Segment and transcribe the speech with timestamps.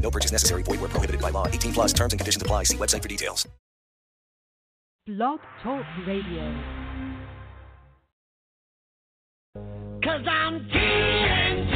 [0.00, 0.62] No purchase necessary.
[0.64, 1.46] Void where prohibited by law.
[1.46, 2.64] 18 plus terms and conditions apply.
[2.64, 3.46] See website for details.
[5.06, 6.54] Blog Talk Radio.
[10.02, 11.69] Cause I'm TNT,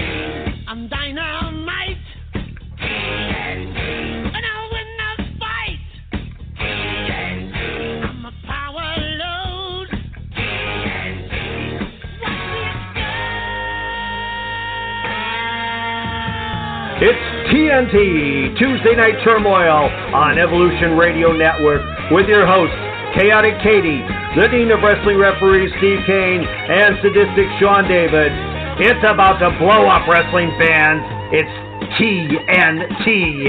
[17.55, 22.75] TNT Tuesday Night Turmoil on Evolution Radio Network with your hosts,
[23.15, 24.03] Chaotic Katie,
[24.35, 28.35] the Dean of Wrestling Referees Steve Cain, and Sadistic Sean David.
[28.83, 31.07] It's about to blow up wrestling fans.
[31.31, 31.55] It's
[31.95, 33.47] TNT.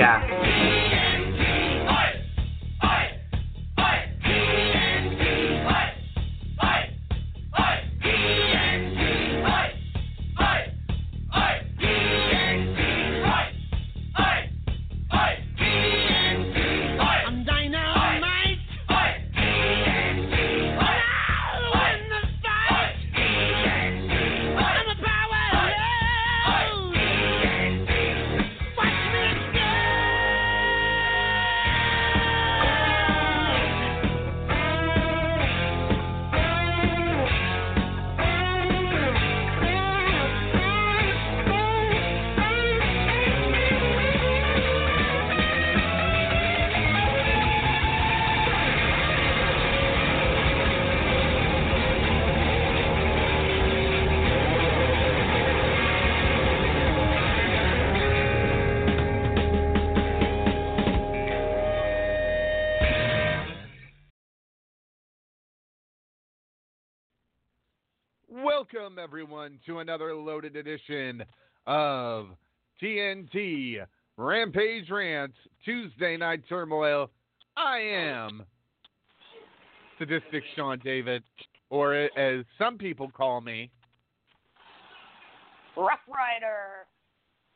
[68.76, 71.24] Welcome, everyone, to another loaded edition
[71.66, 72.28] of
[72.82, 73.78] TNT
[74.18, 77.10] Rampage Rants Tuesday Night Turmoil.
[77.56, 78.44] I am
[79.98, 81.24] Sadistic Sean David,
[81.70, 83.70] or as some people call me,
[85.78, 86.86] Rough Rider.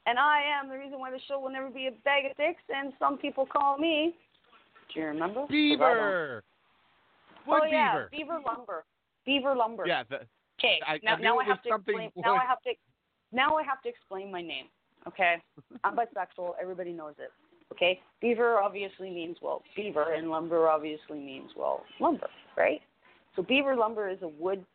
[0.05, 2.63] And I am the reason why the show will never be a bag of dicks,
[2.73, 4.15] and some people call me.
[4.93, 5.45] Do you remember?
[5.49, 6.43] Beaver.
[7.45, 8.09] What oh yeah, Beaver?
[8.11, 8.83] Beaver Lumber.
[9.25, 9.85] Beaver Lumber.
[9.85, 10.19] Yeah, the,
[10.59, 10.79] Okay.
[10.85, 12.11] I- I now, knew now I have to explain.
[12.15, 12.71] Now I have to.
[13.31, 14.65] Now I have to explain my name.
[15.07, 15.35] Okay.
[15.83, 16.53] I'm bisexual.
[16.61, 17.31] Everybody knows it.
[17.71, 18.01] Okay.
[18.21, 22.27] Beaver obviously means well beaver, and lumber obviously means well lumber,
[22.57, 22.81] right?
[23.35, 24.65] So Beaver Lumber is a wood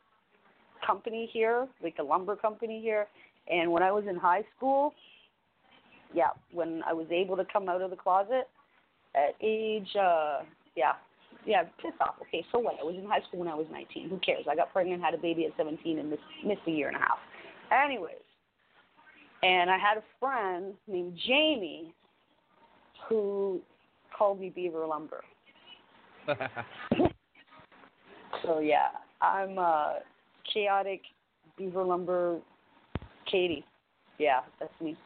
[0.87, 3.07] company here, like a lumber company here.
[3.51, 4.95] And when I was in high school,
[6.15, 8.49] yeah, when I was able to come out of the closet
[9.15, 10.41] at age, uh,
[10.77, 10.93] yeah,
[11.47, 12.17] yeah, piss off.
[12.23, 12.77] Okay, so what?
[12.81, 14.09] I was in high school when I was 19.
[14.09, 14.45] Who cares?
[14.51, 17.01] I got pregnant, had a baby at 17, and missed, missed a year and a
[17.01, 17.19] half.
[17.73, 18.17] Anyways,
[19.43, 21.95] and I had a friend named Jamie
[23.09, 23.61] who
[24.17, 25.23] called me Beaver Lumber.
[28.45, 28.89] So yeah,
[29.23, 29.95] I'm uh,
[30.53, 31.01] chaotic
[31.57, 32.41] Beaver Lumber
[33.31, 33.65] Katie.
[34.19, 34.97] Yeah, that's me.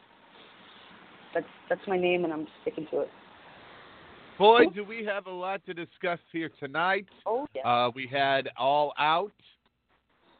[1.33, 3.09] That's that's my name, and I'm sticking to it.
[4.39, 7.05] Boy, do we have a lot to discuss here tonight.
[7.25, 7.61] Oh yeah.
[7.61, 9.33] Uh, we had All Out.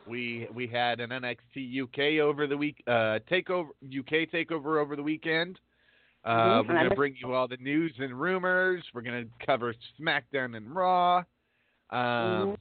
[0.07, 5.03] We we had an NXT UK over the week uh, takeover UK takeover over the
[5.03, 5.59] weekend.
[6.23, 6.29] Uh,
[6.63, 8.83] Mhm, We're gonna bring you all the news and rumors.
[8.93, 11.17] We're gonna cover SmackDown and Raw.
[11.89, 12.57] Um, Mhm.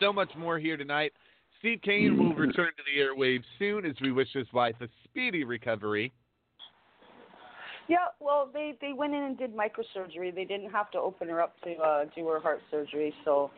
[0.00, 1.12] So much more here tonight.
[1.58, 5.44] Steve Cain will return to the airwaves soon as we wish his wife a speedy
[5.44, 6.10] recovery.
[7.90, 10.32] Yeah, well, they they went in and did microsurgery.
[10.32, 13.50] They didn't have to open her up to uh, do her heart surgery, so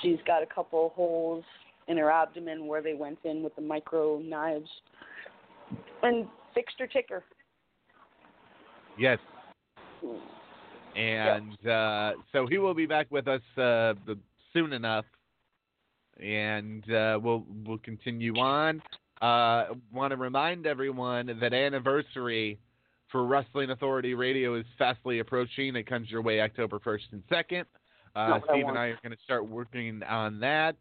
[0.00, 1.44] she's got a couple holes
[1.86, 4.70] in her abdomen where they went in with the micro knives
[6.02, 7.22] and fixed her ticker.
[8.98, 9.18] Yes.
[10.96, 14.18] And uh, so he will be back with us uh, the-
[14.54, 15.04] soon enough,
[16.18, 18.80] and uh, we'll we'll continue on.
[19.20, 22.58] Uh, Want to remind everyone that anniversary
[23.10, 25.76] for Wrestling Authority Radio is fastly approaching.
[25.76, 27.66] It comes your way October first and second.
[28.14, 28.78] Uh, Not I Steve and.
[28.78, 30.76] I are going to start working on that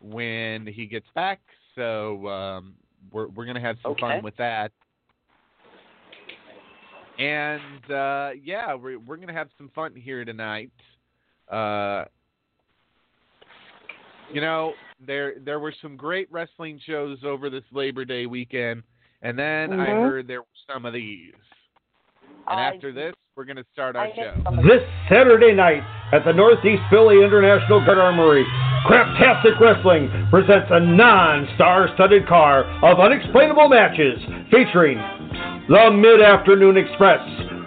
[0.00, 1.40] when he gets back.
[1.74, 2.74] So um,
[3.12, 4.00] we're we're going to have some Okay.
[4.00, 4.72] fun with that.
[7.18, 10.70] And uh, yeah, we're we're gonna have some fun here tonight.
[11.50, 12.04] Uh,
[14.32, 14.72] you know,
[15.06, 18.82] there there were some great wrestling shows over this Labor Day weekend,
[19.22, 20.08] and then I Mhm.
[20.08, 21.34] heard there were some of these.
[22.48, 24.22] And I- after this, we're gonna start our I show.
[24.22, 25.82] missed some of This Saturday night
[26.12, 28.44] at the Northeast Philly International Guard Armory,
[28.84, 34.18] Craptastic Wrestling presents a non-star-studded car of unexplainable matches
[34.50, 34.98] featuring
[35.68, 37.20] the Mid-Afternoon Express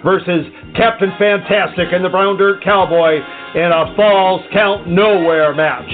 [0.04, 3.22] versus Captain Fantastic and the Brown Dirt Cowboy
[3.54, 5.94] in a Falls Count Nowhere match.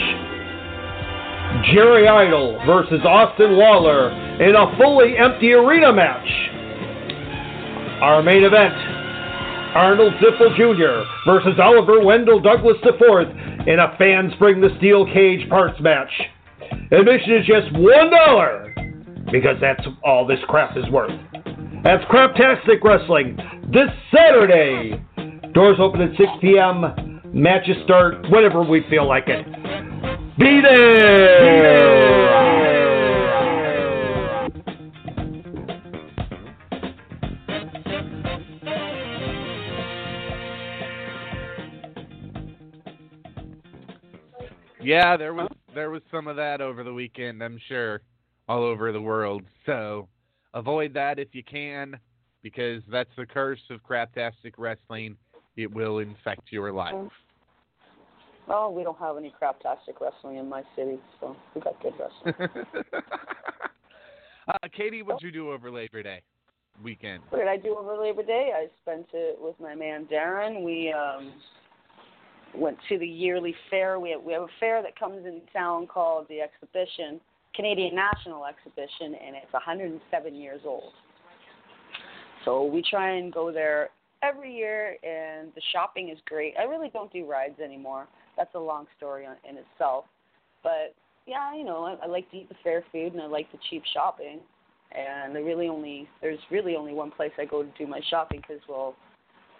[1.65, 4.09] Jerry Idol versus Austin Waller
[4.39, 6.27] in a fully empty arena match.
[8.01, 8.73] Our main event,
[9.75, 11.03] Arnold Ziffel Jr.
[11.29, 16.11] versus Oliver Wendell Douglas IV in a Fans Bring the Steel Cage parts match.
[16.91, 21.11] Admission is just $1 because that's all this crap is worth.
[21.83, 23.37] That's Craptastic Wrestling
[23.71, 25.01] this Saturday.
[25.53, 27.21] Doors open at 6 p.m.
[27.33, 29.45] Matches start whenever we feel like it.
[30.37, 32.48] Be there!
[44.81, 48.01] Yeah, there was there was some of that over the weekend, I'm sure,
[48.47, 49.43] all over the world.
[49.65, 50.07] So
[50.53, 51.99] avoid that if you can,
[52.41, 55.17] because that's the curse of craptastic wrestling.
[55.57, 56.95] It will infect your life.
[58.47, 62.49] Well, we don't have any craptastic wrestling in my city, so we got good wrestling.
[64.47, 66.21] uh, Katie, what'd you do over Labor Day
[66.83, 67.21] weekend?
[67.29, 68.51] what did I do over Labor Day?
[68.55, 70.63] I spent it with my man Darren.
[70.63, 71.33] We um
[72.55, 73.99] went to the yearly fair.
[73.99, 77.19] We have, we have a fair that comes in town called the Exhibition,
[77.55, 80.93] Canadian National Exhibition, and it's 107 years old.
[82.45, 83.89] So we try and go there
[84.23, 86.53] every year, and the shopping is great.
[86.59, 88.07] I really don't do rides anymore.
[88.37, 90.05] That's a long story in itself.
[90.63, 90.95] But
[91.25, 93.59] yeah, you know, I, I like to eat the fair food, and I like the
[93.69, 94.39] cheap shopping.
[94.91, 98.41] And I really only there's really only one place I go to do my shopping
[98.41, 98.95] because well,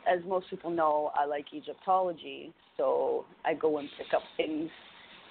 [0.07, 4.69] as most people know, I like Egyptology, so I go and pick up things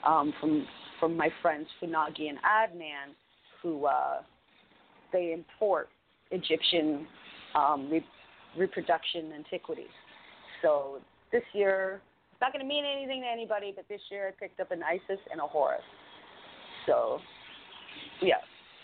[0.07, 0.67] um, from
[1.01, 3.15] from my friends Funagi and Adnan,
[3.63, 4.23] who uh,
[5.13, 5.89] they import
[6.31, 7.07] Egyptian
[7.55, 8.05] um, re-
[8.57, 9.87] reproduction antiquities.
[10.61, 10.99] So
[11.31, 12.01] this year,
[12.33, 14.83] it's not going to mean anything to anybody, but this year I picked up an
[14.83, 15.83] Isis and a Horus.
[16.87, 17.19] So,
[18.21, 18.43] yeah,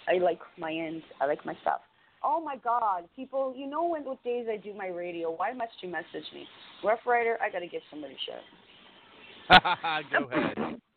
[0.09, 1.03] I like my end.
[1.21, 1.81] I like my stuff.
[2.25, 3.55] Oh my God, people!
[3.57, 5.31] You know when what days I do my radio?
[5.31, 6.47] Why must you message me,
[6.83, 7.37] Rough Rider?
[7.43, 9.61] I got to give somebody shit.
[10.11, 10.81] Go ahead.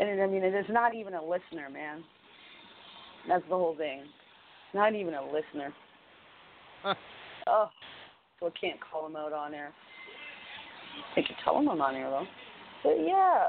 [0.00, 2.02] And I mean, it is not even a listener, man.
[3.28, 4.04] That's the whole thing.
[4.74, 5.72] Not even a listener.
[6.82, 6.94] Huh.
[7.46, 7.68] Oh,
[8.40, 9.72] so I can't call him out on air.
[11.16, 12.26] I could tell him I'm on air though.
[12.82, 13.46] But yeah,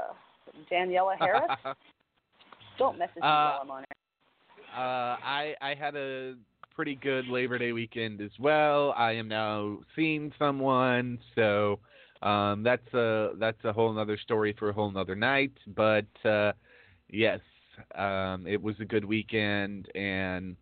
[0.71, 1.49] Daniela Harris.
[2.77, 4.77] Don't message me Uh, while I'm on air.
[4.77, 6.35] Uh, I I had a
[6.75, 8.93] pretty good Labor Day weekend as well.
[8.97, 11.79] I am now seeing someone, so
[12.21, 15.53] um, that's a that's a whole other story for a whole other night.
[15.75, 16.53] But uh,
[17.09, 17.39] yes,
[17.95, 20.55] um, it was a good weekend, and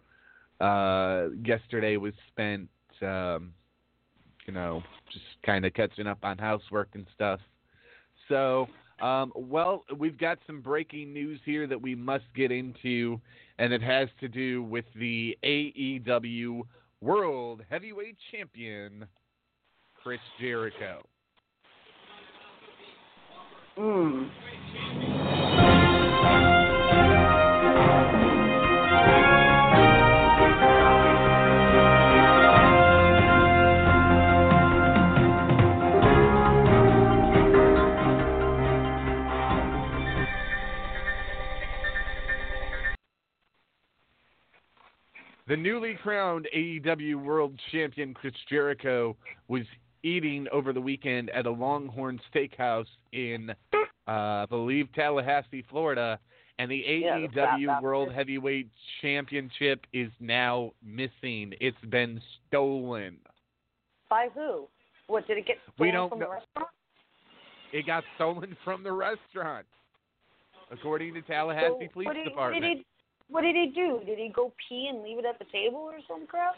[0.60, 2.70] uh, yesterday was spent,
[3.02, 3.54] um,
[4.46, 7.40] you know, just kind of catching up on housework and stuff.
[8.28, 8.68] So,
[9.02, 13.20] um, well, we've got some breaking news here that we must get into,
[13.62, 16.64] and it has to do with the AEW
[17.00, 19.06] World Heavyweight Champion,
[19.94, 21.04] Chris Jericho.
[23.78, 24.30] Mm.
[45.52, 49.18] The newly crowned AEW World Champion Chris Jericho
[49.50, 49.64] was
[50.02, 56.18] eating over the weekend at a Longhorn Steakhouse in, uh, I believe, Tallahassee, Florida,
[56.58, 57.82] and the Yeah, AEW.
[57.82, 58.70] World Heavyweight
[59.02, 61.54] Championship is now missing.
[61.60, 63.18] It's been stolen.
[64.10, 64.70] By who?
[65.08, 66.28] What did it get stolen We don't from know.
[66.28, 66.70] the restaurant?
[67.74, 69.66] It got stolen from the restaurant,
[70.72, 72.64] according to Tallahassee So, Police did, Department.
[72.64, 72.86] Did
[73.32, 74.00] what did he do?
[74.06, 76.56] Did he go pee and leave it at the table or some crap?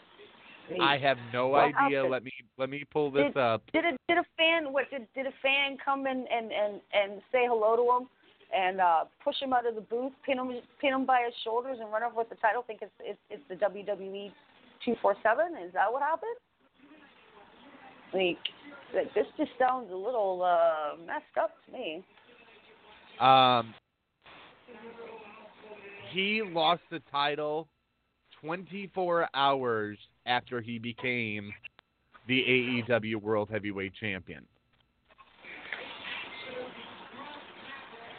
[0.80, 1.98] I have no What idea.
[1.98, 2.10] happened?
[2.10, 3.62] Let me let me pull this Did- up.
[3.72, 7.20] Did a did a fan what did did a fan come in and and and
[7.30, 8.08] say hello to him
[8.56, 10.50] and uh push him out of the booth, pin him
[10.80, 12.62] pin him by his shoulders and run over with the title?
[12.66, 14.32] Think it's it's, it's the WWE
[14.84, 15.54] two four seven?
[15.62, 16.38] Is that what happened?
[18.14, 18.38] Like,
[18.94, 22.02] like this just sounds a little uh messed up to me.
[23.20, 23.74] Um,
[26.14, 27.68] he lost the title
[28.40, 31.52] 24 hours after he became
[32.28, 32.40] the
[32.88, 34.46] AEW World Heavyweight Champion.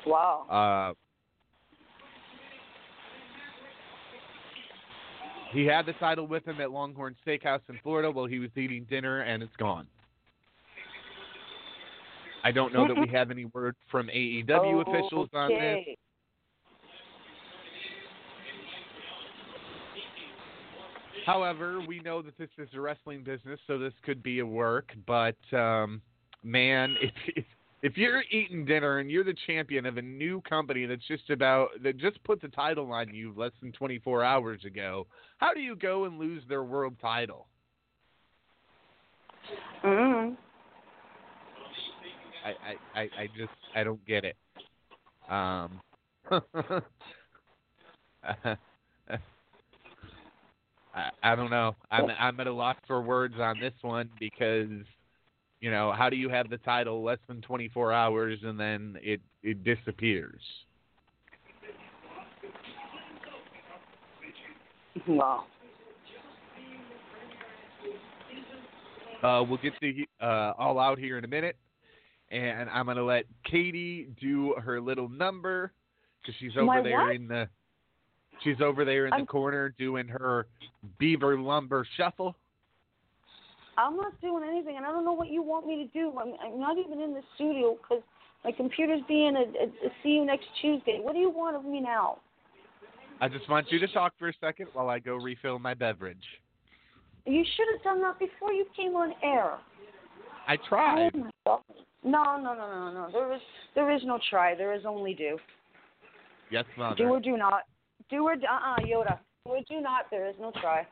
[0.05, 0.93] Wow.
[0.93, 0.93] Uh,
[5.51, 8.85] he had the title with him at Longhorn Steakhouse in Florida while he was eating
[8.89, 9.87] dinner, and it's gone.
[12.43, 15.97] I don't know that we have any word from AEW officials on this.
[21.25, 24.91] However, we know that this is a wrestling business, so this could be a work.
[25.07, 26.01] But um,
[26.43, 27.45] man, if, if
[27.81, 31.69] if you're eating dinner and you're the champion of a new company that's just about
[31.83, 35.75] that just put the title on you less than 24 hours ago, how do you
[35.75, 37.47] go and lose their world title?
[39.83, 40.37] Mm.
[42.45, 44.37] I I, I, I just I don't get it.
[45.29, 45.81] Um.
[50.95, 51.75] I, I don't know.
[51.91, 54.69] I'm I'm at a loss for words on this one because,
[55.59, 59.21] you know, how do you have the title less than 24 hours and then it
[59.43, 60.41] it disappears?
[65.07, 65.43] Wow.
[69.21, 71.57] Uh, we'll get to uh, all out here in a minute,
[72.29, 75.71] and I'm gonna let Katie do her little number
[76.21, 77.15] because she's over My there what?
[77.15, 77.49] in the
[78.45, 80.47] she's over there in the I'm- corner doing her
[80.97, 82.35] Beaver Lumber Shuffle.
[83.77, 86.17] I'm not doing anything, and I don't know what you want me to do.
[86.17, 88.01] I'm, I'm not even in the studio because
[88.45, 90.99] my computer's being a, a, a see you next Tuesday.
[91.01, 92.19] What do you want of me now?
[93.19, 96.23] I just want you to talk for a second while I go refill my beverage.
[97.25, 99.57] You should have done that before you came on air.
[100.47, 101.11] I tried.
[101.13, 101.61] Oh my God.
[102.03, 103.09] No, no, no, no, no.
[103.11, 103.41] There is
[103.73, 104.55] there is no try.
[104.55, 105.37] There is only do.
[106.51, 106.95] Yes, mother.
[106.95, 107.63] Do or do not.
[108.09, 109.19] Do or uh uh Yoda.
[109.45, 110.05] Do or do not.
[110.11, 110.85] There is no try.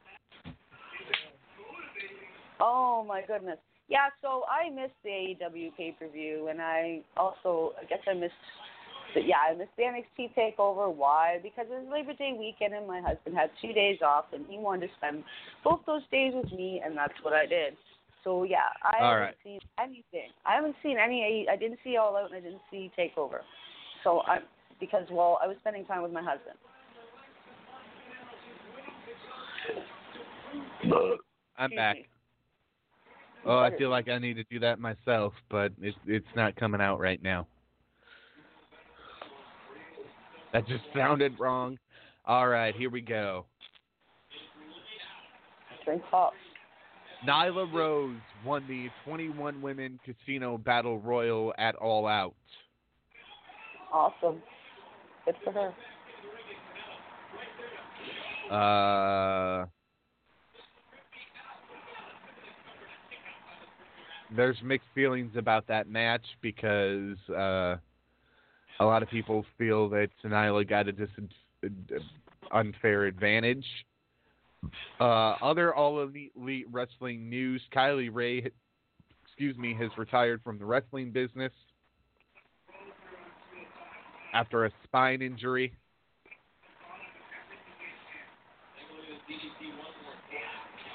[2.59, 3.57] Oh my goodness.
[3.89, 8.13] Yeah, so I missed the AEW pay per view, and I also I guess I
[8.13, 8.33] missed.
[9.13, 10.91] The, yeah, I missed the NXT takeover.
[10.91, 11.39] Why?
[11.43, 14.57] Because it was Labor Day weekend, and my husband had two days off, and he
[14.57, 15.23] wanted to spend
[15.63, 17.75] both those days with me, and that's what I did.
[18.23, 19.35] So yeah, I All haven't right.
[19.43, 20.31] seen anything.
[20.45, 21.45] I haven't seen any.
[21.51, 23.39] I didn't see All Out, and I didn't see Takeover.
[24.03, 24.39] So I
[24.79, 26.57] because well, I was spending time with my husband.
[31.57, 31.97] I'm back.
[33.45, 36.81] Oh, I feel like I need to do that myself, but it's it's not coming
[36.81, 37.45] out right now.
[40.53, 41.77] That just sounded wrong.
[42.25, 43.45] All right, here we go.
[45.83, 46.33] Drink pop.
[47.27, 52.35] Nyla Rose won the 21 Women Casino Battle Royal at All Out.
[53.91, 54.41] Awesome.
[55.25, 55.73] Good for her.
[58.53, 59.65] Uh,
[64.35, 67.75] there's mixed feelings about that match because uh,
[68.79, 71.09] a lot of people feel that Nyla got a dis-
[72.51, 73.65] unfair advantage.
[74.99, 78.49] Uh, other All Elite, Wrestling news: Kylie Rae,
[79.25, 81.51] excuse me, has retired from the wrestling business
[84.33, 85.73] after a spine injury.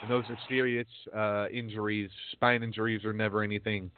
[0.09, 2.11] Those are serious uh, injuries.
[2.33, 3.91] Spine injuries are never anything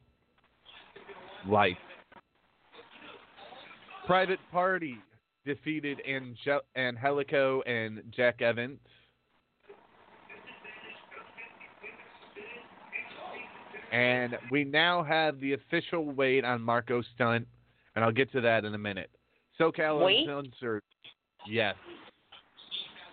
[1.46, 1.76] light.
[4.06, 4.96] Private Party
[5.44, 8.78] defeated Ange- Angelico and Jack Evans.
[13.92, 17.46] And we now have the official weight on Marco Stunt,
[17.96, 19.10] and I'll get to that in a minute.
[19.58, 20.28] SoCal?
[20.28, 20.82] Uncensored.
[21.48, 21.74] Yes.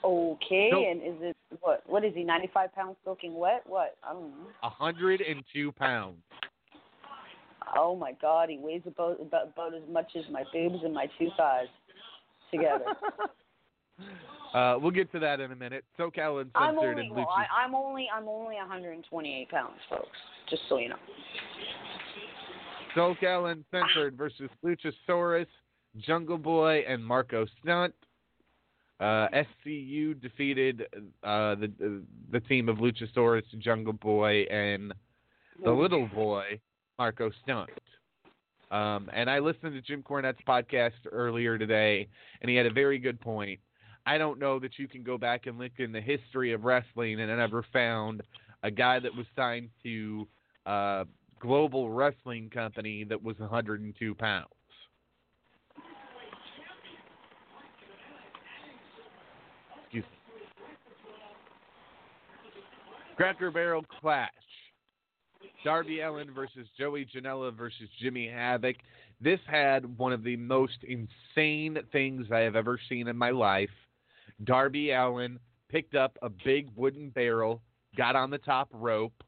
[0.08, 0.86] Okay, Nope.
[0.90, 1.84] and is it what?
[1.86, 2.24] What is he?
[2.24, 3.64] Ninety-five pounds soaking wet?
[3.66, 3.98] What?
[4.04, 4.48] I don't know.
[4.62, 6.18] 102 pounds.
[7.78, 11.08] Oh my God, he weighs about about, about as much as my boobs and my
[11.20, 11.68] two thighs
[12.52, 12.86] together.
[14.54, 15.84] Uh, we'll get to that in a minute.
[16.00, 20.08] SoCal Uncensored I'm only and well, I, I'm only I'm only 128 pounds, folks.
[20.50, 20.96] Just so you know.
[22.96, 25.48] SoCal Uncensored versus Luchasaurus,
[25.98, 27.94] Jungle Boy, and Marco Stunt.
[29.00, 29.28] Uh,
[29.66, 30.86] SCU defeated
[31.24, 32.02] uh, the
[32.32, 34.94] the team of Luchasaurus, Jungle Boy, and
[35.64, 36.60] the little boy,
[36.98, 37.70] Marco Stunt.
[38.72, 42.08] Um, and I listened to Jim Cornette's podcast earlier today,
[42.42, 43.60] and he had a very good point.
[44.08, 47.20] I don't know that you can go back and look in the history of wrestling
[47.20, 48.22] and I never found
[48.64, 50.26] a guy that was signed to
[50.66, 51.06] a
[51.42, 54.48] global wrestling company that was 102 pounds.
[59.84, 60.10] Excuse me.
[63.18, 64.30] Cracker Barrel Clash.
[65.64, 68.76] Darby Allin versus Joey Janela versus Jimmy Havoc.
[69.20, 73.72] This had one of the most insane things I have ever seen in my life.
[74.44, 77.64] Darby Allin picked up a big wooden barrel,
[77.98, 79.24] got on the top rope,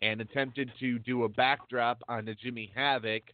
[0.00, 3.24] and attempted to do a backdrop onto Jimmy Havoc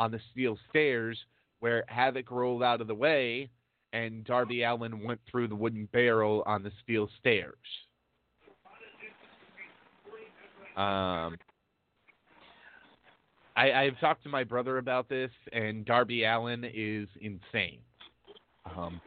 [0.00, 1.16] on the steel stairs,
[1.60, 3.48] where Havoc rolled out of the way,
[3.92, 7.54] and Darby Allin went through the wooden barrel on the steel stairs.
[10.76, 11.36] Um,
[13.56, 17.80] I, I've talked to my brother about this, and Darby Allin is insane.
[18.76, 19.00] Um,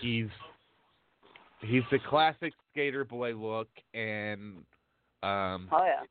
[0.00, 0.28] he's
[1.62, 4.64] he's the classic skater boy look, and
[5.22, 6.02] um, Oh yeah.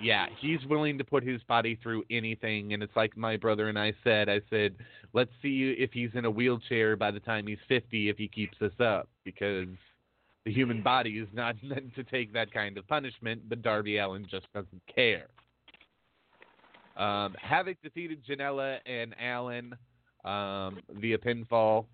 [0.00, 2.72] yeah, he's willing to put his body through anything.
[2.72, 4.28] And it's like my brother and I said.
[4.28, 4.76] I said,
[5.12, 8.56] let's see if he's in a wheelchair by the time he's 50 if he keeps
[8.60, 9.68] this up, because
[10.46, 13.42] the human body is not meant to take that kind of punishment.
[13.50, 15.26] But Darby Allin just doesn't care.
[16.96, 19.74] Um, Havoc defeated Janela and Allin
[20.24, 21.84] um, via pinfall.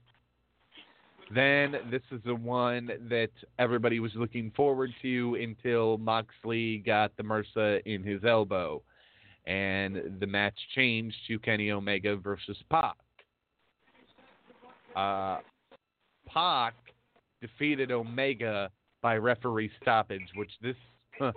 [1.35, 7.23] Then this is the one that everybody was looking forward to until Moxley got the
[7.23, 8.83] MRSA in his elbow.
[9.47, 12.95] And the match changed to Kenny Omega versus Pac.
[14.95, 15.39] Uh,
[16.29, 16.75] Pac
[17.43, 18.71] defeated Omega
[19.03, 20.77] by referee stoppage, which this.
[21.21, 21.33] Huh,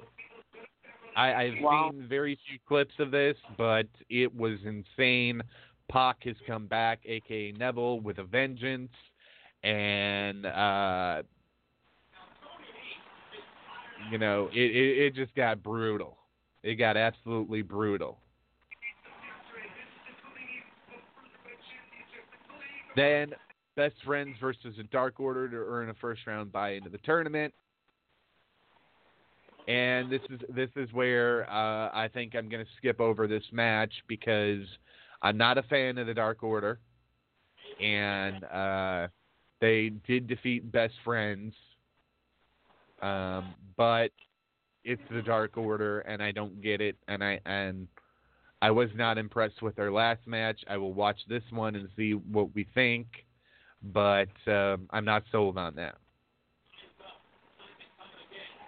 [1.17, 1.91] I, I've Wow.
[1.91, 5.41] seen very few clips of this, but it was insane.
[5.89, 8.91] Pac has come back, aka Neville, with a vengeance,
[9.63, 11.23] and uh,
[14.11, 16.17] you know it, it it just got brutal.
[16.63, 18.19] It got absolutely brutal.
[22.95, 23.33] Then
[23.75, 27.53] best friends versus a Dark Order to earn a first round bye into the tournament.
[29.67, 33.43] And this is this is where uh, I think I'm going to skip over this
[33.51, 34.65] match because
[35.21, 36.79] I'm not a fan of the Dark Order,
[37.81, 39.07] and uh,
[39.61, 41.55] they did defeat Best Friends,
[43.01, 44.11] um, but
[44.83, 47.87] it's the Dark Order, and I don't get it, and I and
[48.61, 50.63] I was not impressed with their last match.
[50.69, 53.24] I will watch this one and see what we think,
[53.93, 55.95] but um, I'm not sold on that.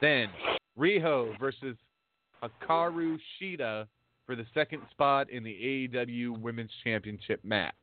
[0.01, 0.27] Then
[0.77, 1.75] Riho versus
[2.43, 3.86] Hikaru Shida
[4.25, 7.73] for the second spot in the AEW Women's Championship match.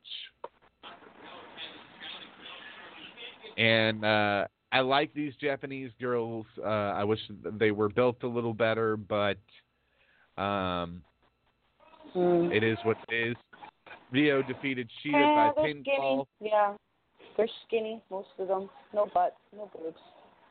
[3.57, 6.45] And uh, I like these Japanese girls.
[6.63, 7.19] Uh, I wish
[7.53, 9.37] they were built a little better, but
[10.37, 11.01] um,
[12.15, 12.51] Mm.
[12.53, 13.35] it is what it is.
[14.13, 16.25] Riho defeated Shida by pinfall.
[16.39, 16.73] Yeah,
[17.37, 18.69] they're skinny, most of them.
[18.93, 19.97] No butt, no boobs.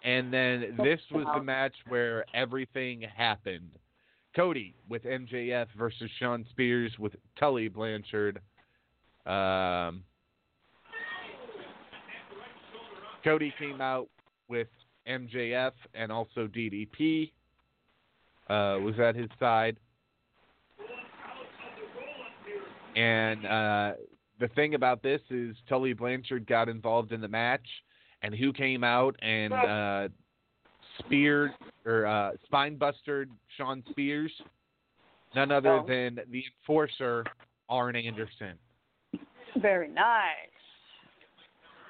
[0.04, 3.70] And then this was the match where everything happened.
[4.36, 8.40] Cody with MJF versus Shawn Spears with Tully Blanchard.
[9.24, 10.02] Um,
[13.22, 14.08] Cody came out
[14.48, 14.68] with
[15.08, 17.32] MJF and also DDP
[18.50, 19.78] uh, was at his side.
[22.96, 23.92] And uh,
[24.46, 27.66] the thing about this is Tully Blanchard got involved in the match,
[28.22, 30.08] and who came out and uh,
[30.98, 31.52] speared
[31.86, 34.32] or uh, spine bustered Shawn Spears?
[35.34, 35.86] None other Oh.
[35.86, 37.24] than the enforcer,
[37.70, 38.58] Arn Anderson.
[39.56, 40.34] Very nice.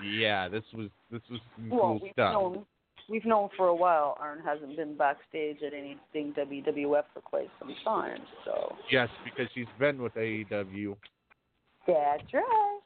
[0.03, 2.33] Yeah, this was this was some Well, cool we've stuff.
[2.33, 2.67] known
[3.09, 7.75] we've known for a while Arn hasn't been backstage at anything WWF for quite some
[7.85, 8.21] time.
[8.45, 10.97] So Yes, because he's been with AEW,
[11.87, 12.81] that's right.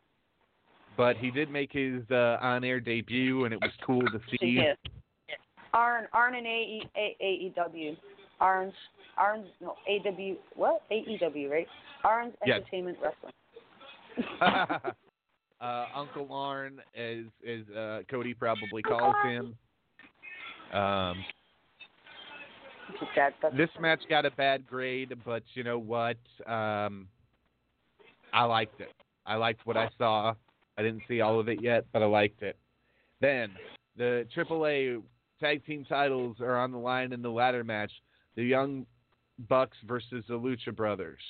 [0.97, 4.47] but he did make his uh, on-air debut, and it was cool to see.
[4.63, 4.77] Yes.
[5.75, 7.97] Arn Arn and AEW.
[8.41, 8.73] Arn's
[9.17, 11.67] Arn's no AW what AEW right?
[12.05, 12.61] Arn's Yes.
[12.61, 13.33] Entertainment Wrestling.
[15.61, 19.57] uh, Uncle Arn, as as uh, Cody probably calls him.
[20.73, 21.25] Um,
[23.15, 26.17] That, this match got a bad grade, but you know what?
[26.47, 27.07] Um,
[28.33, 28.93] I liked it.
[29.27, 30.35] I liked what I saw.
[30.77, 32.57] I didn't see all of it yet, but I liked it.
[33.21, 33.51] Then
[33.97, 35.03] the AAA
[35.41, 37.93] tag team titles are on the line in the ladder match.
[38.37, 38.87] The Young
[39.49, 41.21] Bucks versus the Lucha Brothers.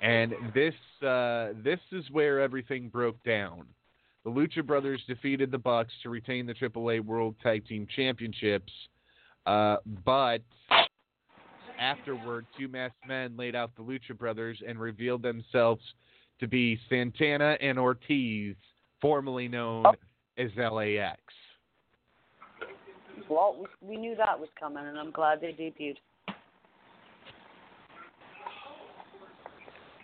[0.00, 0.74] And this
[1.06, 3.66] uh, this is where everything broke down.
[4.24, 8.72] The Lucha Brothers defeated the Bucks to retain the AAA World Tag Team Championships.
[9.46, 10.42] Uh, but
[11.78, 15.82] afterward, two masked men laid out the Lucha Brothers and revealed themselves
[16.40, 18.54] to be Santana and Ortiz,
[19.00, 19.94] formerly known Oh.
[20.36, 21.20] as LAX.
[23.28, 25.96] Well, we, we knew that was coming, and I'm glad they debuted.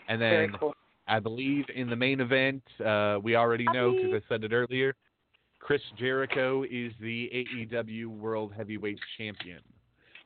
[0.08, 0.74] And then cool.
[1.08, 4.94] I believe in the main event, uh, we already know because I said it earlier.
[5.60, 9.60] Chris Jericho is the AEW World Heavyweight Champion,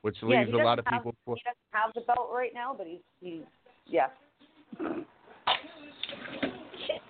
[0.02, 1.14] which Yeah, leaves a lot of doesn't people.
[1.26, 3.42] Have, he doesn't have the belt right now, but he's he's
[3.86, 4.08] yeah.
[6.86, 7.02] Shit.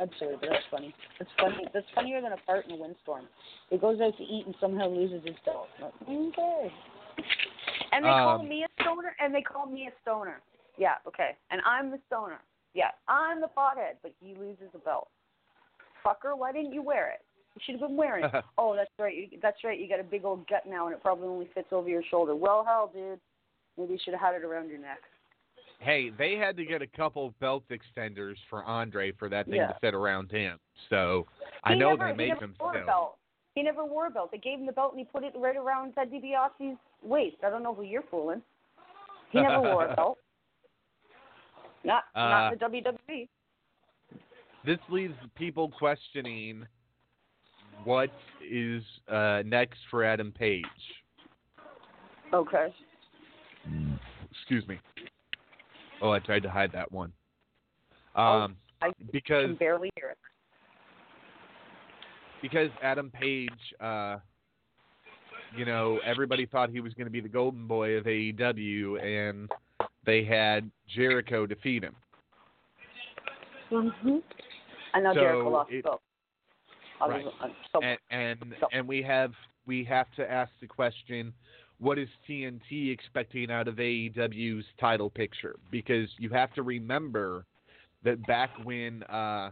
[0.00, 0.94] Absurd, but that's funny.
[1.18, 1.64] That's funny.
[1.72, 3.26] That's funnier than a fart in a windstorm.
[3.70, 5.68] He goes out to eat and somehow loses his belt.
[5.82, 6.72] Okay.
[7.92, 10.40] And they call Um, me a stoner, and they call me a stoner.
[10.76, 11.36] Yeah, okay.
[11.50, 12.40] And I'm the stoner.
[12.74, 15.08] Yeah, I'm the pothead, but he loses a belt.
[16.04, 17.23] Fucker, why didn't you wear it?
[17.54, 18.44] You should have been wearing it.
[18.58, 19.14] oh, that's right.
[19.16, 19.78] You, that's right.
[19.78, 22.34] You got a big old gut now, and it probably only fits over your shoulder.
[22.34, 23.20] Well, hell, dude.
[23.78, 24.98] Maybe you should have had it around your neck.
[25.80, 29.68] hey, they had to get a couple belt extenders for Andre for that thing Yeah.
[29.68, 30.58] to fit around him.
[30.88, 31.26] So
[31.64, 33.16] I He know never, they he make them still.
[33.54, 34.30] He never wore a belt.
[34.32, 37.36] They gave him the belt, and he put it right around Ted DiBiase's waist.
[37.44, 38.42] I don't know who you're fooling.
[39.30, 40.18] He never wore a belt.
[41.84, 42.78] Not not uh, the
[43.10, 43.28] WWE.
[44.64, 46.66] This leaves people questioning
[47.84, 48.10] what
[48.48, 50.64] is uh, next for Adam Page.
[52.32, 52.74] Okay.
[54.30, 54.78] Excuse me.
[56.02, 57.12] Oh, I tried to hide that one.
[58.16, 60.18] Oh, Um, I because can barely hear it.
[62.42, 64.16] because Adam Page, uh,
[65.56, 69.48] you know, everybody thought he was going to be the golden boy of AEW, and
[70.04, 71.94] they had Jericho defeat him.
[73.72, 74.16] Mm-hmm.
[74.92, 76.02] I know So Jericho lost it- belt.
[77.00, 77.24] Right.
[77.72, 79.32] So, and and, So- and we have
[79.66, 81.32] we have to ask the question
[81.78, 87.46] what is TNT expecting out of AEW's title picture because you have to remember
[88.04, 89.50] that back when uh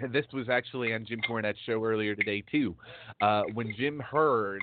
[0.00, 2.76] and this was actually on Jim Cornette's show earlier today too
[3.20, 4.62] uh when Jim Herd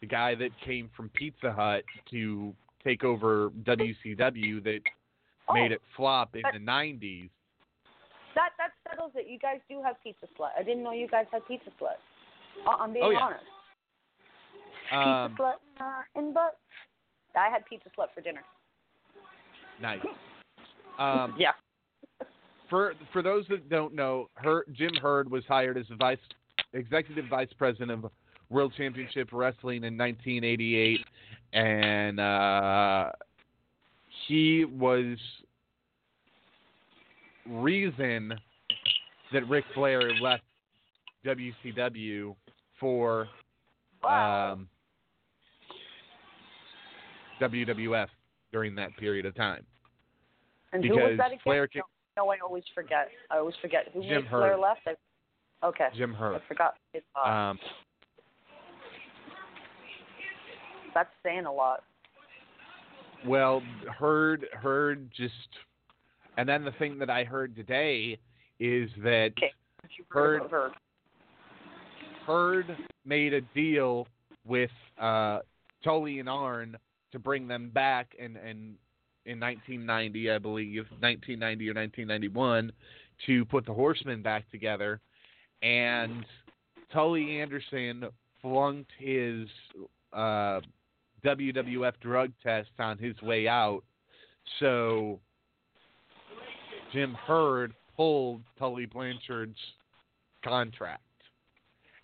[0.00, 4.80] the guy that came from Pizza Hut to take over WCW that
[5.48, 7.30] oh, made it flop in the 90s That that
[8.92, 9.26] settles it.
[9.28, 10.50] You guys do have pizza slut.
[10.58, 11.96] I didn't know you guys had pizza slut.
[12.66, 13.18] Uh, I'm being Oh, yeah.
[13.20, 13.44] honest.
[14.92, 16.58] um Pizza slut uh, in butt.
[17.34, 18.42] I had pizza slut for dinner.
[19.80, 20.00] nice
[20.98, 21.52] um Yeah.
[22.68, 26.18] for for those that don't know, her, Jim Herd was hired as the vice
[26.74, 28.10] executive vice president of
[28.50, 31.00] World Championship Wrestling in 1988,
[31.54, 33.10] and uh,
[34.28, 35.16] he was
[37.48, 38.34] reason
[39.32, 40.42] that Ric Flair left
[41.24, 42.34] WCW
[42.78, 43.28] for
[44.02, 44.52] Wow.
[44.54, 44.68] um,
[47.40, 48.08] WWF
[48.52, 49.64] during that period of time.
[50.72, 51.38] and who was that again?
[51.44, 51.82] Flair no,
[52.16, 53.08] no, I always forget.
[53.30, 53.88] I always forget.
[53.94, 54.80] Who Jim Flair left?
[54.86, 55.88] I, okay.
[55.96, 56.36] Jim Herd.
[56.36, 56.74] I forgot.
[56.92, 57.58] His, uh, Um,
[60.94, 61.84] that's saying a lot.
[63.26, 63.62] Well,
[63.98, 65.32] heard heard just,
[66.36, 68.18] and then the thing that I heard today
[68.62, 69.52] is that Okay.
[69.98, 70.72] You heard Herd- of Herd.
[72.26, 74.06] Herd made a deal
[74.46, 75.40] with uh,
[75.82, 76.76] Tully and Arn
[77.10, 78.76] to bring them back, and and
[79.26, 82.72] in 1990, I believe 1990 or 1991,
[83.26, 85.00] to put the Horsemen back together,
[85.62, 86.24] and
[86.92, 88.04] Tully Anderson
[88.40, 89.48] flunked his
[90.12, 90.60] uh,
[91.24, 93.82] WWF drug test on his way out,
[94.60, 95.18] so
[96.92, 99.58] Jim Herd pulled Tully Blanchard's
[100.44, 101.02] contract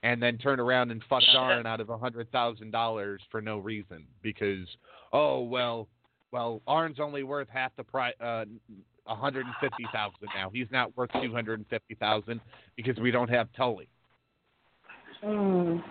[0.05, 3.59] and then turn around and fuck Arn out of a hundred thousand dollars for no
[3.59, 4.69] reason because
[5.13, 5.89] oh well
[6.31, 8.45] well Arn's only worth half the price uh
[9.09, 10.51] a hundred and fifty thousand now.
[10.53, 12.41] He's not worth two hundred and fifty thousand
[12.77, 13.89] because we don't have Tully.
[15.25, 15.83] Mm.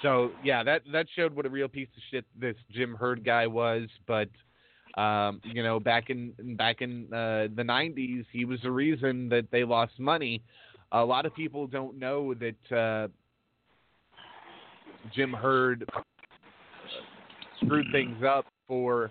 [0.00, 3.46] so yeah that that showed what a real piece of shit this Jim Herd guy
[3.46, 4.30] was but
[4.96, 9.46] um you know back in back in uh the 90s he was the reason that
[9.50, 10.42] they lost money
[10.92, 13.08] a lot of people don't know that uh
[15.14, 15.88] Jim Herd
[17.62, 19.10] screwed things up for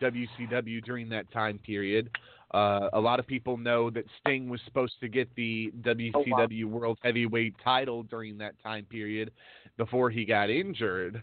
[0.00, 2.10] WCW during that time period.
[2.52, 6.98] Uh, a lot of people know that Sting was supposed to get the WCW World
[7.02, 9.30] Heavyweight title during that time period
[9.76, 11.22] before he got injured.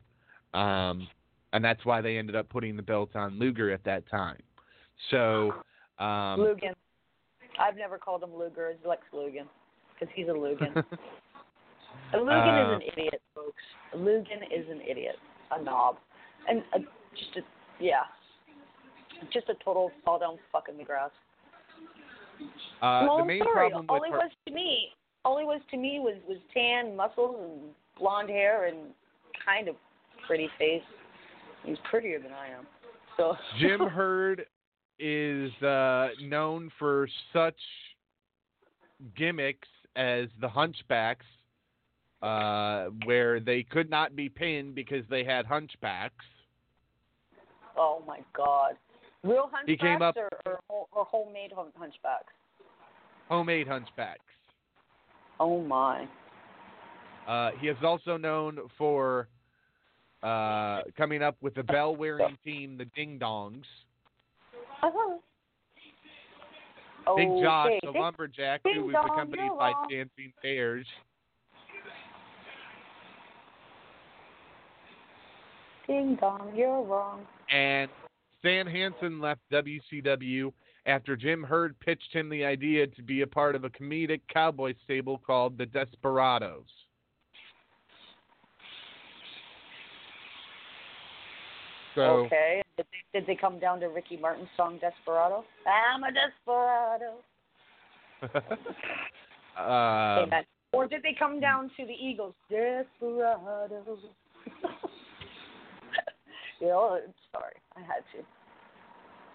[0.53, 1.07] Um,
[1.55, 4.41] and that's why they ended up putting the belt on Luger at that time.
[5.09, 5.53] So,
[5.99, 6.75] um, Lugan is
[10.75, 10.81] Uh,
[12.77, 13.63] is an idiot, folks.
[13.95, 15.15] Lugan is an idiot,
[15.51, 15.95] a knob,
[16.49, 16.79] and a,
[17.15, 17.41] just a
[17.79, 18.03] yeah,
[19.31, 21.11] just a total fall down fucking McGrath.
[22.81, 23.69] Uh, no, the main sorry.
[23.69, 24.89] problem all he her, was to me,
[25.23, 27.61] all he was to me was was tan muscles and
[27.97, 28.77] blonde hair and
[29.45, 29.75] kind of
[30.27, 30.83] pretty face.
[31.65, 32.65] He's prettier than I am.
[33.17, 34.45] So Jim Herd
[34.99, 37.57] is uh, known for such
[39.17, 41.25] gimmicks as the Hunchbacks,
[42.21, 46.11] uh, where they could not be pinned because they had hunchbacks.
[47.77, 48.73] oh my god,
[49.23, 52.33] real hunchbacks He came up- or, or or homemade hunchbacks.
[53.29, 54.19] Homemade hunchbacks.
[55.39, 56.07] Oh my.
[57.27, 59.27] Uh, he is also known for
[60.25, 63.63] uh, coming up with the bell wearing team, the Ding Dongs.
[64.81, 65.17] Uh-huh.
[67.15, 70.87] Big Josh, Okay, the Ding- lumberjack, Ding who was accompanied by dancing bears.
[75.85, 77.21] Ding dong, you're wrong.
[77.51, 77.91] And
[78.39, 80.51] Stan Hansen left WCW
[80.87, 84.73] after Jim Herd pitched him the idea to be a part of a comedic cowboy
[84.83, 86.65] stable called the Desperados.
[91.95, 92.61] So okay.
[92.77, 95.45] Did they, did they come down to Ricky Martin's song Desperado?
[95.65, 97.15] I'm a desperado.
[99.57, 100.43] Amen.
[100.73, 102.33] Or did they come down to the Eagles?
[102.49, 103.79] Desperado.
[106.59, 106.99] you know,
[107.31, 108.19] sorry, I had to.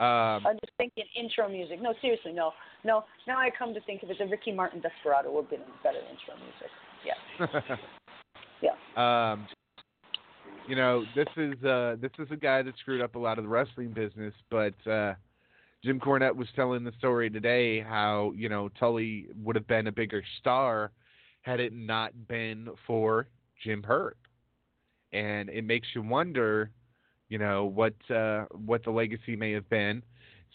[0.04, 1.80] um, I'm just thinking intro music.
[1.80, 2.52] No, seriously, no,
[2.84, 3.04] no.
[3.26, 5.98] Now I come to think of it, the Ricky Martin Desperado would have been better
[5.98, 6.70] intro music.
[7.06, 7.16] Yeah,
[8.96, 9.32] yeah.
[9.32, 9.48] um,
[10.70, 13.44] you know, this is uh, this is a guy that screwed up a lot of
[13.44, 15.14] the wrestling business, but uh,
[15.82, 19.92] Jim Cornette was telling the story today how you know Tully would have been a
[19.92, 20.92] bigger star
[21.42, 23.26] had it not been for
[23.64, 24.14] Jim Herd,
[25.12, 26.70] and it makes you wonder,
[27.28, 30.04] you know, what uh, what the legacy may have been.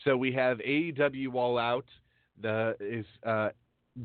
[0.06, 1.88] So we have AEW All Out,
[2.41, 3.49] the is uh,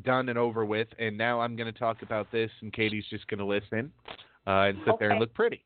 [0.02, 3.28] done and over with, and now I'm going to talk about this, and Katie's just
[3.28, 3.92] going to listen
[4.48, 5.64] uh, and sit there and look pretty.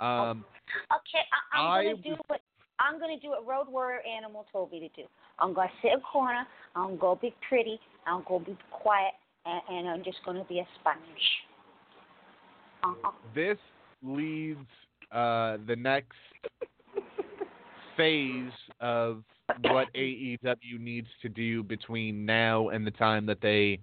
[0.00, 0.44] Um,
[0.90, 2.40] Okay, I, I'm I gonna do what
[2.78, 5.06] I'm gonna do what Road Warrior Animal told me to do.
[5.38, 6.46] I'm gonna sit in a corner.
[6.74, 7.78] I'm gonna be pretty.
[8.06, 9.12] I'm gonna be quiet,
[9.44, 10.98] and, and I'm just gonna be a sponge.
[12.82, 13.10] Uh-huh.
[13.34, 13.58] this
[14.02, 14.66] leads
[15.12, 16.16] uh, the next
[17.94, 19.22] phase of
[19.64, 23.80] what AEW needs to do between now and the time that they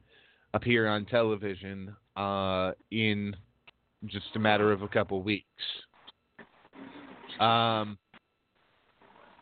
[0.56, 3.36] appear on television uh, in
[4.08, 5.46] just a matter of a couple weeks.
[7.39, 7.97] Um,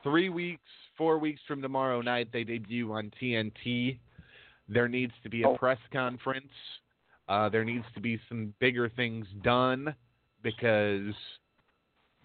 [0.04, 0.62] three weeks,
[0.98, 4.00] four weeks from tomorrow night, they debut on TNT.
[4.68, 5.58] There needs to be a Oh.
[5.58, 6.52] press conference.
[7.28, 9.96] Uh, there needs to be some bigger things done
[10.44, 11.14] because,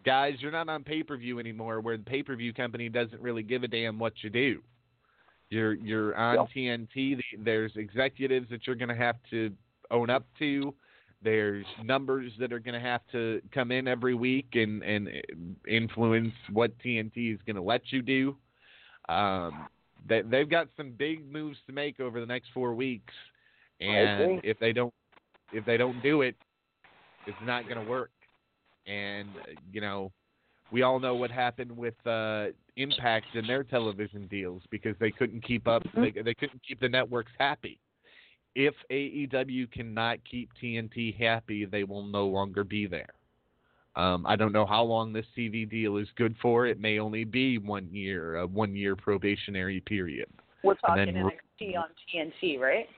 [0.05, 3.21] guys, you're not on pay per view anymore, where the pay per view company doesn't
[3.23, 4.63] really give a damn what you do.
[5.49, 6.49] You're you're on Yep.
[6.51, 7.15] TNT.
[7.17, 9.55] The- There's executives that you're going to have to
[9.91, 10.75] own up to.
[11.23, 15.09] There's numbers that are going to have to come in every week and and
[15.69, 18.37] influence what TNT is going to let you do.
[19.09, 19.67] Um,
[20.09, 23.13] they they've got some big moves to make over the next four weeks,
[23.81, 24.95] and if they don't
[25.53, 26.37] if they don't do it,
[27.27, 28.11] it's not going to work.
[28.87, 29.29] And
[29.73, 30.13] you know,
[30.73, 35.45] we all know what happened with uh, Impact and their television deals because they couldn't
[35.45, 35.83] keep up.
[35.95, 37.79] They, they couldn't keep the networks happy.
[38.55, 43.15] If AEW cannot keep TNT happy, they will no longer be there.
[43.97, 46.67] Um, I don't know how long this TV deal is good for.
[46.67, 50.29] It may only be one year, a one year probationary period.
[50.63, 52.89] We're And talking then NXT on TNT, right?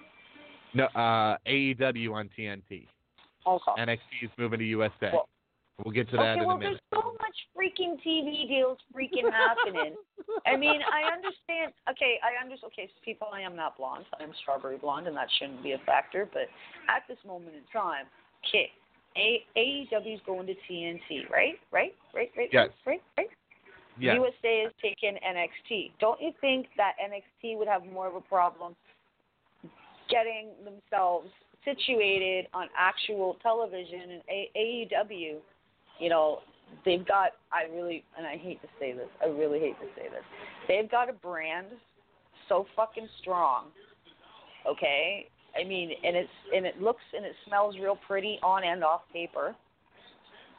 [0.74, 2.86] No, uh, AEW on TNT.
[3.46, 3.72] Okay.
[3.78, 5.10] NXT is moving to USA.
[5.12, 5.28] Well-
[5.84, 6.80] we'll get to that okay, in well, a minute.
[6.90, 9.94] there's so much freaking TV deals freaking happening.
[10.46, 11.72] I mean, I understand.
[11.90, 12.72] Okay, I understand.
[12.72, 14.04] Okay, so people, I am not blonde.
[14.20, 16.28] I'm strawberry blonde, and that shouldn't be a factor.
[16.32, 16.48] But
[16.88, 18.06] at this moment in time,
[18.46, 18.70] okay,
[19.16, 21.54] A- is going to TNT, right?
[21.70, 21.94] Right?
[22.14, 22.30] Right?
[22.36, 22.48] Right?
[22.52, 22.68] Yes.
[22.86, 23.02] Right?
[23.16, 23.28] Right?
[23.98, 24.16] Yes.
[24.16, 25.92] USA is taking NXT.
[26.00, 28.74] Don't you think that NXT would have more of a problem
[30.08, 31.28] getting themselves
[31.64, 35.36] situated on actual television and A- AEW?
[36.02, 36.40] You know,
[36.84, 37.32] they've got.
[37.52, 39.08] I really, and I hate to say this.
[39.22, 40.24] I really hate to say this.
[40.66, 41.68] They've got a brand
[42.48, 43.66] so fucking strong.
[44.66, 48.82] Okay, I mean, and it's and it looks and it smells real pretty on and
[48.82, 49.54] off paper.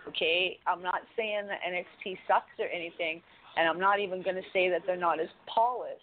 [0.08, 3.22] Okay, I'm not saying that NXT sucks or anything,
[3.58, 6.02] and I'm not even going to say that they're not as polished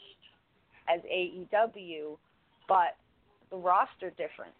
[0.89, 2.17] as AEW,
[2.69, 2.97] but
[3.51, 4.55] the roster difference,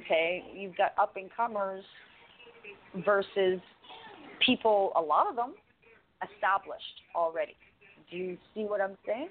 [0.00, 1.84] Okay, you've got up and comers
[3.04, 3.60] versus
[4.44, 5.54] people, a lot of them
[6.22, 7.56] established already.
[8.10, 9.28] Do you see what I'm saying?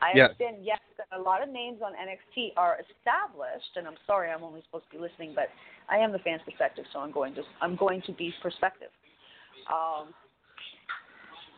[0.00, 0.30] I Yes.
[0.30, 4.44] understand, yes, that a lot of names on NXT are established, and I'm sorry, I'm
[4.44, 5.50] only supposed to be listening, but
[5.88, 8.90] I am the fan's perspective, so I'm going to I'm going to be perspective.
[9.66, 10.14] Um,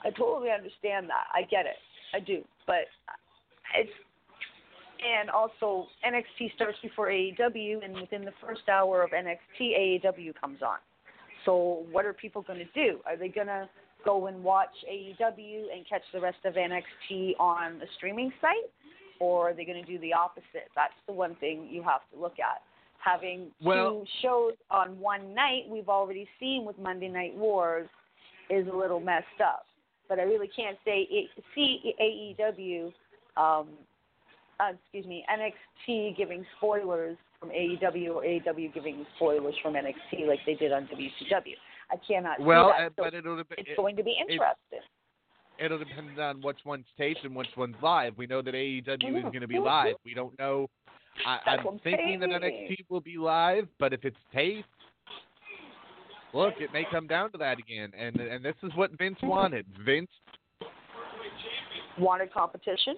[0.02, 1.26] I totally understand that.
[1.34, 1.76] I get it.
[2.14, 2.88] I do, but
[3.76, 3.92] it's
[5.00, 10.62] and also NXT starts before AEW, and within the first hour of NXT, AEW comes
[10.62, 10.78] on.
[11.44, 12.98] So what are people going to do?
[13.06, 13.68] Are they going to
[14.04, 18.70] go and watch AEW and catch the rest of NXT on a streaming site,
[19.18, 20.68] or are they going to do the opposite?
[20.74, 22.62] That's the one thing you have to look at.
[22.98, 27.88] Having Well- two shows on one night, we've already seen with Monday Night Wars,
[28.50, 29.66] is a little messed up.
[30.08, 32.92] But I really can't say it, see AEW,
[33.36, 33.68] um,
[34.58, 40.38] uh, excuse me, NXT giving spoilers from AEW or AEW giving spoilers from NXT like
[40.46, 41.54] they did on WCW.
[41.90, 42.92] I cannot Well, see uh, that.
[42.96, 44.80] So but it'll dep- it's it, going to be interesting.
[45.58, 48.16] it'll depend on which one's taped and which one's live.
[48.16, 49.94] We know that AEW is going to be live.
[50.04, 50.68] We don't know.
[51.26, 52.28] I, That's I'm thinking that.
[52.28, 54.68] NXT will be live, but if it's taped,
[56.32, 57.90] look, it may come down to that again.
[57.98, 59.66] And and this is what Vince wanted.
[59.84, 60.10] Vince
[61.98, 62.94] Wanted competition.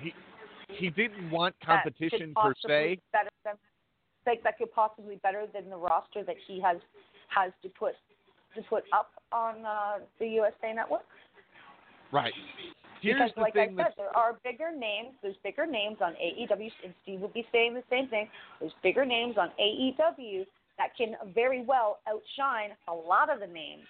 [0.00, 0.12] he
[0.68, 2.98] he didn't want competition per se.
[3.12, 3.54] Better than,
[4.26, 6.76] like that could possibly better than the roster that he has
[7.28, 7.94] has to put
[8.54, 11.04] to put up on uh, the USA Network.
[12.12, 12.32] Right.
[13.00, 15.14] Here's because, the like thing I that's said, there are bigger names.
[15.22, 18.28] There's bigger names on AEW, and Steve will be saying the same thing.
[18.60, 20.46] There's bigger names on AEW
[20.78, 23.84] that can very well outshine a lot of the names.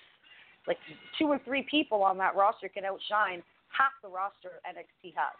[0.66, 0.78] Like
[1.18, 5.32] two or three people on that roster can outshine half the roster NXT has.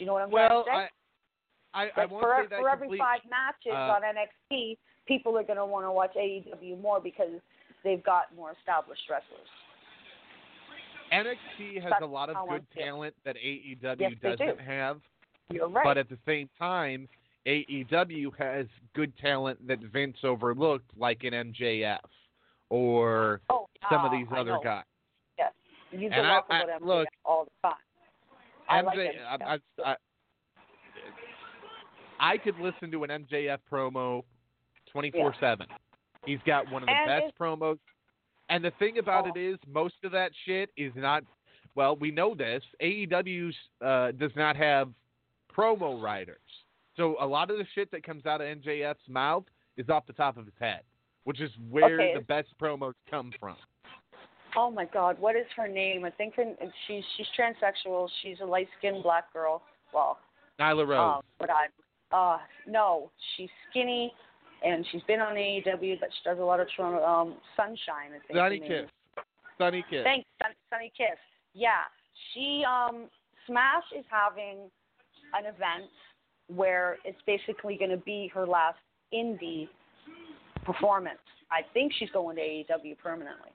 [0.00, 0.64] Do you know what I'm well.
[0.64, 0.90] trying to say?
[1.74, 5.36] I I, I won't for, say that for every five matches uh, on NXT, people
[5.36, 7.28] are going to want to watch AEW more because
[7.84, 9.46] they've got more established wrestlers.
[11.12, 14.64] NXT has That's a lot of good talent that AEW Yes, doesn't do.
[14.64, 15.00] have.
[15.50, 15.84] You're right.
[15.84, 17.06] But at the same time,
[17.46, 21.98] AEW has good talent that Vince overlooked, like an MJF
[22.70, 24.84] or oh, some of these I other guys.
[25.36, 25.52] Yes.
[25.92, 27.76] You And can I- I- look, all the time.
[28.70, 29.54] I MJ, like I,
[29.84, 29.96] I, I,
[32.18, 34.22] I could listen to an MJF promo
[34.92, 35.66] 24 7.
[36.26, 37.78] He's got one of the And best promos.
[38.48, 39.32] And the thing about Oh.
[39.34, 41.24] it is, most of that shit is not.
[41.76, 42.62] Well, we know this.
[42.82, 44.90] AEW's uh, does not have
[45.56, 46.40] promo writers,
[46.96, 49.44] so a lot of the shit that comes out of MJF's mouth
[49.76, 50.80] is off the top of his head,
[51.24, 52.14] which is where Okay.
[52.14, 53.56] the best promos come from.
[54.56, 56.04] Oh my God, what is her name?
[56.04, 56.44] I think her,
[56.86, 58.08] she's she's transsexual.
[58.22, 59.62] She's a light skinned black girl.
[59.92, 60.18] Well,
[60.58, 61.16] Nyla Rose.
[61.16, 61.66] um, but I,
[62.16, 64.12] uh, no, she's skinny,
[64.64, 68.10] and she's been on AEW, but she does a lot of Toronto, um, Sunshine.
[68.14, 68.38] I think.
[68.38, 68.90] her Sunny Kiss.
[69.58, 70.04] Sunny Kiss.
[70.04, 71.18] Thanks, Sun, Sunny Kiss.
[71.54, 71.82] Yeah,
[72.32, 73.08] she um
[73.46, 74.70] Smash is having
[75.34, 75.90] an event
[76.48, 78.78] where it's basically going to be her last
[79.14, 79.68] indie
[80.64, 81.18] performance.
[81.50, 83.50] I think she's going to AEW permanently.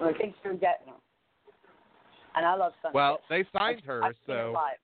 [0.00, 0.94] I think they're getting her.
[2.36, 4.76] And I love Sunny well, they signed I've, her, I've seen her live.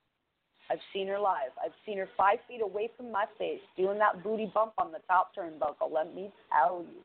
[0.71, 1.51] I've seen her live.
[1.63, 5.01] I've seen her five feet away from my face doing that booty bump on the
[5.07, 5.93] top turnbuckle.
[5.93, 7.03] Let me tell you,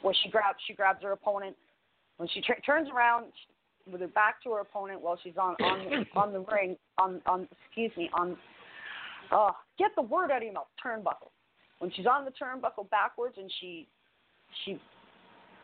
[0.00, 1.56] where she grabs she grabs her opponent
[2.16, 3.26] when she tur turns around
[3.90, 7.48] with her back to her opponent while she's on on on the ring on on
[7.66, 8.36] excuse me on
[9.32, 11.30] oh get the word out of your mouth turnbuckle
[11.78, 13.86] when she's on the turnbuckle backwards and she
[14.64, 14.80] she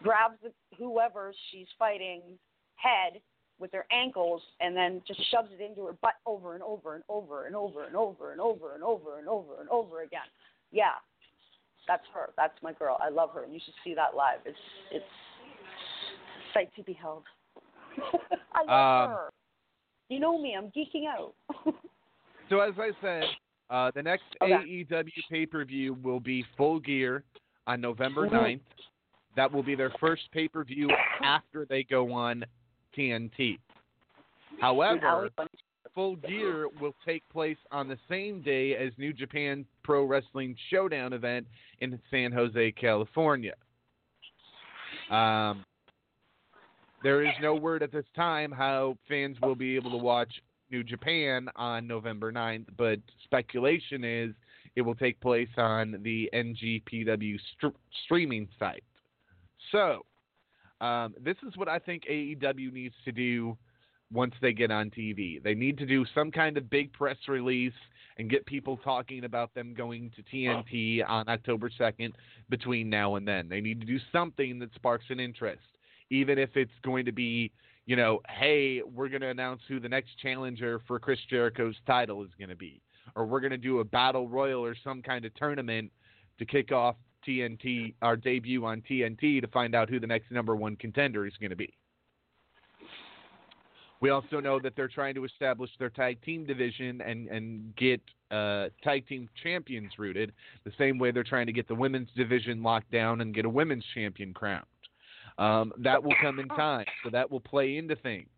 [0.02, 2.20] grabs the, whoever she's fighting
[2.76, 3.20] head
[3.58, 7.04] with her ankles and then just shoves it into her butt over and over and
[7.08, 10.20] over and over and over and over and over and over and over again.
[10.72, 10.96] Yeah,
[11.86, 12.30] that's her.
[12.36, 12.96] That's my girl.
[13.02, 14.40] I love her, and you should see that live.
[14.46, 14.56] It's
[14.90, 17.24] it's a sight to behold.
[18.54, 19.30] I love Um, her.
[20.08, 20.56] You know me.
[20.56, 21.34] I'm geeking out.
[22.48, 23.22] So as I said,
[23.70, 24.52] uh, the next Okay.
[24.84, 27.24] AEW pay per view will be Full Gear
[27.66, 28.32] on November Mhm.
[28.32, 28.60] 9th.
[29.36, 30.90] That will be their first pay per view
[31.22, 32.44] after they go on
[32.92, 33.58] TNT.
[34.60, 35.30] However,
[35.94, 41.12] Full Gear will take place on the same day as New Japan Pro Wrestling Showdown
[41.12, 41.46] event
[41.80, 43.54] in San Jose, California.
[45.10, 45.64] Um,
[47.02, 50.84] there is no word at this time how fans will be able to watch New
[50.84, 54.34] Japan on November 9th, but speculation is
[54.76, 57.68] it will take place on the NJPW str-
[58.04, 58.84] streaming site.
[59.72, 60.04] So,
[60.80, 63.56] um, this is what I think AEW needs to do
[64.12, 65.42] once they get on TV.
[65.42, 67.72] They need to do some kind of big press release
[68.16, 72.12] and get people talking about them going to TNT on October 2nd
[72.48, 73.48] between now and then.
[73.48, 75.62] They need to do something that sparks an interest,
[76.10, 77.52] even if it's going to be,
[77.91, 82.22] you know, hey, we're going to announce who the next challenger for Chris Jericho's title
[82.22, 82.80] is going to be,
[83.16, 85.91] or we're going to do a battle royal or some kind of tournament
[86.38, 86.95] to kick off
[87.26, 91.32] TNT, our debut on TNT, to find out who the next number one contender is
[91.41, 91.74] going to be.
[94.01, 98.01] We also know that they're trying to establish their tag team division and and get
[98.30, 100.32] uh, tag team champions rooted,
[100.62, 103.51] the same way they're trying to get the women's division locked down and get a
[103.51, 104.64] women's champion crowned.
[105.41, 108.28] Um, that will come in time, so that will play into things.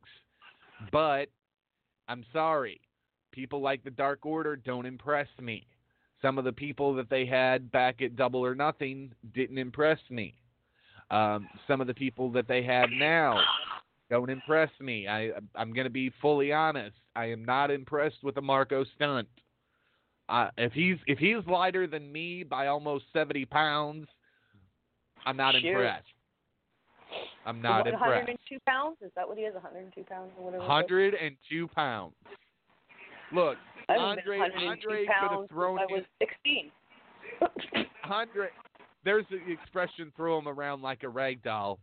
[0.90, 1.26] But
[2.08, 2.80] I'm sorry,
[3.32, 5.66] people like the Dark Order don't impress me.
[6.22, 10.34] Some of the people that they had back at Double or Nothing didn't impress me.
[11.10, 13.38] Um, some of the people that they have now
[14.08, 15.08] don't impress me.
[15.08, 16.96] I I'm going to be fully honest.
[17.16, 19.28] I am not impressed with the Marco Stunt.
[20.28, 24.06] Uh, if he's if he's lighter than me by almost seventy pounds,
[25.26, 25.66] I'm not Shoot.
[25.66, 26.06] impressed.
[27.44, 28.28] I'm not What, impressed.
[28.28, 28.96] 102 pounds?
[29.02, 29.54] Is that what he is?
[29.54, 30.62] 102 pounds or whatever.
[30.62, 30.70] it is?
[30.70, 32.14] Hundred and two pounds.
[33.32, 33.56] Look,
[33.88, 36.70] Andre Andre could have thrown I was 16.
[38.04, 38.48] Andre.
[39.04, 41.78] There's the expression "throw him around like a rag doll."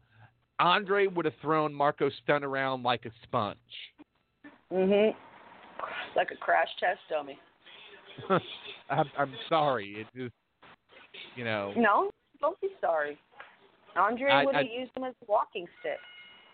[0.60, 3.58] Andre would have thrown Marco Stunt around like a sponge.
[4.72, 5.14] mhm.
[6.16, 7.40] Like a crash test dummy.
[8.90, 9.96] I'm, I'm sorry.
[10.02, 10.34] It just,
[11.38, 13.18] you know, No, don't be sorry.
[13.96, 16.00] Andre I- would have used him as a walking stick.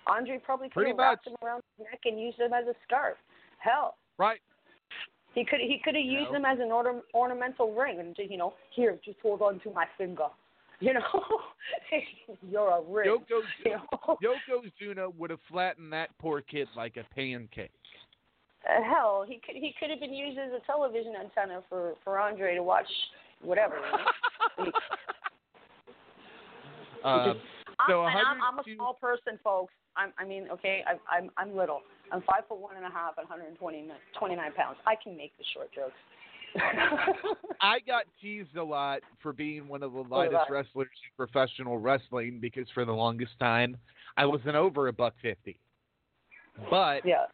[0.08, 3.18] Andre probably could have wrapped him around his neck and used him as a scarf.
[3.58, 4.40] Hell, right?
[5.36, 8.54] he could he could have used him as an order, ornamental ring and you know
[8.74, 10.28] here just hold on to my finger.
[10.80, 11.02] You know,
[12.50, 13.08] you're a ring.
[13.08, 14.18] Yoko, You know?
[14.22, 17.72] Yokozuna would have flattened that poor kid like a pancake.
[18.68, 22.20] Uh, hell, he could he could have been used as a television antenna for for
[22.20, 22.88] Andre to watch
[23.42, 23.76] whatever.
[24.58, 24.72] You know?
[27.06, 27.40] Um,
[27.88, 29.74] so I'm, and I'm, I'm a small person, folks.
[29.96, 31.82] I'm, I mean, okay, I, I'm I'm little.
[32.12, 33.88] I'm five foot one and a half and 120
[34.18, 34.78] 29 pounds.
[34.86, 35.94] I can make the short jokes.
[37.62, 42.40] I got teased a lot for being one of the lightest wrestlers in professional wrestling
[42.42, 43.78] because for the longest time
[44.18, 45.60] I wasn't over a buck fifty,
[46.70, 47.26] but yeah.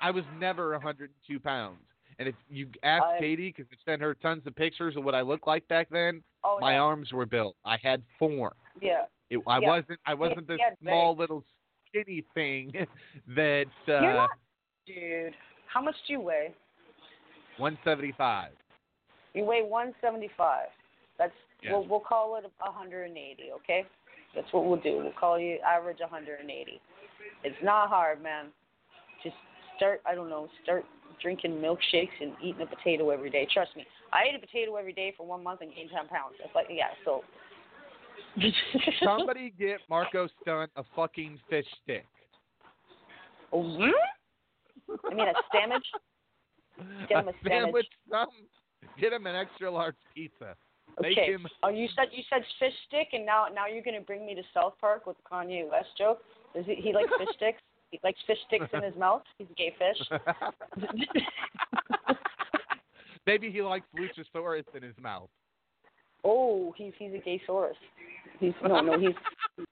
[0.00, 1.78] I was never 102 pounds.
[2.18, 5.14] And if you ask I- Katie, because I sent her tons of pictures of what
[5.14, 7.56] I looked like back then, Oh my arms were built.
[7.64, 8.54] I had form.
[8.80, 9.04] Yeah.
[9.30, 9.68] It, I Yeah.
[9.68, 10.00] wasn't.
[10.06, 10.78] I wasn't this Yeah, big.
[10.88, 11.44] small little
[11.88, 12.72] skinny thing
[13.34, 14.30] that You're uh, not,
[14.86, 15.34] dude.
[15.72, 16.54] How much do you weigh?
[17.58, 18.52] 175.
[19.34, 20.68] You weigh 175.
[21.18, 21.72] That's Yeah.
[21.72, 23.52] we'll we'll call it 180.
[23.52, 23.84] Okay.
[24.34, 24.98] That's what we'll do.
[24.98, 26.80] We'll call you average 180.
[27.42, 28.46] It's not hard, man.
[29.22, 29.36] Just
[29.76, 30.02] start.
[30.06, 30.48] I don't know.
[30.62, 30.84] Start
[31.22, 33.46] drinking milkshakes and eating a potato every day.
[33.52, 33.86] Trust me.
[34.12, 36.34] I ate a potato every day for one month and gained 10 pounds.
[36.38, 36.88] That's like yeah.
[37.04, 37.22] So.
[39.04, 42.06] Somebody get Marco Stunt a fucking fish stick.
[43.52, 43.90] Hmm?
[45.10, 45.86] I mean a sandwich.
[47.08, 47.86] Get him a sandwich.
[48.10, 48.28] Some,
[49.00, 50.54] get him an extra large pizza.
[51.00, 51.32] Make Okay.
[51.32, 51.46] him.
[51.62, 54.42] Oh, you said you said fish stick, and now now you're gonna bring me to
[54.52, 56.22] South Park with Kanye West joke.
[56.54, 57.62] Does he he likes fish sticks?
[57.92, 59.22] He likes fish sticks in his mouth.
[59.38, 60.18] He's a gay fish.
[63.26, 65.30] Maybe he likes Luchasaurus in his mouth.
[66.26, 67.74] Oh, he's he's a gay saurus.
[68.40, 69.14] He's no no he's.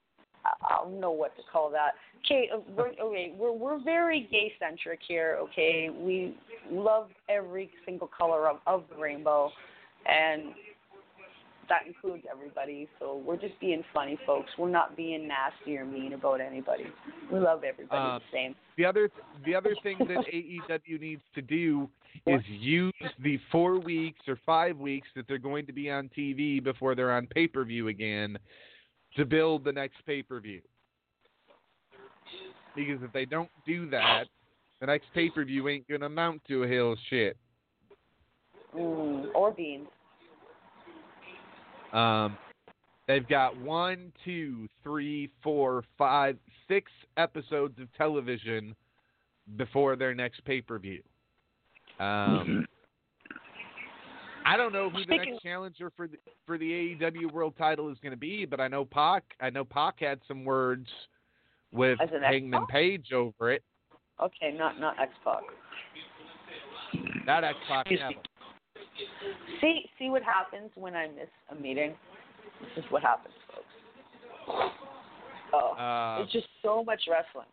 [0.44, 1.92] I I don't know what to call that.
[2.24, 5.36] Okay, uh, we're, okay, we're we're very gay centric here.
[5.40, 6.36] Okay, we
[6.70, 9.50] love every single color of of the rainbow,
[10.06, 10.54] and
[11.68, 12.88] that includes everybody.
[12.98, 14.50] So we're just being funny, folks.
[14.58, 16.84] We're not being nasty or mean about anybody.
[17.32, 18.54] We love everybody Uh, the same.
[18.76, 19.10] The other
[19.44, 21.88] the other thing that AEW needs to do
[22.26, 22.92] is use
[23.22, 27.12] the four weeks or five weeks that they're going to be on TV before they're
[27.12, 28.38] on pay per view again
[29.16, 30.60] to build the next pay per view.
[32.74, 34.24] Because if they don't do that,
[34.80, 37.36] the next pay per view ain't gonna amount to a hill of shit.
[38.76, 39.86] Mm, or beans.
[41.94, 42.36] Um,
[43.06, 46.36] they've got one, two, three, four, five,
[46.68, 48.74] six episodes of television
[49.56, 51.02] before their next pay per view.
[52.00, 52.66] Um,
[54.44, 56.70] I don't know who the next challenger for the for the
[57.00, 59.22] AEW World Title is going to be, but I know Pac.
[59.40, 60.88] I know Pac had some words
[61.72, 62.68] with Hangman X-Pac?
[62.68, 63.62] Page over it.
[64.20, 65.42] Okay, not not X Pac.
[67.26, 67.86] Not X Pac.
[69.64, 71.94] See see what happens when I miss a meeting.
[72.60, 74.72] This is what happens, folks.
[75.54, 77.46] Oh, Uh, it's just so much wrestling.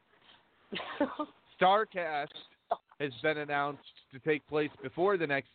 [1.61, 2.27] Starcast
[2.99, 5.51] has been announced to take place before the next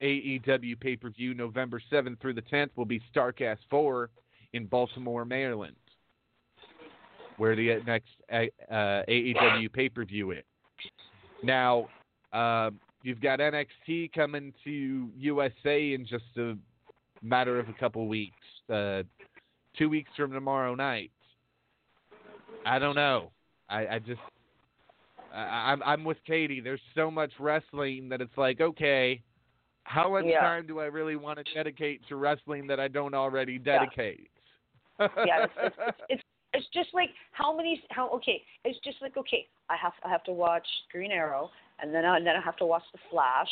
[0.00, 4.08] AEW pay per view, November 7th through the 10th, will be Starcast 4
[4.52, 5.76] in Baltimore, Maryland,
[7.38, 10.44] where the next uh, AEW pay per view is.
[11.42, 11.88] Now,
[12.32, 12.70] uh,
[13.02, 16.54] you've got NXT coming to USA in just a
[17.22, 18.34] matter of a couple weeks,
[18.72, 19.02] uh,
[19.76, 21.10] two weeks from tomorrow night.
[22.64, 23.30] I don't know.
[23.68, 24.20] I, I just
[25.32, 26.60] I, I'm I'm with Katie.
[26.60, 29.22] There's so much wrestling that it's like, okay,
[29.84, 30.40] how much Yeah.
[30.40, 34.30] time do I really want to dedicate to wrestling that I don't already dedicate?
[35.00, 35.76] yeah, it's, it's,
[36.08, 36.22] it's
[36.56, 38.42] it's just like how many how okay.
[38.64, 41.50] It's just like okay, I have I have to watch Green Arrow,
[41.80, 43.50] and then I, and then I have to watch The Flash,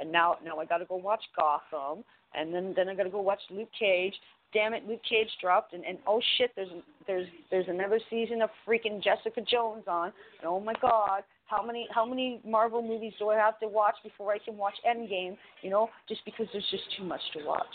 [0.00, 2.04] and now now I got to go watch Gotham,
[2.34, 4.14] and then then I got to go watch Luke Cage.
[4.52, 6.70] Damn it, Luke Cage dropped, and and oh shit, there's
[7.06, 11.22] there's there's another season of freaking Jessica Jones on, and oh my god.
[11.46, 14.74] How many how many Marvel movies do I have to watch before I can watch
[14.88, 15.36] Endgame?
[15.62, 17.66] You know, just because there's just too much to watch.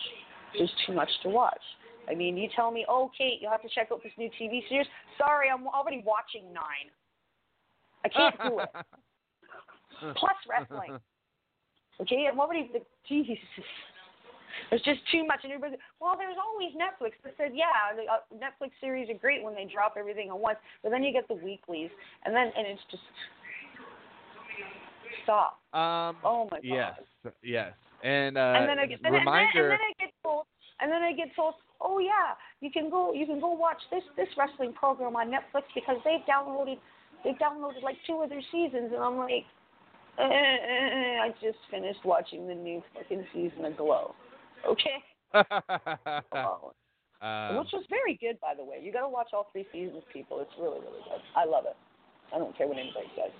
[0.57, 1.61] There's too much to watch.
[2.09, 4.67] I mean, you tell me, oh, Kate, you'll have to check out this new TV
[4.67, 4.87] series.
[5.17, 6.89] Sorry, I'm already watching nine.
[8.03, 8.69] I can't do it.
[10.17, 10.97] Plus wrestling.
[12.01, 13.37] Okay, I'm already the Jesus.
[14.69, 15.79] There's just too much, and everybody.
[15.99, 17.13] Well, there's always Netflix.
[17.23, 20.57] I said, yeah, the uh, Netflix series are great when they drop everything at once,
[20.83, 21.89] but then you get the weeklies,
[22.25, 23.03] and then and it's just
[25.23, 25.61] stop.
[25.73, 26.63] Um, Oh my god.
[26.63, 26.93] yes,
[27.43, 27.73] yes,
[28.03, 29.61] and uh, and then I get and then, and then, reminder.
[29.61, 30.45] and then I get told
[30.81, 34.03] and then I get told, oh yeah, you can go you can go watch this
[34.15, 36.77] this wrestling program on Netflix because they've downloaded
[37.23, 39.45] they've downloaded like two of their seasons and I'm like,
[40.19, 44.15] eh, eh, I just finished watching the new fucking season of Glow,
[44.67, 45.03] okay,
[46.31, 46.73] Glow.
[47.21, 48.79] um, which was very good by the way.
[48.81, 50.39] You got to watch all three seasons, people.
[50.41, 51.21] It's really really good.
[51.35, 51.75] I love it.
[52.33, 53.31] I don't care what anybody says.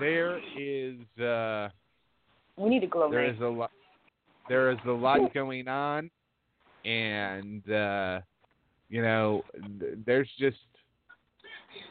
[0.00, 1.68] there is uh,
[2.56, 3.34] We need a Glow there name.
[3.34, 3.70] is a lot
[4.48, 6.10] there is a lot going on,
[6.84, 8.20] and uh,
[8.88, 9.42] you know,
[10.06, 10.56] there's just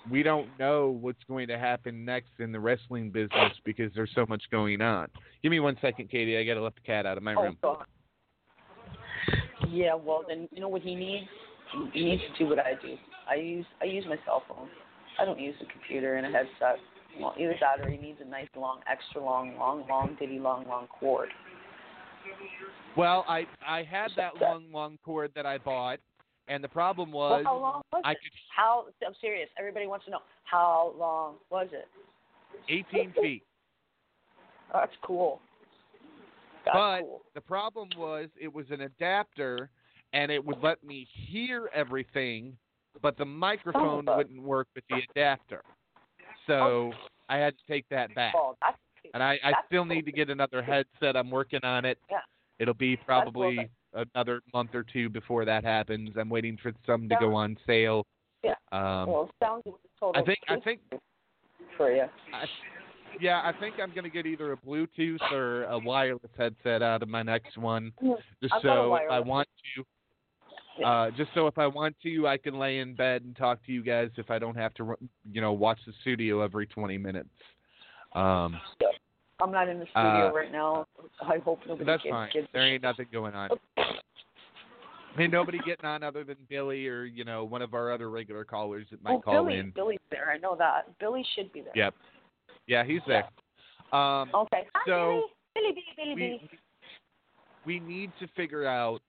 [0.09, 4.25] we don't know what's going to happen next in the wrestling business because there's so
[4.27, 5.07] much going on.
[5.41, 6.37] Give me one second, Katie.
[6.37, 7.57] I got to let the cat out of my Oh room.
[7.61, 7.85] God.
[9.69, 11.27] Yeah, well then you know what he needs?
[11.93, 12.95] He needs to do what I do.
[13.29, 14.67] I use I use my cell phone.
[15.19, 16.77] I don't use a computer and a headset.
[17.19, 20.65] Well, either that or he needs a nice long, extra long, long, long, diddy long,
[20.67, 21.29] long cord.
[22.95, 25.99] Well, I I had that long, long cord that I bought,
[26.47, 28.17] and the problem was well, how long was I it?
[28.21, 28.85] could How?
[29.05, 29.49] I'm serious.
[29.57, 31.87] Everybody wants to know how long was it?
[32.69, 33.43] 18 feet.
[34.73, 35.39] Oh, that's cool.
[36.65, 37.21] That's But cool.
[37.33, 39.69] the problem was it was an adapter
[40.13, 42.55] and it would let me hear everything,
[43.01, 44.17] but the microphone Oh.
[44.17, 45.61] wouldn't work with the adapter.
[46.47, 46.93] So oh.
[47.29, 48.33] I had to take that back.
[48.37, 48.77] Oh, that's
[49.13, 51.15] And I, I still need to get another headset.
[51.15, 51.99] I'm working on it.
[52.09, 52.17] Yeah.
[52.59, 56.11] It'll be probably another month or two before that happens.
[56.19, 58.05] I'm waiting for some to go on sale.
[58.43, 58.53] Yeah.
[58.71, 59.63] Um, well, sounds
[59.99, 60.81] total I think I think
[61.77, 62.03] for you.
[62.33, 62.45] I,
[63.19, 67.09] yeah, I think I'm gonna get either a Bluetooth or a wireless headset out of
[67.09, 67.93] my next one,
[68.41, 69.85] just I've so if I want to.
[70.83, 73.71] Uh, just so if I want to, I can lay in bed and talk to
[73.71, 74.95] you guys if I don't have to,
[75.31, 77.29] you know, watch the studio every 20 minutes.
[78.15, 78.59] Um,
[79.43, 80.87] I'm not in the studio Uh, right now.
[81.21, 82.29] I hope nobody that's gives, fine.
[82.35, 83.49] a There ain't nothing going on.
[85.19, 88.43] Ain't nobody getting on other than Billy or you know one of our other regular
[88.43, 89.71] callers that might oh, call Billy, in.
[89.71, 90.31] Billy's there.
[90.31, 90.87] I know that.
[90.99, 91.73] Billy should be there.
[91.75, 91.93] Yep.
[92.67, 93.25] Yeah, he's there.
[93.91, 94.65] Um, Okay.
[94.73, 95.23] Hi, So,
[95.53, 95.73] Billy.
[95.73, 96.49] Billy, Billy, Billy, we Billy.
[97.65, 99.01] we need to figure out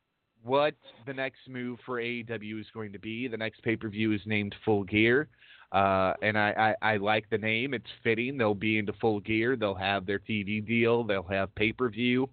[0.43, 0.75] what
[1.07, 3.29] the next move for AEW is going to be.
[3.29, 5.29] The next pay per view is named Full Gear,
[5.75, 7.75] uh, and I, I I like the name.
[7.75, 8.39] It's fitting.
[8.39, 9.57] They'll be into Full Gear.
[9.57, 11.03] They'll have their TV deal.
[11.05, 12.29] They'll have pay per view,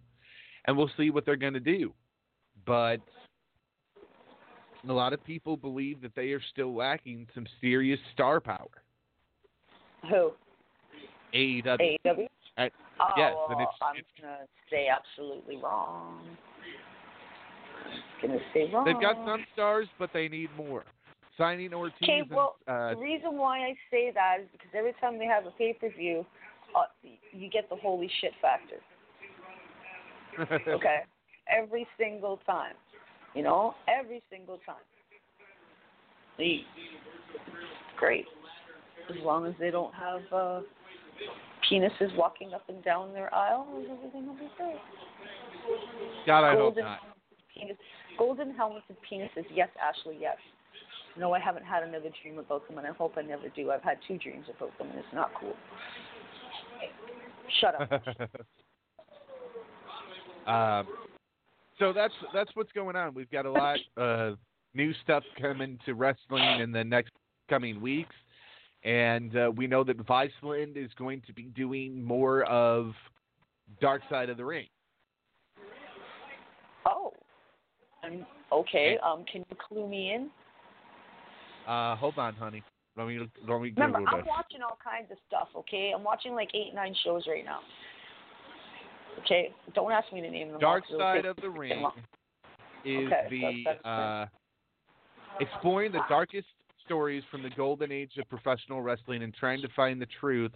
[0.66, 1.92] and we'll see what they're going to do.
[2.66, 2.98] But
[4.88, 8.68] a lot of people believe that they are still lacking some serious star power.
[10.10, 10.32] Who?
[11.34, 11.98] AEW.
[12.06, 12.28] AEW?
[12.58, 12.70] I-
[13.00, 16.22] oh, yes, and it's- I'm going to say absolutely wrong.
[18.22, 18.86] Going to say wrong.
[18.86, 20.84] They've got some stars, but they need more.
[21.38, 24.94] Signing Ortiz Okay, and well, uh, the reason why I say that is because every
[25.00, 26.26] time they have a pay per view,
[26.76, 26.86] uh,
[27.32, 28.78] you get the holy shit factor.
[30.72, 31.00] Okay,
[31.50, 32.76] every single time.
[33.36, 34.76] You know, every single time.
[37.98, 38.26] Great,
[39.10, 40.62] as long as they don't have uh,
[41.70, 44.80] penises walking up and down their aisle, everything will be great.
[46.26, 47.00] God, I hope golden not.
[47.54, 47.78] penis,
[48.18, 49.46] golden helmets and penises.
[49.54, 50.18] Yes, Ashley.
[50.20, 50.38] Yes.
[51.18, 53.72] No, I haven't had another dream about them, and I hope I never do.
[53.72, 55.56] I've had two dreams about them, and it's not cool.
[57.60, 57.92] Shut up.
[60.48, 60.88] um,
[61.78, 63.14] so that's that's what's going on.
[63.14, 64.38] We've got a lot of
[64.74, 67.12] new stuff coming to wrestling in the next
[67.50, 68.16] coming weeks,
[68.84, 72.94] and uh, we know that Viceland is going to be doing more of
[73.82, 74.68] Dark Side of the Ring.
[76.86, 77.12] oh.
[78.04, 78.98] Um, okay.
[79.06, 80.30] Um, can you clue me in?
[81.68, 82.64] Uh, hold on, honey.
[82.98, 84.28] Let me let me Remember, Google I'm this.
[84.28, 85.48] watching all kinds of stuff.
[85.56, 87.60] Okay, I'm watching like eight, nine shows right now.
[89.24, 90.60] Okay, don't ask me to name them.
[90.60, 91.86] Dark Side of the Ring
[92.84, 94.26] is Okay, the that's- that's uh,
[95.40, 96.48] exploring the darkest
[96.84, 100.52] stories from the golden age of professional wrestling and trying to find the truth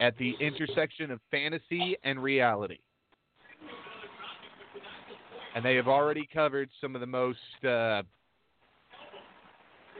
[0.00, 2.78] at the intersection of fantasy and reality.
[5.54, 8.02] And they have already covered some of the most uh,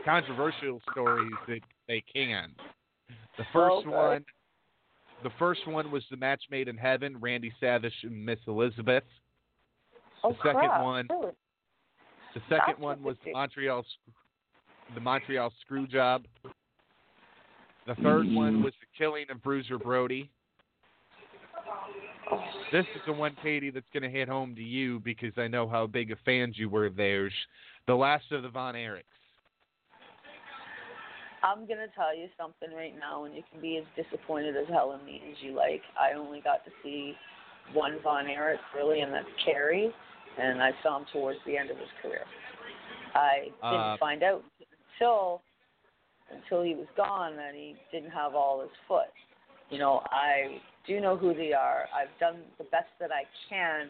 [0.04, 2.50] controversial stories that they can.
[3.36, 3.88] The first Okay.
[3.88, 4.24] one,
[5.22, 9.04] the first one was the match made in heaven, Randy Savage and Miss Elizabeth.
[10.22, 10.82] Oh the second crap!
[10.82, 11.32] one- Really?
[12.34, 13.32] The second That's one was the.
[13.32, 13.84] Montreal,
[14.94, 16.26] the Montreal screw job.
[17.86, 20.30] The third one was the killing of Bruiser Brody.
[22.72, 25.68] This is the one, Katie, that's going to hit home to you because I know
[25.68, 27.32] how big a fans you were of theirs.
[27.86, 29.04] The last of the Von Erichs.
[31.44, 34.98] I'm gonna tell you something right now, and you can be as disappointed as hell
[34.98, 35.82] in me as you like.
[36.00, 37.14] I only got to see
[37.74, 39.92] one Von Erich really, and that's Kerry,
[40.38, 42.24] and I saw him towards the end of his career.
[43.14, 44.42] I didn't Uh, find out
[44.98, 45.42] until
[46.30, 49.12] until he was gone that he didn't have all his foot.
[49.68, 51.86] You know, I do know who they are.
[51.94, 53.88] I've done the best that I can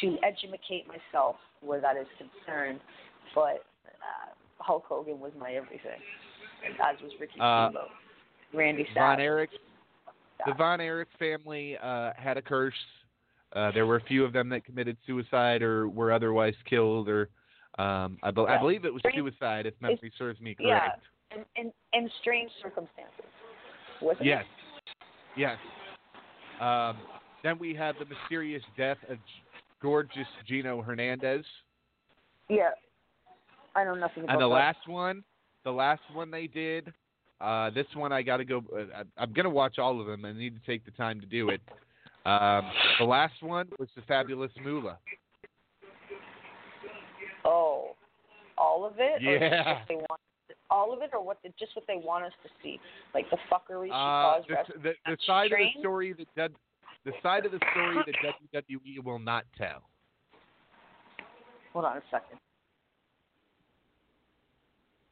[0.00, 2.80] to educate myself where that is concerned,
[3.34, 4.28] but uh,
[4.58, 6.00] Hulk Hogan was my everything,
[6.64, 7.88] as was Ricky Uh, Steamboat,
[8.52, 9.20] Randy Von Savage.
[9.24, 9.50] Erich,
[10.46, 12.74] the Von Erich family uh, had a curse.
[13.54, 17.28] Uh, there were a few of them that committed suicide or were otherwise killed, or
[17.78, 20.80] um, I, be- I believe it was suicide, if memory serves me yeah.
[20.80, 21.02] correct.
[21.56, 23.24] in, in, in strange circumstances.
[24.00, 24.44] Wasn't Yes.
[24.44, 25.40] it?
[25.40, 25.58] Yes.
[26.60, 26.96] Um,
[27.42, 29.18] then we have the mysterious death of
[29.82, 31.44] gorgeous Gino Hernandez.
[32.48, 32.70] Yeah.
[33.74, 34.32] I know nothing about that.
[34.34, 34.54] And the that.
[34.54, 35.24] last one,
[35.64, 36.92] the last one they did,
[37.40, 38.62] uh, this one I got to go.
[38.74, 40.24] Uh, I'm going to watch all of them.
[40.24, 41.60] I need to take the time to do it.
[42.26, 44.98] Um, the last one was the fabulous Moolah.
[47.44, 47.96] Oh,
[48.58, 49.22] all of it?
[49.22, 49.80] Yeah.
[49.88, 50.20] they want,
[50.70, 51.38] all of it, or what?
[51.42, 52.78] The, just what they want us to see,
[53.14, 54.48] like the fuckery she Uh, caused.
[54.48, 56.50] the, the, the side of the story that
[57.06, 58.14] the side of the story that
[58.52, 59.82] WWE will not tell.
[61.72, 62.38] Hold on a second.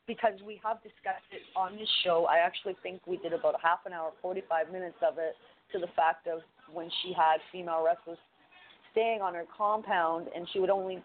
[0.09, 3.63] Because we have discussed it on this show, I actually think we did about a
[3.63, 5.37] half an hour, 45 minutes of it
[5.73, 6.41] to the fact of
[6.73, 8.19] when she had female wrestlers
[8.93, 11.03] staying on her compound and she would only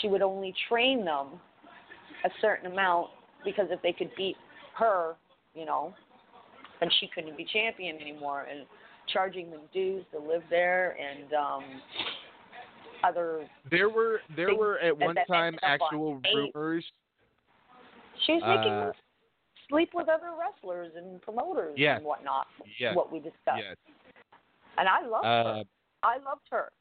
[0.00, 1.40] she would only train them
[2.24, 3.08] a certain amount
[3.44, 4.36] because if they could beat
[4.76, 5.14] her,
[5.54, 5.92] you know,
[6.80, 8.66] then she couldn't be champion anymore and
[9.12, 11.64] charging them dues to live there and um
[13.04, 16.54] other There were there were at one time up on actual tape.
[18.24, 18.92] She's making Uh,
[19.68, 21.96] sleep with other wrestlers and promoters Yes.
[21.98, 22.46] and whatnot.
[22.78, 22.94] Yes.
[22.94, 23.58] What we discussed.
[23.62, 23.76] Yes.
[24.78, 25.64] And I loved Uh, her.
[26.02, 26.72] I loved her.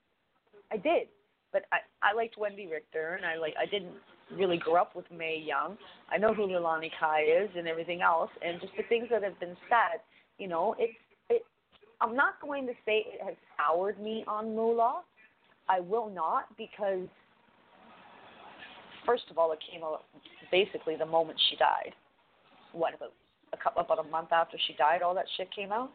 [0.72, 1.10] I did.
[1.52, 3.96] But I, I liked Wendi Richter and I like I didn't
[4.32, 5.78] really grow up with Mae Young.
[6.10, 9.40] I know who Leilani Kai is and everything else and just the things that have
[9.40, 10.02] been said,
[10.38, 10.98] you know, it's
[11.30, 11.46] it
[12.02, 15.04] I'm not going to say it has soured me on Moolah.
[15.70, 17.08] I will not because
[19.06, 20.04] first of all it came out
[20.52, 21.94] basically the moment she died.
[22.72, 23.14] What about
[23.54, 25.92] a couple about a month after she died all that shit came out?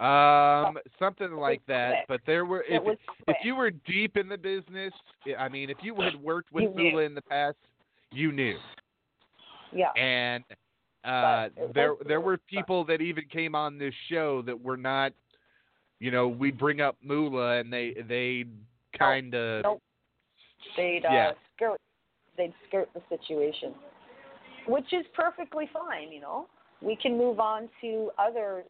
[0.00, 1.90] Um, something like that.
[1.90, 2.04] quick.
[2.08, 2.82] But there were if
[3.28, 4.92] if you were deep in the business,
[5.38, 6.74] I mean, if you had worked with.
[6.74, 7.56] Moolah in the past,
[8.10, 8.56] you knew.
[9.72, 9.90] Yeah.
[9.92, 10.44] And
[11.04, 15.12] uh, there there were people that even came on this show that were not,
[16.00, 18.46] you know, we'd bring up Moolah and they they
[18.98, 19.82] kind of Nope.
[20.76, 21.32] They'd uh, Yeah.
[21.56, 21.80] skirt
[22.36, 23.74] they'd skirt the situation.
[24.66, 26.48] Which is perfectly fine, you know.
[26.80, 28.64] We can move on to other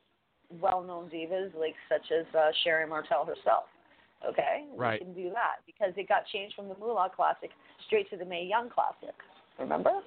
[0.61, 3.65] well known divas like such as uh, Sherri Martel herself.
[4.29, 4.65] Okay?
[4.77, 5.01] Right.
[5.01, 7.51] We can do that because it got changed from the Moolah Classic
[7.87, 9.15] straight to the Mae Young Classic.
[9.59, 10.01] Remember?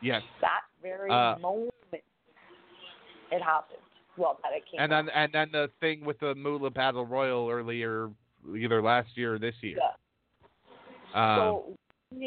[0.00, 0.22] yes.
[0.40, 1.72] That very Uh, moment
[3.30, 3.80] it happened.
[4.16, 5.04] Well, that it came And out.
[5.06, 8.10] then and then the thing with the Moolah Battle Royal earlier,
[8.56, 9.76] either last year or this year.
[9.78, 9.90] Yeah.
[11.14, 11.64] Um, so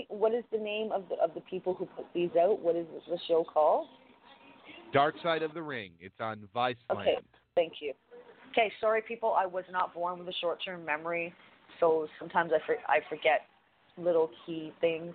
[0.10, 2.60] what is the name of the of the people who put these out?
[2.60, 3.88] What is the show called?
[4.94, 5.92] Dark Side of the Ring.
[6.00, 7.18] It's on Vice Okay.
[7.56, 7.94] Thank you.
[8.52, 11.34] Okay, sorry people, I was not born with a short-term memory,
[11.80, 13.44] so sometimes I for, I forget
[13.98, 15.14] little key things.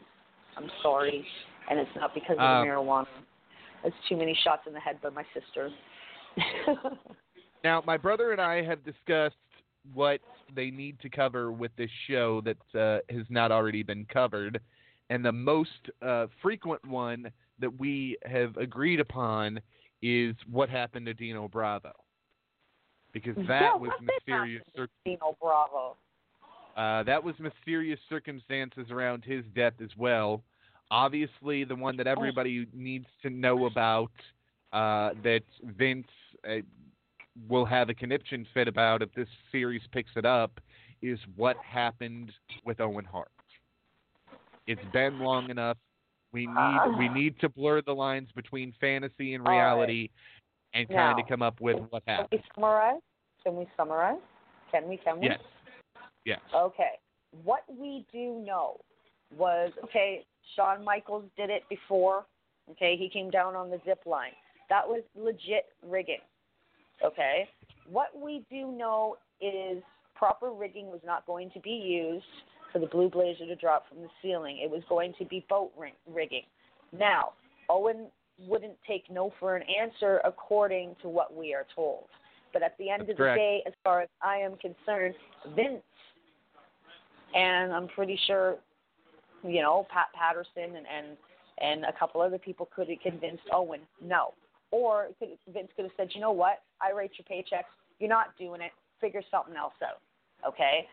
[0.56, 1.22] I'm sorry,
[1.68, 3.06] and it's not because of Um, the marijuana.
[3.84, 5.70] It's too many shots in the head by my sister.
[7.64, 9.34] Now, my brother and I have discussed
[9.92, 10.20] what
[10.55, 14.61] they need to cover with this show that uh, has not already been covered,
[15.11, 19.61] and the most uh, frequent one that we have agreed upon
[20.03, 21.92] is what happened to Dino Bravo,
[23.12, 24.62] because that Yeah, was mysterious.
[24.74, 25.97] Cir- Dino Bravo.
[26.76, 30.42] uh, that was mysterious circumstances around his death as well.
[30.90, 34.12] Obviously, the one that everybody needs to know about
[34.72, 36.07] uh, that Vince
[36.49, 36.57] uh,
[37.49, 40.61] will have a conniption fit about if this series picks it up
[41.03, 42.32] is what happened
[42.64, 43.30] with Owen Hart.
[44.66, 45.76] It's been long enough.
[46.32, 47.14] We need we ah.
[47.14, 49.59] need to blur the lines between fantasy and All right.
[49.59, 50.11] reality
[50.74, 52.30] and kind of come up with what happened.
[52.30, 53.01] Can we summarize?
[53.43, 54.18] Can we summarize?
[54.72, 54.97] Can we?
[54.99, 55.26] Can we?
[55.26, 55.39] Yes.
[56.24, 56.41] Yes.
[56.55, 56.93] Okay.
[57.45, 58.78] What we do know
[59.37, 60.24] was okay,
[60.55, 62.26] Shawn Michaels did it before.
[62.72, 64.32] Okay, he came down on the zip line.
[64.68, 66.18] That was legit rigging.
[67.05, 67.49] Okay.
[67.88, 69.82] What we do know is
[70.14, 72.24] proper rigging was not going to be used
[72.72, 74.59] for the blue blazer to drop from the ceiling.
[74.62, 75.72] It was going to be boat
[76.07, 76.42] rigging.
[76.92, 77.32] Now,
[77.68, 78.07] Owen
[78.47, 82.05] wouldn't take no for an answer according to what we are told.
[82.53, 83.36] But at the end That's of correct.
[83.36, 85.14] the day, as far as I am concerned,
[85.55, 85.82] Vince
[87.34, 88.57] and I'm pretty sure,
[89.42, 91.16] you know, Pat Patterson and and,
[91.61, 94.32] and a couple other people could have convinced Owen no,
[94.70, 97.64] or could, Vince could have said, you know what, I rate your paychecks,
[97.98, 100.00] you're not doing it, figure something else out,
[100.46, 100.86] okay?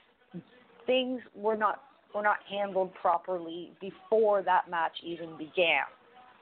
[0.85, 1.81] Things were not
[2.13, 5.81] were not handled properly before that match even began.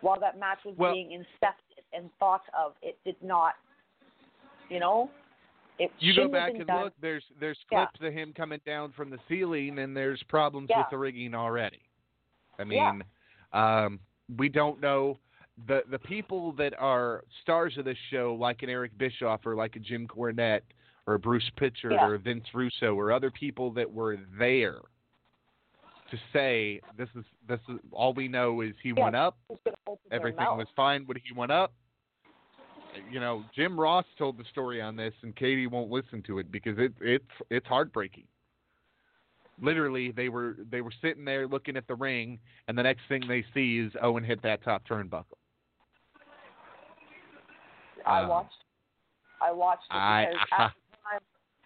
[0.02, 3.54] While that match was Well- being incepted and thought of, it did not,
[4.70, 5.10] you know.
[5.80, 6.84] It You go back and done.
[6.86, 6.94] look.
[7.00, 7.86] There's there's Yeah.
[7.86, 10.80] clips of him coming down from the ceiling, and there's problems Yeah.
[10.80, 11.82] with the rigging already.
[12.60, 12.92] I Yeah.
[12.92, 13.04] mean,
[13.54, 14.00] um,
[14.38, 15.18] we don't know
[15.68, 19.76] the the people that are stars of this show, like an Eric Bischoff or like
[19.76, 20.62] a Jim Cornette
[21.08, 22.08] or Bruce Prichard Yeah.
[22.08, 24.80] or Vince Russo or other people that were there
[26.10, 29.04] to say this is this is all we know is he Yeah.
[29.04, 31.74] went up, Who's gonna open their everything was fine when he went up.
[33.10, 36.52] You know, Jim Ross told the story on this, and Katie won't listen to it
[36.52, 38.28] because it it's it's heartbreaking.
[39.62, 43.22] Literally, they were they were sitting there looking at the ring, and the next thing
[43.28, 45.38] they see is Owen hit that top turnbuckle.
[48.06, 48.64] I Um, watched.
[49.42, 51.22] I watched it I- because at, the time,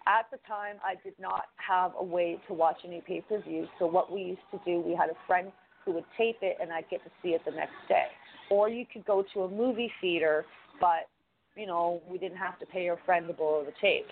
[0.06, 3.68] at the time I did not have a way to watch any pay per view.
[3.78, 5.52] So what we used to do, we had a friend
[5.84, 8.06] who would tape it, and I'd get to see it the next day.
[8.50, 10.46] Or you could go to a movie theater,
[10.80, 11.08] but
[11.54, 14.06] you know we didn't have to pay our friend to borrow the tape.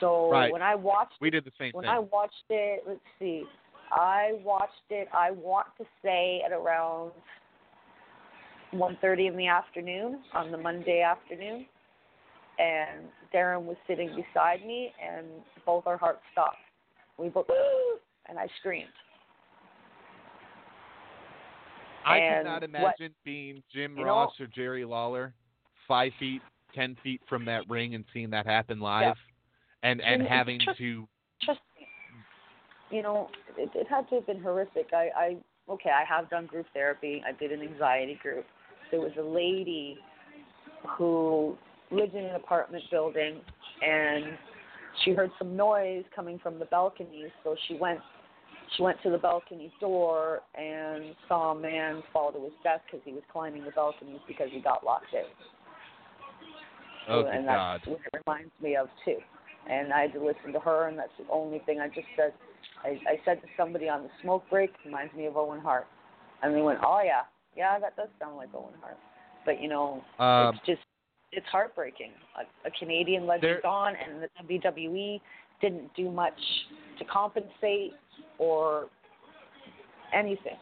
[0.00, 0.52] So Right.
[0.52, 1.90] when I watched We did the same when thing.
[1.90, 3.44] I watched it, let's see,
[3.90, 5.08] I watched it.
[5.12, 7.12] I want to say at around
[8.72, 11.66] 1:30 in the afternoon on the Monday afternoon,
[12.58, 15.26] and Darren was sitting beside me, and
[15.64, 16.56] both our hearts stopped.
[17.18, 17.46] We both,
[18.28, 18.88] and I screamed.
[22.04, 22.64] I and could not what-
[23.00, 25.34] imagine being Jim you know- Ross or Jerry Lawler,
[25.88, 26.42] five feet,
[26.74, 29.16] ten feet from that ring and seeing that happen live,
[29.82, 31.06] and and And having trust- to
[31.78, 31.88] me.
[32.90, 34.92] You know, it, it had to have been horrific.
[34.92, 35.36] I, I,
[35.68, 37.20] okay, I have done group therapy.
[37.26, 38.46] I did an anxiety group.
[38.90, 39.98] There was a lady
[40.96, 41.56] who
[41.90, 43.40] lived in an apartment building,
[43.82, 44.38] and
[45.04, 47.30] she heard some noise coming from the balconies.
[47.44, 48.00] So she went,
[48.76, 53.04] she went to the balcony door and saw a man fall to his death because
[53.04, 55.24] he was climbing the balconies because he got locked out.
[57.08, 57.80] oh and good that's God.
[57.86, 59.18] what it reminds me of too.
[59.68, 62.32] And I had to listen to her, and that's the only thing I just said.
[62.84, 65.86] I, I said to somebody on the smoke break, reminds me of Owen Hart,
[66.42, 67.22] and they went, "Oh yeah,
[67.56, 68.98] yeah, that does sound like Owen Hart."
[69.44, 70.82] But you know, Um, it's just
[71.32, 72.12] it's heartbreaking.
[72.36, 75.20] A, a Canadian legend There- gone, and the WWE
[75.60, 76.38] didn't do much
[76.98, 77.94] to compensate
[78.38, 78.88] or
[80.12, 80.56] anything.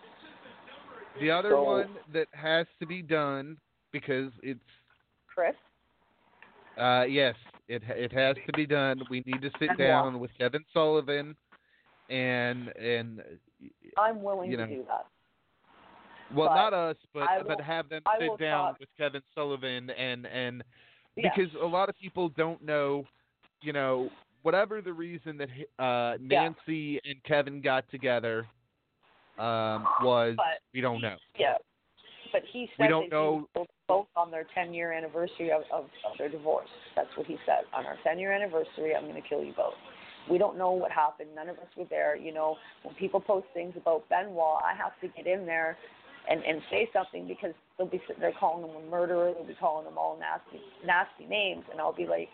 [1.20, 3.56] The other So- one that has to be done
[3.92, 4.60] because it's
[5.26, 5.54] Chris,
[6.76, 7.36] uh yes,
[7.68, 9.02] it it has to be done.
[9.10, 11.36] We need to sit down with Kevin Sullivan
[12.10, 13.22] and and
[13.96, 15.06] I'm willing You to do that.
[16.34, 19.90] Well But not us but I but have them sit down talk- with Kevin Sullivan
[19.90, 20.62] and and
[21.16, 21.30] Yeah.
[21.34, 23.04] because a lot of people don't know,
[23.60, 24.10] you know,
[24.42, 25.48] whatever the reason that
[25.78, 28.46] uh Nancy and Kevin got together,
[29.38, 31.16] um, was But we don't know.
[31.36, 31.56] yeah,
[32.32, 33.48] but he said We don't know-
[33.86, 36.70] both on their 10 year anniversary of, of, of their divorce.
[36.96, 37.64] That's what he said.
[37.74, 39.74] On our 10 year anniversary, I'm going to kill you both.
[40.30, 41.34] We don't know what happened.
[41.34, 42.16] None of us were there.
[42.16, 45.76] You know, when people post things about Benoit, I have to get in there
[46.30, 49.32] and and say something because they'll be sitting there calling them a murderer.
[49.34, 52.28] They'll be calling them all nasty nasty names, and I'll be like,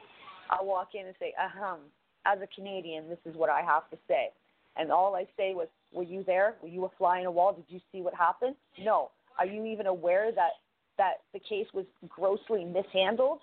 [0.51, 1.79] I'll walk in and say, ahem.
[2.27, 4.29] As a Canadian, this is what I have to say.
[4.77, 6.55] And all I say was, were you there?
[6.63, 7.55] Were you a fly in a wall?
[7.55, 8.57] Did you see what happened?
[8.79, 9.11] No.
[9.39, 10.51] Are you even aware that
[10.99, 13.39] that the case was grossly mishandled?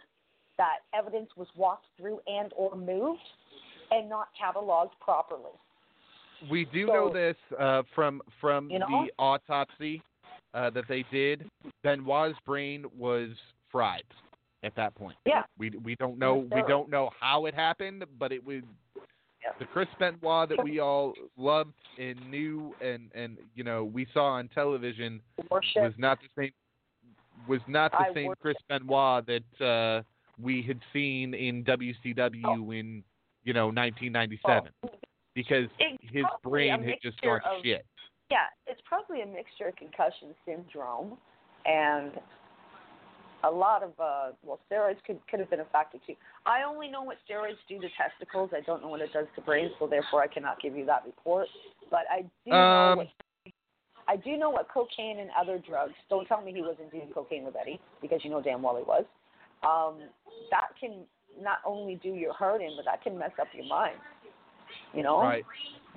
[0.60, 3.20] That evidence was walked through and or moved,
[3.90, 5.42] and not cataloged properly.
[6.52, 8.88] We do So- know this uh, from from You know?
[9.06, 10.04] the autopsy
[10.54, 11.50] uh, that they did.
[11.84, 13.30] Benoit's brain was
[13.72, 14.04] fried
[14.64, 15.18] at that point.
[15.26, 15.44] Yeah.
[15.58, 18.62] We we don't know we don't know how it happened, but it was
[19.44, 19.52] Yeah.
[19.60, 24.34] the Chris Benoit that we all loved and knew and and you know we saw
[24.34, 25.22] on television
[25.52, 25.84] Worship.
[25.84, 26.52] was not the same
[27.48, 30.02] was not the I same worship- Chris Benoit that uh,
[30.42, 32.72] we had seen in WCW Oh.
[32.72, 33.04] in
[33.44, 34.72] you know 1997
[35.36, 37.86] because It's his brain had just gone of- shit.
[38.30, 41.18] Yeah, it's probably a mixture of concussion syndrome
[41.66, 42.12] and
[43.44, 46.16] a lot of uh well steroids could could have been a factor too.
[46.46, 48.50] I only know what steroids do to testicles.
[48.54, 51.04] I don't know what it does to brains, so therefore I cannot give you that
[51.06, 51.48] report.
[51.90, 53.08] But I do know Um, what
[54.10, 55.94] I do know what cocaine and other drugs.
[56.10, 58.84] Don't tell me he wasn't doing cocaine with Eddie because you know damn well he
[58.84, 59.06] was.
[59.64, 60.02] Um,
[60.50, 61.06] that can
[61.40, 63.98] not only do your heart in, but that can mess up your mind.
[64.94, 65.46] You know, Right.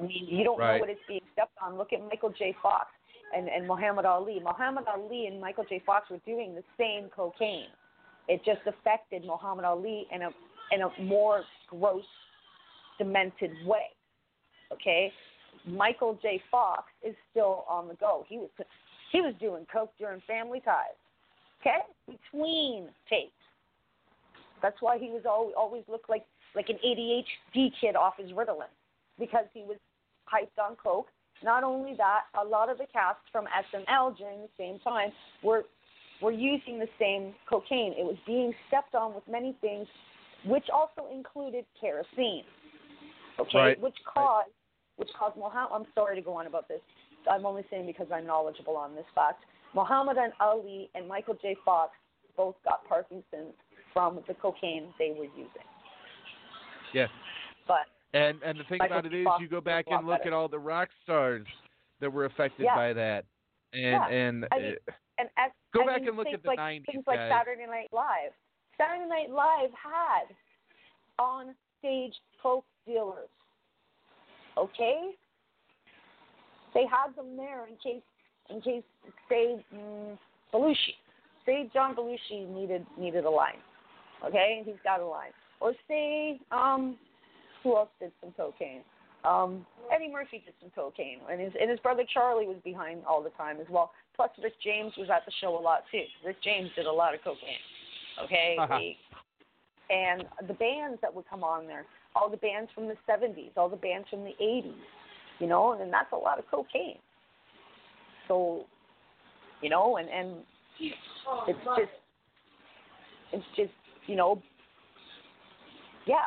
[0.00, 1.76] I mean, you don't know what it's being stepped on.
[1.76, 2.54] Look at Michael J.
[2.62, 2.88] Fox
[3.36, 4.40] and, and Muhammad Ali.
[4.42, 5.82] Muhammad Ali and Michael J.
[5.84, 7.68] Fox were doing the same cocaine.
[8.28, 10.30] It just affected Muhammad Ali in a
[10.72, 12.04] in a more gross,
[12.98, 13.86] demented way.
[14.72, 15.12] Okay,
[15.66, 16.40] Michael J.
[16.50, 18.24] Fox is still on the go.
[18.28, 18.50] He was
[19.12, 20.96] he was doing coke during family ties.
[21.60, 23.32] Okay, between tapes.
[24.62, 26.24] That's why he was always always looked like
[26.54, 28.70] like an ADHD kid off his Ritalin
[29.18, 29.76] because he was
[30.32, 31.08] hyped on coke.
[31.42, 35.10] Not only that, a lot of the cast from SNL during the same time
[35.42, 35.64] were
[36.20, 37.94] were using the same cocaine.
[37.96, 39.86] It was being stepped on with many things,
[40.44, 42.44] which also included kerosene.
[43.38, 43.80] Okay, Right.
[43.80, 44.50] which caused
[44.96, 45.72] which caused Muhammad.
[45.72, 46.82] I'm sorry to go on about this.
[47.30, 49.44] I'm only saying because I'm knowledgeable on this fact.
[49.74, 51.56] Muhammad and Ali and Michael J.
[51.64, 51.92] Fox
[52.36, 53.54] both got Parkinson's
[53.94, 55.66] from the cocaine they were using.
[56.92, 57.06] Yeah.
[57.66, 60.30] But And and the thing Michael about it is, you go back and look better.
[60.30, 61.46] at all the rock stars
[62.00, 62.74] that were affected Yeah.
[62.74, 63.24] by that,
[63.72, 64.06] and Yeah.
[64.08, 66.58] and I mean, uh, and as, Go I back mean, and look at the like,
[66.58, 67.30] 90s, Things like guys.
[67.30, 68.32] Saturday Night Live.
[68.76, 70.34] Saturday Night Live had
[71.18, 73.28] on stage coke dealers.
[74.56, 75.12] Okay,
[76.74, 78.02] they had them there in case,
[78.48, 78.82] in case,
[79.28, 80.18] say, mm,
[80.52, 80.94] Belushi,
[81.46, 83.60] say John Belushi needed needed a line.
[84.24, 85.30] Okay, he's got a line.
[85.60, 86.98] Or say, um,
[87.62, 88.82] who else did some cocaine?
[89.24, 93.22] Um, Eddie Murphy did some cocaine, and his and his brother Charlie was behind all
[93.22, 93.92] the time as well.
[94.16, 96.02] Plus, Rick James was at the show a lot too.
[96.24, 97.60] Rick James did a lot of cocaine.
[98.24, 98.78] Okay, Uh-huh.
[98.78, 98.96] He-
[99.90, 101.84] and the bands that would come on there,
[102.14, 104.74] all the bands from the '70s, all the bands from the '80s,
[105.38, 106.98] you know, and that's a lot of cocaine.
[108.28, 108.66] So,
[109.60, 110.36] you know, and and
[110.80, 111.92] it's just,
[113.32, 113.72] it's just,
[114.06, 114.40] you know,
[116.06, 116.26] yeah.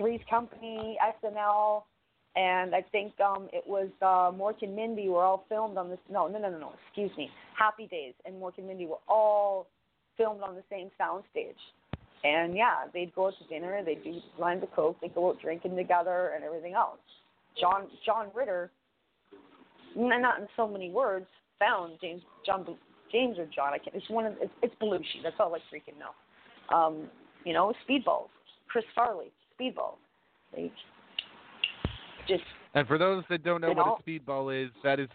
[0.00, 1.82] Three's Company, SNL,
[2.34, 5.98] and I think um it was uh Mork and Mindy were all filmed on this.
[6.10, 6.72] No, no, no, no, no.
[6.86, 7.28] Excuse me.
[7.58, 9.66] Happy Days and Mork and Mindy were all
[10.16, 11.54] filmed on the same soundstage.
[12.24, 15.40] And yeah, they'd go out to dinner, they'd do lines of coke, they'd go out
[15.40, 16.98] drinking together, and everything else.
[17.60, 18.70] John John Ritter,
[19.96, 21.26] not in so many words,
[21.58, 22.64] found James John
[23.12, 23.74] James or John.
[23.74, 23.94] I can't.
[23.94, 25.22] It's one of it's, it's Belushi.
[25.22, 26.74] That's all I freaking know.
[26.74, 27.08] Um,
[27.44, 28.28] you know, Speedballs,
[28.68, 29.96] Chris Farley, Speedballs.
[30.56, 30.72] Like,
[32.26, 32.42] just
[32.74, 33.98] and for those that don't know what know?
[33.98, 35.08] a speedball is, that is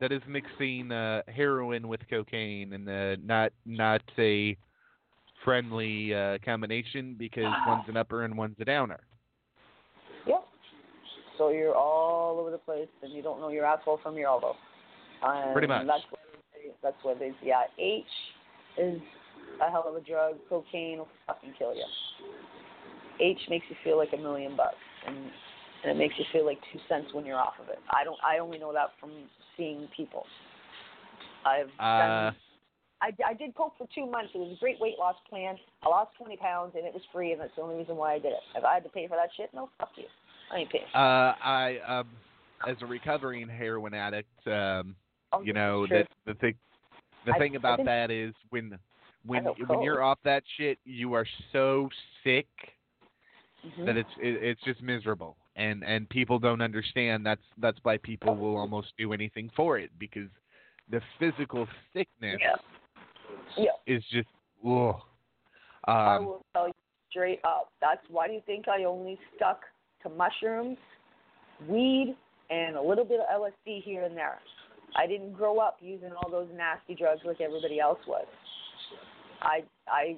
[0.00, 4.56] that is mixing uh, heroin with cocaine, and uh, not not a
[5.44, 9.00] friendly uh, combination because one's an upper and one's a downer.
[10.26, 10.36] yeah.
[11.36, 14.54] So you're all over the place, and you don't know your asshole from your elbow.
[15.22, 15.86] And Pretty much.
[15.86, 16.20] That's what
[16.52, 17.32] they, that's what they.
[17.42, 18.04] Yeah, H
[18.78, 19.00] is
[19.60, 20.36] a hell of a drug.
[20.48, 21.84] Cocaine will fucking kill you.
[23.20, 25.16] H makes you feel like a million bucks, and
[25.84, 27.78] and it makes you feel like two cents when you're off of it.
[27.90, 28.18] I don't.
[28.24, 29.10] I only know that from
[29.56, 30.24] seeing people.
[31.44, 32.36] I've Uh, done.
[33.02, 34.30] I, I did coke for two months.
[34.32, 35.56] It was a great weight loss plan.
[35.82, 38.18] I lost 20 pounds, and it was free, and that's the only reason why I
[38.20, 38.38] did it.
[38.54, 40.04] If I had to pay for that shit, no, fuck you.
[40.52, 40.84] I ain't paying.
[40.94, 42.06] Uh, I um,
[42.68, 44.94] as a recovering heroin addict, um,
[45.32, 46.54] Oh, you know that the thing
[47.24, 48.78] the I- thing about that is when
[49.24, 51.88] when when you're off that shit, you are so
[52.22, 52.46] sick
[53.64, 53.86] Mhm.
[53.86, 57.24] that it's it, it's just miserable, and and people don't understand.
[57.24, 60.28] That's that's why people will almost do anything for it because
[60.90, 62.56] the physical sickness Yeah.
[63.56, 63.70] Yeah.
[63.86, 64.28] is just
[64.66, 65.00] ugh.
[65.84, 66.74] I Um, will tell you
[67.10, 67.72] straight up.
[67.80, 69.64] That's why do you think I only stuck
[70.02, 70.78] to mushrooms,
[71.68, 72.16] weed,
[72.50, 74.40] and a little bit of LSD here and there.
[74.96, 78.26] I didn't grow up using all those nasty drugs like everybody else was.
[79.40, 80.16] I I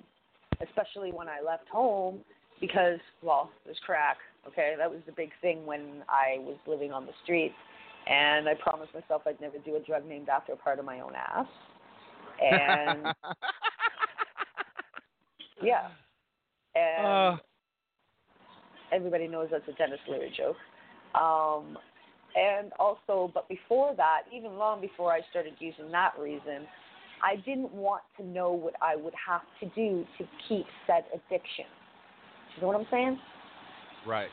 [0.61, 2.25] especially when I left home
[2.67, 4.17] because well, there's crack,
[4.49, 4.75] okay?
[4.79, 7.55] That was the big thing when I was living on the streets.
[8.07, 11.01] And I promised myself I'd never do a drug named after a part of my
[11.01, 11.47] own ass.
[12.41, 13.07] And
[15.63, 15.89] yeah.
[16.75, 17.37] And uh,
[18.93, 20.57] everybody knows that's a Denis Leary joke.
[21.15, 21.79] Um,
[22.37, 26.67] and also, but before that, even long before I started using that reason,
[27.23, 31.67] I didn't want to know what I would have to do to keep said addiction.
[32.57, 33.19] You know what I'm saying?
[34.07, 34.29] right.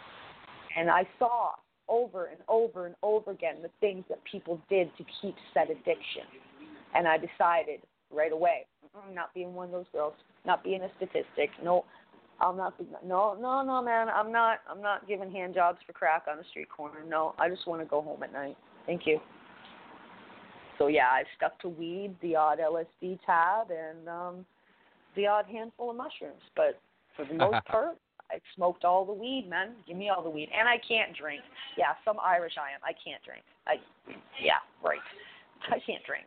[0.78, 1.52] And I saw
[1.90, 6.24] over and over and over again the things that people did to keep said addiction.
[6.96, 10.14] And I decided right away, "Mm-mm, not being one of those girls,
[10.46, 11.50] not being a statistic.
[11.62, 11.86] No,
[12.40, 12.74] I'm not.
[13.06, 14.10] No, no, no, man.
[14.10, 14.60] I'm not.
[14.70, 17.04] I'm not giving hand jobs for crack on the street corner.
[17.08, 18.58] No, I just want to go home at night.
[18.86, 19.20] Thank you.
[20.78, 24.46] So yeah, I stuck to weed, the odd LSD tab, and um,
[25.16, 26.42] the odd handful of mushrooms.
[26.56, 26.80] But
[27.16, 27.98] for the most part,
[28.32, 29.74] I smoked all the weed, man.
[29.86, 30.50] Give me all the weed.
[30.58, 31.42] And I can't drink.
[31.78, 32.80] Yeah, some Irish I am.
[32.84, 33.44] I can't drink.
[33.68, 33.76] I
[34.42, 35.00] yeah, right.
[35.68, 36.26] I can't drink.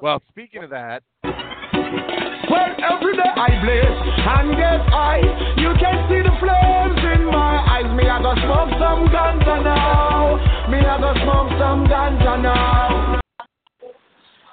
[0.00, 5.24] Well, speaking of that, Well, every day I blaze and get high.
[5.56, 7.88] You can see the flames in my eyes.
[7.96, 10.36] Me, I go smoke some ganja now.
[10.68, 13.20] Me, I go smoke some ganja now.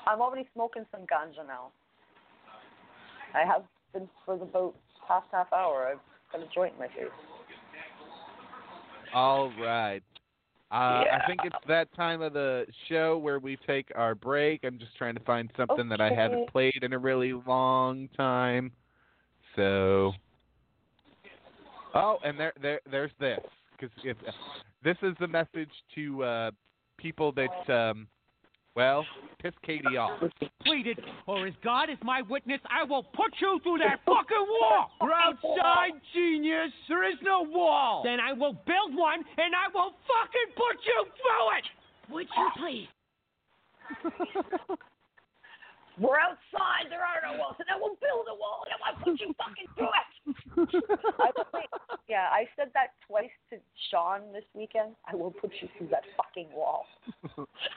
[0.07, 1.71] I'm already smoking some ganja now.
[3.33, 3.63] I have
[3.93, 4.75] been for the about
[5.07, 5.87] past half hour.
[5.87, 5.99] I've
[6.31, 7.09] got a joint in my face.
[9.13, 10.01] all right.
[10.71, 11.19] Uh, Yeah.
[11.21, 14.63] I think it's that time of the show where we take our break.
[14.63, 18.71] I'm just trying to find something that I haven't played in a really long time.
[19.57, 20.13] So,
[21.93, 23.39] oh, and there, there, there's this
[23.77, 23.93] because
[24.81, 26.51] this is the message to uh,
[26.97, 28.07] people that, um,
[28.75, 29.05] well,
[29.41, 30.19] piss Katie off.
[30.39, 34.91] completed, or as God is my witness, I will put you through that fucking wall.
[35.01, 36.71] We're outside, genius.
[36.87, 38.03] There is no wall.
[38.03, 41.65] Then I will build one, and I will fucking put you through it.
[42.13, 42.87] Would you please?
[45.99, 46.87] We're outside.
[46.89, 49.33] There are no walls, and I will build a wall, and I will put you
[49.37, 50.11] fucking through it.
[51.19, 51.65] I, wait,
[52.07, 53.57] yeah, I said that twice to
[53.89, 54.95] Sean this weekend.
[55.11, 56.85] I will put you through that fucking wall.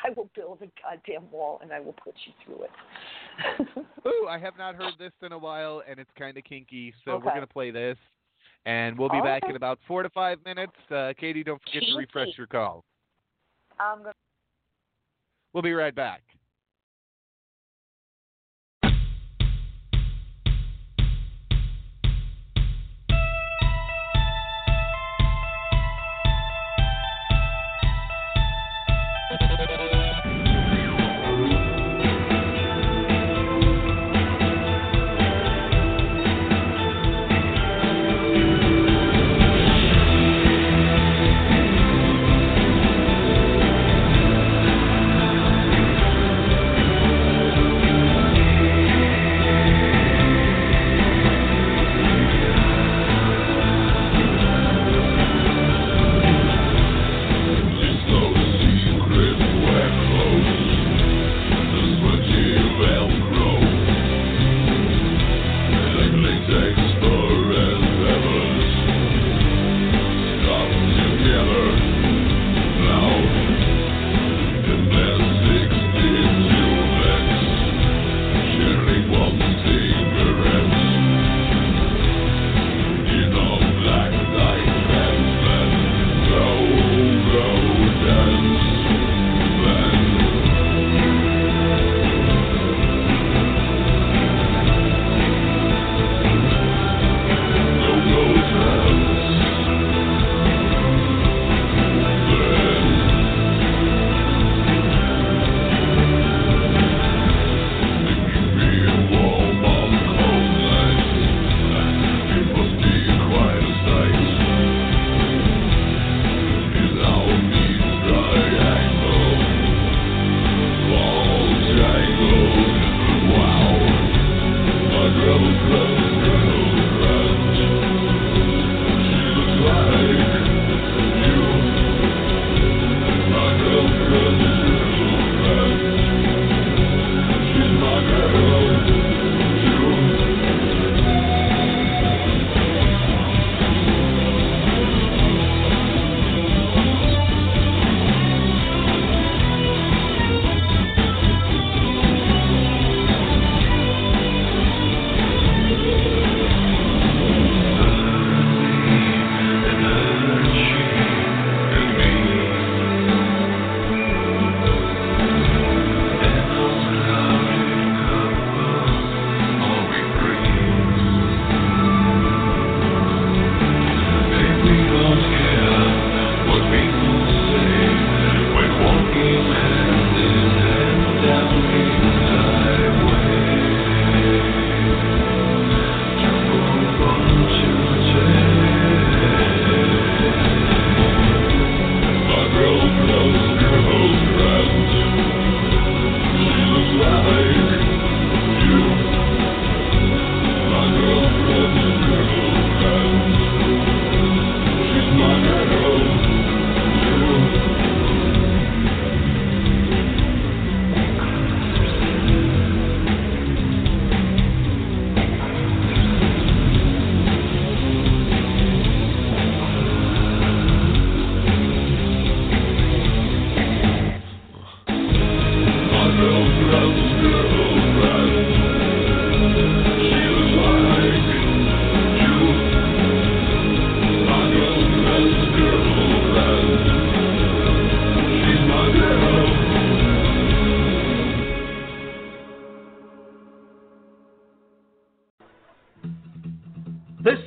[0.04, 3.86] I will build a goddamn wall, and I will put you through it.
[4.06, 7.16] Ooh, I have not heard this in a while, and it's kind of kinky, so
[7.16, 7.98] we're gonna play this,
[8.66, 10.72] and we'll be back in about four to five minutes.
[10.90, 12.84] Uh, Katie, don't forget to refresh your call.
[13.80, 14.12] I'm gonna.
[15.52, 16.22] We'll be right back.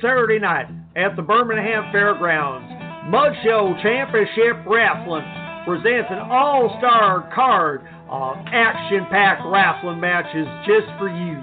[0.08, 0.64] Saturday night
[0.96, 2.64] at the Birmingham Fairgrounds.
[3.12, 5.28] Mud Show Championship Wrestling
[5.68, 11.36] presents an all-star card of action-packed wrestling matches just for you.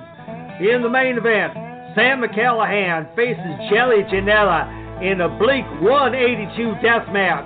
[0.65, 1.53] In the main event,
[1.93, 4.65] Sami Callihan faces Jelly Janela
[4.97, 7.45] in a bleak 182 death match.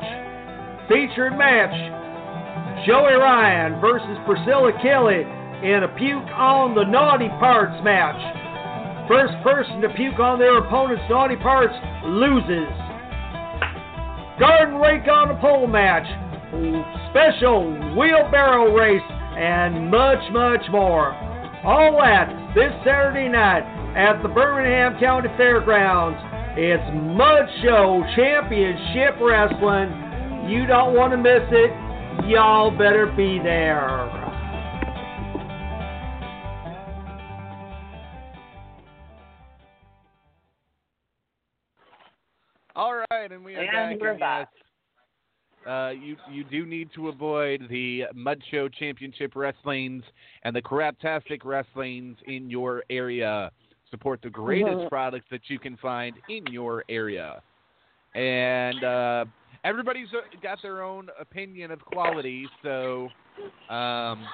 [0.88, 1.76] Featured match,
[2.88, 5.28] Joey Ryan versus Priscilla Kelly
[5.68, 8.39] in a puke on the naughty parts match.
[9.10, 11.74] First person to puke on their opponent's naughty parts
[12.06, 12.70] loses.
[14.40, 16.06] Garden rake on the pole match,
[17.10, 19.02] special wheelbarrow race,
[19.36, 21.18] and much, much more.
[21.66, 23.66] All that this Saturday night
[23.98, 26.20] at the Birmingham County Fairgrounds.
[26.56, 29.90] It's Mud Show Championship Wrestling.
[30.54, 32.30] You don't want to miss it.
[32.30, 34.29] Y'all better be there.
[42.80, 44.00] All right, and we are And back.
[44.00, 44.48] we're back.
[44.54, 50.02] yes, uh, you you do need to avoid the Mud Show Championship Wrestlings
[50.44, 53.52] and the Craptastic Wrestlings in your area.
[53.92, 54.88] Support the greatest Mhm.
[54.88, 57.44] products that you can find in your area,
[58.16, 59.26] and uh,
[59.66, 62.48] everybody's uh, got their own opinion of quality.
[62.64, 63.10] So,
[63.70, 64.26] um,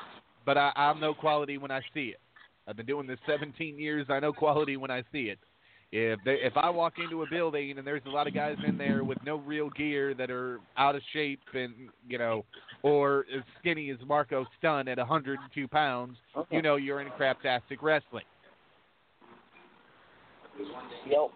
[0.46, 2.20] but I, I know quality when I see it.
[2.68, 4.06] I've been doing this 17 years.
[4.12, 5.40] I know quality when I see it.
[5.98, 8.78] If they, if I walk into a building and there's a lot of guys in
[8.78, 11.74] there with no real gear that are out of shape and
[12.06, 12.44] you know,
[12.84, 16.18] or as skinny as Marco Stunt at 102 pounds,
[16.52, 18.26] you know you're in craptastic wrestling.
[21.08, 21.30] Yep.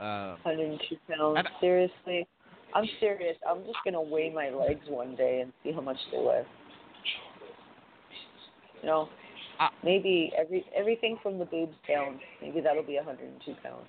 [0.00, 1.36] Um, 102 pounds.
[1.36, 2.26] And- Seriously,
[2.74, 3.36] I'm serious.
[3.46, 6.44] I'm just gonna weigh my legs one day and see how much they weigh.
[8.80, 9.19] You know, I-
[9.84, 12.20] maybe every everything from the boobs down.
[12.40, 13.86] Maybe that'll be 102 pounds.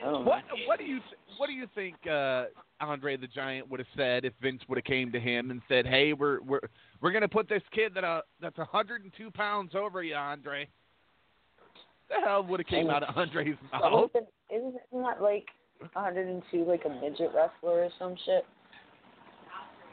[0.00, 0.30] I don't know.
[0.30, 2.46] what what do you th- what do you think uh,
[2.80, 5.86] Andre the Giant would have said if Vince would have came to him and said,
[5.86, 6.60] "Hey, we're we're
[7.00, 10.68] we're gonna put this kid that uh that's 102 pounds over you, Andre."
[12.08, 14.10] The hell would have came out of Andre's mouth?
[14.14, 15.46] Isn't, isn't isn't that like
[15.92, 18.44] 102 like a midget wrestler or some shit?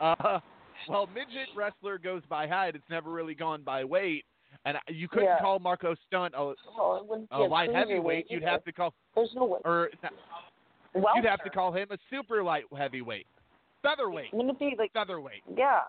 [0.02, 0.40] Uh,
[0.88, 2.76] well, midget wrestler goes by height.
[2.76, 4.26] It's never really gone by weight.
[4.66, 5.40] And I- you couldn't Yeah.
[5.40, 8.30] call Marco Stunt a, Well, it wouldn't be a light heavyweight.
[8.30, 8.52] You'd either.
[8.52, 9.60] have to call, There's no way.
[9.66, 9.90] or
[10.94, 11.18] Welter.
[11.22, 13.28] you'd have to call him a super light heavyweight,
[13.82, 15.44] featherweight, Wouldn't it be like featherweight.
[15.56, 15.82] Yeah.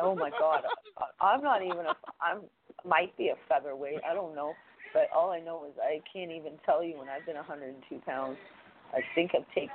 [0.00, 0.64] Oh my God,
[0.98, 1.94] I, I'm not even a.
[2.20, 2.40] I'm
[2.84, 4.00] might be a featherweight.
[4.08, 4.54] I don't know,
[4.94, 8.38] but all I know is I can't even tell you when I've been 102 pounds.
[8.94, 9.68] I think I've take,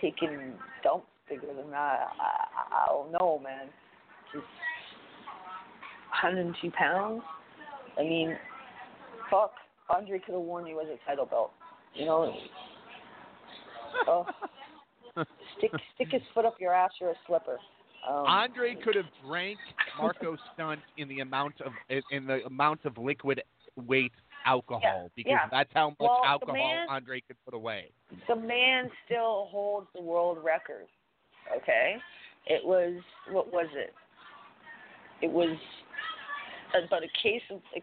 [0.00, 2.08] taken dumps bigger than that.
[2.20, 3.68] I, I, I don't know, man.
[4.32, 4.44] Just
[6.10, 7.22] 102 pounds.
[7.98, 8.36] I mean,
[9.30, 9.52] fuck.
[9.90, 11.52] Andre could have worn you as a title belt.
[11.94, 12.34] You know.
[14.06, 14.26] Oh.
[15.56, 17.56] stick stick his foot up your ass or a slipper.
[18.08, 19.58] Um, Andre could have drank
[19.98, 21.72] Marco Stunt in the amount of
[22.12, 23.42] in the amount of liquid
[23.86, 24.12] weight
[24.46, 25.48] alcohol Yeah, because yeah.
[25.50, 27.90] that's how much Well, alcohol man- Andre could put away.
[28.28, 30.86] the man still holds the world record.
[31.56, 31.96] Okay,
[32.46, 33.92] it was what was it?
[35.22, 35.56] It was
[36.74, 37.80] about a case of a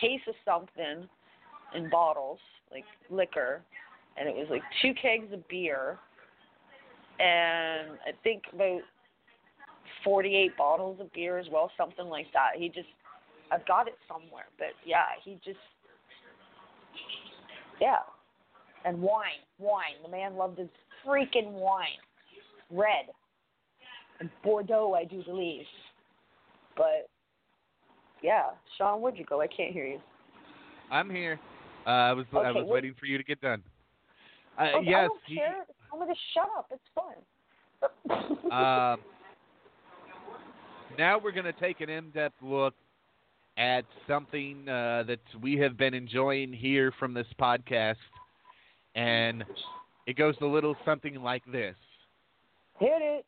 [0.00, 1.08] case of something
[1.74, 2.38] in bottles,
[2.72, 3.62] like liquor,
[4.16, 5.98] and it was like two kegs of beer,
[7.18, 8.80] and I think about
[10.04, 12.50] forty-eight bottles of beer as well, something like that.
[12.56, 12.88] He just,
[13.52, 15.58] I've got it somewhere, but yeah, he just,
[17.80, 17.98] yeah,
[18.84, 19.94] and wine, wine.
[20.02, 20.68] The man loved his
[21.06, 22.00] freaking wine,
[22.70, 23.06] red,
[24.20, 25.66] and Bordeaux, I do believe.
[26.76, 27.08] But
[28.22, 28.44] yeah,
[28.76, 29.40] Sean, where'd you go?
[29.40, 30.00] I can't hear you.
[30.90, 31.38] I'm here.
[31.86, 33.62] Uh, I was I was what- waiting for you to get done.
[34.58, 35.08] Uh, I yes.
[35.08, 35.64] don't he- care.
[35.98, 36.70] Me to shut up.
[36.70, 37.14] It's fun.
[38.52, 39.00] Um,
[40.98, 42.74] now we're going to take an in-depth look
[43.56, 47.94] at something uh, that we have been enjoying here from this podcast,
[48.94, 49.44] and
[50.06, 51.76] it goes a little something like this.
[52.78, 53.24] Hit it.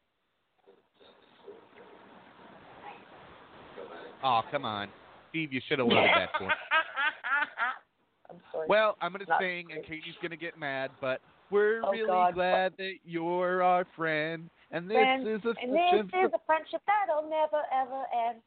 [4.24, 4.88] Oh, come on,
[5.30, 6.44] Steve, you should have loaded that for.
[6.46, 6.50] me.
[8.30, 8.66] I'm sorry.
[8.68, 9.82] Well, I'm going to sing, and.
[9.84, 11.20] Katie's going to get mad, but
[11.50, 12.34] we're Oh, really God.
[12.34, 16.38] glad that you're our friend, and this Friend, is a and this friendship- is a
[16.46, 18.40] friendship that'll never ever end.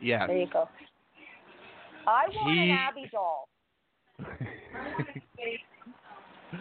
[0.00, 0.26] yeah.
[0.26, 0.68] There you go.
[2.08, 3.48] I want He- an Abby doll.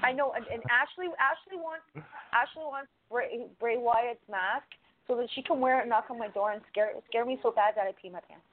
[0.03, 1.85] I know, and, and Ashley Ashley wants
[2.33, 4.65] Ashley wants Bray, Bray Wyatt's mask
[5.07, 7.37] so that she can wear it and knock on my door and scare scare me
[7.43, 8.45] so bad that I pee my pants.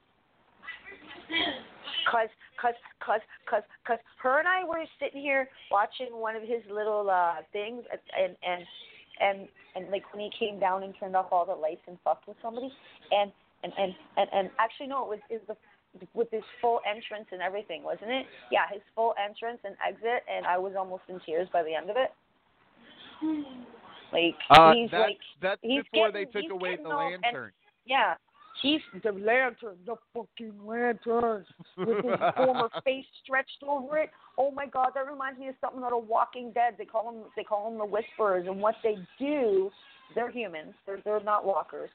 [2.11, 6.61] Cause cause, cause, cause, cause her and I were sitting here watching one of his
[6.69, 8.65] little uh things, and and
[9.19, 12.27] and and like when he came down and turned off all the lights and fucked
[12.27, 12.71] with somebody,
[13.11, 13.31] and
[13.63, 15.55] and and and, and actually no, it was is the
[16.13, 18.25] with his full entrance and everything, wasn't it?
[18.51, 21.89] Yeah, his full entrance and exit, and I was almost in tears by the end
[21.89, 22.11] of it.
[24.13, 27.21] Like Uh, he's that's like that's he's before getting- they took away the all- and-
[27.23, 27.51] lantern.
[27.85, 28.15] yeah,
[28.61, 31.45] he's the lantern, the fucking lantern,
[31.77, 34.11] with his former face stretched over it.
[34.37, 36.75] Oh my God, that reminds me of something out of Walking Dead.
[36.77, 39.71] They call them they call them the Whisperers, and what they do,
[40.15, 40.75] they're humans.
[40.85, 41.89] They're they're not walkers.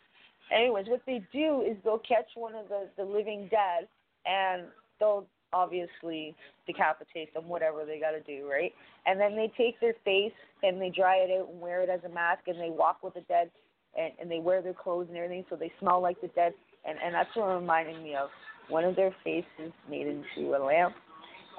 [0.50, 3.86] Anyways, what they do is they'll catch one of the the living dead,
[4.26, 4.64] and
[4.98, 6.34] they'll obviously
[6.66, 8.72] decapitate them, whatever they got to do, right?
[9.06, 12.00] And then they take their face and they dry it out and wear it as
[12.04, 13.50] a mask, and they walk with the dead,
[13.96, 16.52] and, and they wear their clothes and everything, so they smell like the dead.
[16.86, 18.28] And and that's what it reminded me of.
[18.68, 20.94] One of their faces made into a lamp,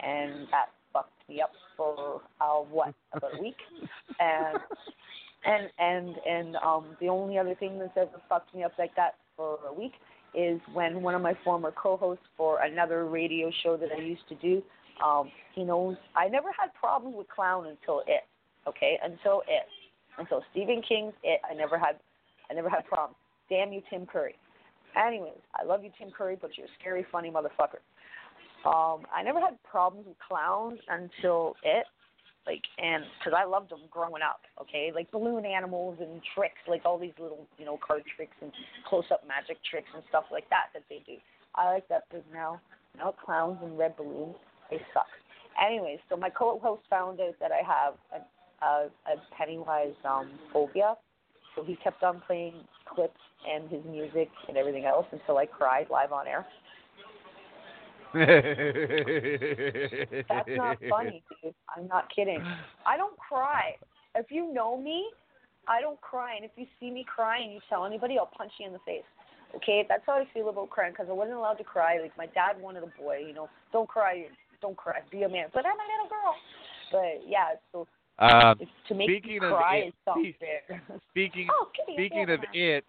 [0.03, 3.57] and that fucked me up for uh, what about a week,
[4.19, 4.59] and
[5.45, 9.15] and and and um the only other thing that's ever fucked me up like that
[9.35, 9.93] for a week
[10.33, 14.35] is when one of my former co-hosts for another radio show that I used to
[14.35, 14.61] do,
[15.03, 18.23] um, he knows I never had problems with clown until it,
[18.67, 19.63] okay, until it,
[20.17, 21.41] until Stephen King's it.
[21.49, 21.95] I never had,
[22.49, 23.15] I never had problems.
[23.49, 24.35] Damn you, Tim Curry.
[24.95, 27.79] Anyways, I love you, Tim Curry, but you're a scary, funny motherfucker.
[28.65, 31.85] Um, I never had problems with clowns until it,
[32.45, 36.81] like, and because I loved them growing up, okay, like balloon animals and tricks, like
[36.85, 38.51] all these little, you know, card tricks and
[38.87, 41.17] close-up magic tricks and stuff like that that they do.
[41.55, 42.59] I like that, but now,
[42.97, 44.35] now clowns and red balloons,
[44.69, 45.07] they suck.
[45.63, 50.95] Anyways, so my co-host found out that I have a, a, a Pennywise um, phobia,
[51.55, 52.53] so he kept on playing
[52.85, 56.45] clips and his music and everything else until I cried live on air.
[58.13, 58.25] That's
[60.55, 61.53] not funny, dude.
[61.75, 62.41] I'm not kidding.
[62.85, 63.75] I don't cry.
[64.15, 65.09] If you know me,
[65.67, 66.35] I don't cry.
[66.35, 69.03] And if you see me crying, you tell anybody, I'll punch you in the face.
[69.55, 71.99] Okay, that's how I feel about crying because I wasn't allowed to cry.
[72.01, 74.27] Like my dad wanted a boy, you know, don't cry,
[74.61, 75.47] don't cry, be a man.
[75.53, 76.35] But I'm a little girl.
[76.91, 77.87] But yeah, so
[78.19, 80.33] um, it's, to make speaking of cry it- is something
[81.09, 82.33] speaking Oh, speaking yeah.
[82.33, 82.85] of it,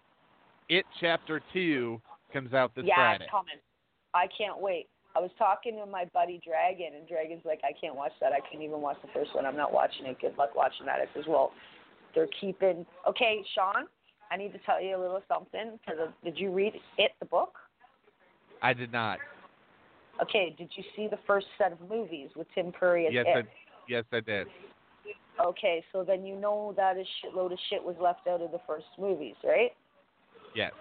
[0.69, 1.99] it chapter two
[2.31, 3.23] comes out this yeah, Friday.
[3.23, 3.55] it's coming.
[4.13, 4.87] I can't wait.
[5.15, 8.31] I was talking to my buddy Dragon, and Dragon's like, I can't watch that.
[8.31, 9.45] I can't even watch the first one.
[9.45, 10.17] I'm not watching it.
[10.21, 10.99] Good luck watching that.
[10.99, 11.51] I says, well,
[12.15, 12.85] they're keeping.
[13.07, 13.87] Okay, Sean,
[14.31, 15.79] I need to tell you a little something.
[15.85, 17.55] Cause of, did you read it, the book?
[18.61, 19.19] I did not.
[20.21, 23.45] Okay, did you see the first set of movies with Tim Curry as Yes, it?
[23.45, 23.49] I,
[23.89, 24.47] yes, I did.
[25.43, 28.59] Okay, so then you know that a shitload of shit was left out of the
[28.67, 29.71] first movies, right?
[30.55, 30.71] Yes.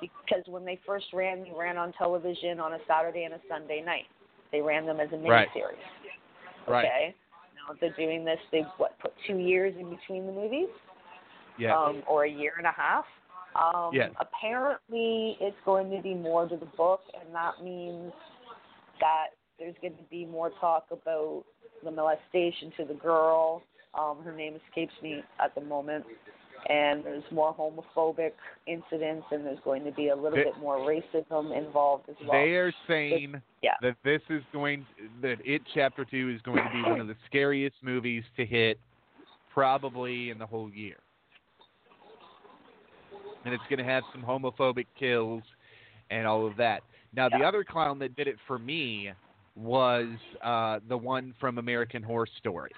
[0.00, 3.82] Because when they first ran, they ran on television on a Saturday and a Sunday
[3.82, 4.06] night.
[4.52, 5.48] They ran them as a Right.
[5.50, 5.78] miniseries.
[6.66, 6.84] Right.
[6.84, 7.14] Okay.
[7.54, 8.40] Now they're doing this.
[8.50, 10.68] They what put two years in between the movies,
[11.56, 11.76] Yes.
[11.76, 13.06] um, or a year and a half.
[13.54, 14.12] Um, Yes.
[14.18, 18.12] Apparently, it's going to be more to the book, and that means
[19.00, 21.44] that there's going to be more talk about
[21.82, 23.62] the molestation to the girl.
[23.94, 26.04] Um, her name escapes me at the moment.
[26.68, 28.32] And there's more homophobic
[28.66, 32.32] incidents, and there's going to be a little bit more racism involved as well.
[32.32, 33.72] They are saying yeah.
[33.82, 34.86] that this is going
[35.22, 38.78] that it chapter two is going to be one of the scariest movies to hit
[39.52, 40.96] probably in the whole year.
[43.44, 45.42] And it's going to have some homophobic kills
[46.10, 46.82] and all of that.
[47.14, 49.10] Now the other clown that did it for me
[49.56, 50.08] was
[50.42, 52.70] uh the one from American Horror Story.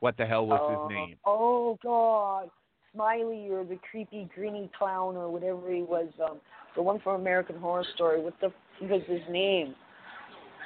[0.00, 1.16] What the hell was oh, his name?
[1.24, 2.50] Oh God,
[2.94, 6.08] Smiley or the creepy greeny clown or whatever he was.
[6.22, 6.38] Um,
[6.76, 8.20] the one from American Horror Story.
[8.20, 9.74] What the f- was his name?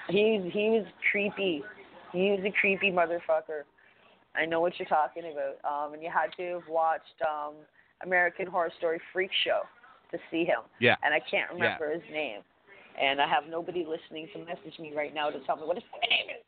[0.08, 1.62] He he was creepy.
[2.12, 3.62] He was a creepy motherfucker.
[4.36, 5.56] I know what you're talking about.
[5.64, 7.54] Um, and you had to have watched um
[8.02, 9.62] American Horror Story Freak Show
[10.12, 10.60] to see him.
[10.80, 10.96] Yeah.
[11.02, 12.40] And I can't remember his name.
[13.00, 15.84] And I have nobody listening to message me right now to tell me what his
[16.08, 16.45] name is.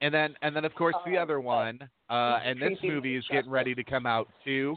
[0.00, 1.78] And then and then of course the Oh, other one,
[2.10, 4.76] uh, and this movie is getting ready to come out too.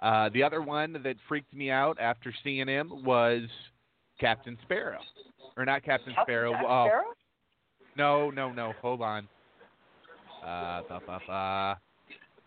[0.00, 3.42] Uh, the other one that freaked me out after seeing him was
[4.18, 5.00] Captain Sparrow,
[5.56, 6.52] or not Captain Captain Sparrow.
[6.54, 7.04] Oh, Sparrow?
[7.96, 8.72] no, no, no.
[8.80, 9.28] Hold on.
[10.42, 11.78] Uh, ba, ba, ba,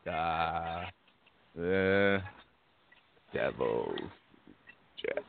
[0.05, 0.83] da,
[1.55, 2.21] the
[3.33, 3.97] Devil's
[4.97, 5.23] Jacks.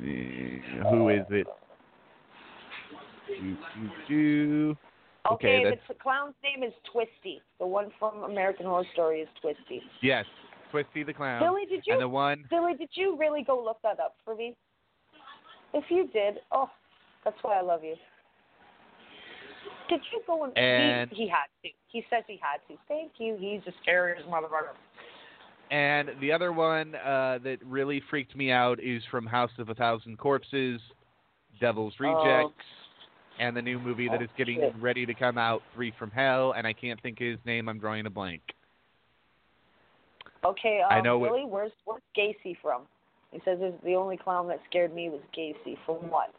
[0.00, 1.46] Eh, Who is it?
[3.28, 4.76] Do, do, do.
[5.30, 7.42] Okay, Okay, the clown's name is Twisty.
[7.58, 9.82] The one from American Horror Story is Twisty.
[10.00, 10.24] Yes,
[10.70, 11.40] Twisty the Clown.
[11.40, 11.94] Billy, did you?
[11.94, 14.56] And the one, Billy, did you really go look that up for me?
[15.74, 16.70] If you did, oh,
[17.24, 17.94] That's why I love you.
[19.88, 21.68] Did you go and, And- he, he had to.
[21.88, 22.78] He says he had to.
[22.86, 23.36] Thank you.
[23.38, 24.74] He's a scariest motherfucker.
[25.70, 29.74] And the other one uh, that really freaked me out is from House of a
[29.74, 30.80] Thousand Corpses,
[31.60, 32.52] Devil's Oh.
[33.38, 36.52] And the new movie that Oh, is getting ready to come out, Three from Hell,
[36.52, 37.68] and I can't think of his name.
[37.68, 38.42] I'm drawing a blank.
[40.44, 42.86] Okay, um, I know it- Where's where's Gacy from?
[43.32, 45.76] He says the only clown that scared me was Gacy.
[45.84, 46.34] From what?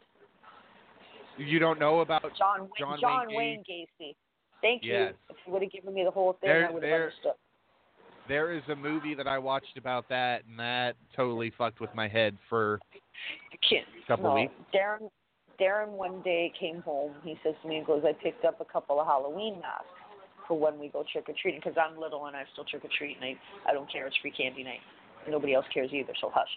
[1.36, 4.14] You don't know about John Wayne, John John Wayne Wayne Gacy.
[4.60, 5.14] Thank you.
[5.28, 7.34] If you would have given me the whole thing, There- I would have understood.
[8.28, 12.06] There is a movie that I watched about that, and that totally fucked with my
[12.06, 12.78] head for
[13.62, 14.54] a couple no, weeks.
[14.72, 15.10] Darren,
[15.60, 17.12] Darren one day came home.
[17.22, 19.86] He says to me, he goes, I picked up a couple of Halloween masks
[20.48, 22.90] for when we go trick or treating because I'm little and I still trick or
[22.96, 24.06] treat and I, I don't care.
[24.06, 24.80] It's free candy night.
[25.28, 26.48] Nobody else cares either, so hush.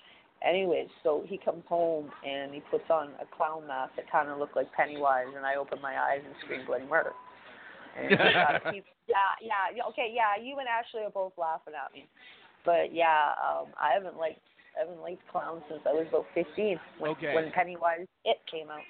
[0.42, 4.40] Anyways, so he comes home and he puts on a clown mask that kind of
[4.40, 7.12] looked like Pennywise, and I open my eyes and scream bloody murder.
[7.96, 8.10] And
[8.74, 10.42] keep- yeah, yeah, yeah, okay, yeah.
[10.42, 12.08] You and Ashley are both laughing at me,
[12.66, 14.44] but yeah, um, I haven't liked
[14.76, 17.34] I haven't liked clowns since I was about 15 when, Okay.
[17.36, 18.82] when Pennywise It came out.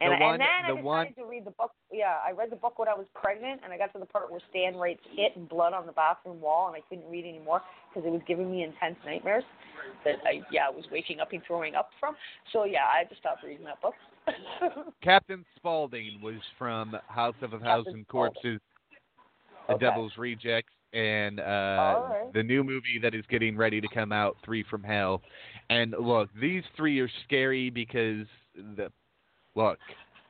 [0.00, 1.72] The And, I- one- and then I the decided one- to read the book.
[1.92, 4.30] Yeah, I read the book when I was pregnant, and I got to the part
[4.30, 7.62] where Stan writes "it" and blood on the bathroom wall, and I couldn't read anymore
[7.88, 9.44] because it was giving me intense nightmares
[10.04, 12.16] that I yeah I was waking up and throwing up from.
[12.50, 13.94] So yeah, I had to stop reading that book.
[15.02, 18.60] Captain Spaulding was from House of a Thousand Corpses,
[19.68, 19.84] The Okay.
[19.84, 21.42] Devil's Rejects, and uh,
[22.08, 22.30] right.
[22.34, 25.22] the new movie that is getting ready to come out, Three from Hell.
[25.68, 28.26] And look, these three are scary because
[28.76, 28.90] the
[29.54, 29.78] look.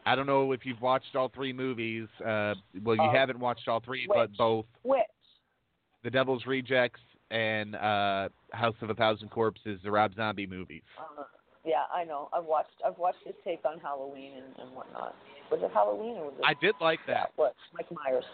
[0.06, 2.08] I don't know if you've watched all three movies.
[2.20, 5.02] Uh, well, you Uh, haven't watched all three, but both Which
[6.02, 7.00] The Devil's Rejects
[7.30, 10.82] and uh, House of a Thousand Corpses, the Rob Zombie movies.
[10.98, 11.24] uh,
[11.64, 12.30] yeah, I know.
[12.32, 15.14] I've watched I've watched his take on Halloween and, and whatnot.
[15.50, 16.44] Was it Halloween or was it?
[16.46, 17.32] I did like Yeah, that.
[17.36, 18.24] what Mike Myers.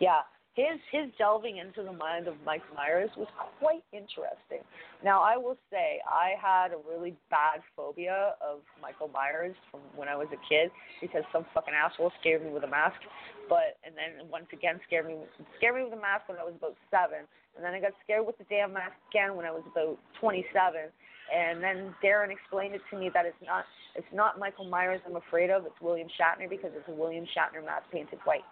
[0.00, 0.20] Yeah,
[0.54, 4.60] his his delving into the mind of Mike Myers was quite interesting.
[5.02, 10.08] Now I will say I had a really bad phobia of Michael Myers from when
[10.08, 10.70] I was a kid
[11.00, 13.00] because some fucking asshole scared me with a mask.
[13.48, 15.16] But and then once again scared me
[15.56, 17.24] scared me with a mask when I was about seven,
[17.56, 20.44] and then I got scared with the damn mask again when I was about twenty
[20.52, 20.92] seven.
[21.32, 23.64] And then Darren explained it to me that it's not
[23.96, 27.64] it's not Michael Myers I'm afraid of, it's William Shatner because it's a William Shatner
[27.64, 28.44] mask painted white.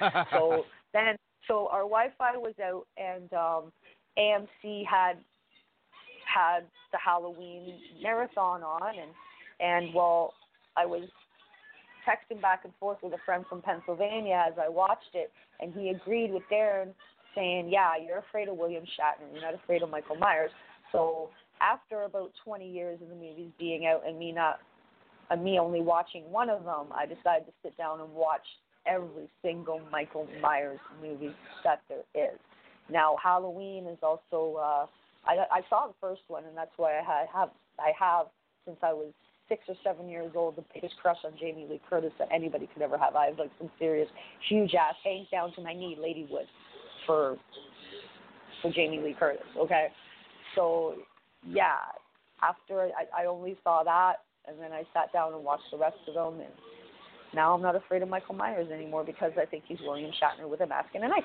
[0.32, 1.16] So then,
[1.46, 3.72] so our Wi-Fi was out, and um,
[4.18, 5.16] AMC had
[6.32, 6.60] had
[6.92, 9.10] the Halloween marathon on, and
[9.60, 10.32] and while
[10.76, 11.08] I was
[12.08, 15.90] texting back and forth with a friend from Pennsylvania as I watched it, and he
[15.90, 16.94] agreed with Darren,
[17.34, 19.32] saying, "Yeah, you're afraid of William Shatner.
[19.32, 20.50] You're not afraid of Michael Myers."
[20.92, 24.60] So after about 20 years of the movies being out, and me not,
[25.30, 28.46] and me only watching one of them, I decided to sit down and watch
[28.86, 31.34] every single Michael Myers movie
[31.64, 32.38] that there is.
[32.90, 34.86] Now Halloween is also uh
[35.26, 38.26] I I saw the first one and that's why I have I have
[38.64, 39.12] since I was
[39.48, 42.82] six or seven years old the biggest crush on Jamie Lee Curtis that anybody could
[42.82, 43.16] ever have.
[43.16, 44.08] I have like some serious
[44.48, 46.46] huge ass hangs down to my knee ladywood
[47.06, 47.36] for
[48.62, 49.88] for Jamie Lee Curtis, okay?
[50.54, 50.94] So
[51.46, 51.76] yeah,
[52.42, 54.16] after I, I only saw that
[54.46, 56.52] and then I sat down and watched the rest of them and
[57.34, 60.60] now I'm not afraid of Michael Myers anymore because I think he's William Shatner with
[60.60, 61.24] a mask and a knife.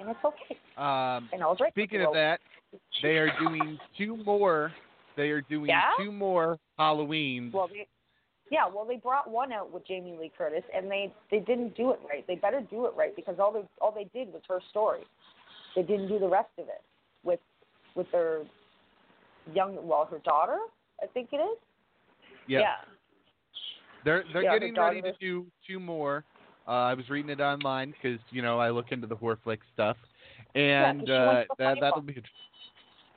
[0.00, 0.56] And it's okay.
[0.76, 1.72] Um, And I was right.
[1.72, 2.40] speaking of that,
[3.02, 4.72] they are doing two more.
[5.16, 5.90] They are doing Yeah?
[5.98, 7.52] two more Halloweens.
[7.52, 7.86] Well, they,
[8.50, 11.92] yeah, well, they brought one out with Jamie Lee Curtis, and they they didn't do
[11.92, 12.26] it right.
[12.26, 15.00] They better do it right because all they all they did was her story.
[15.74, 16.82] They didn't do the rest of it
[17.24, 17.40] with
[17.94, 18.42] with their
[19.54, 20.58] young, well, her daughter,
[21.02, 21.58] I think it is.
[22.46, 22.60] yeah.
[22.60, 22.74] Yeah.
[24.06, 26.24] They're they're Yeah, getting ready to do two more.
[26.68, 29.60] Uh, I was reading it online because you know I look into the horror flick
[29.74, 29.96] stuff,
[30.54, 32.22] and she uh, the that that'll be.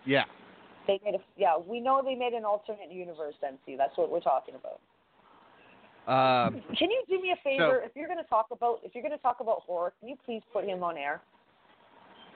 [0.06, 0.24] Yeah.
[0.88, 1.58] They made a yeah.
[1.58, 3.78] We know they made an alternate universe, NC.
[3.78, 4.80] That's what we're talking about.
[6.08, 7.84] Um, Can you do me a favor?
[7.86, 10.16] if you're going to talk about if you're going to talk about horror, can you
[10.26, 11.22] please put him on air?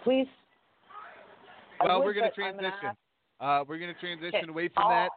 [0.03, 0.27] Please.
[1.83, 2.91] Well, would, we're going to transition.
[3.39, 4.49] Uh, we're going to transition Okay.
[4.49, 5.09] away from oh, that,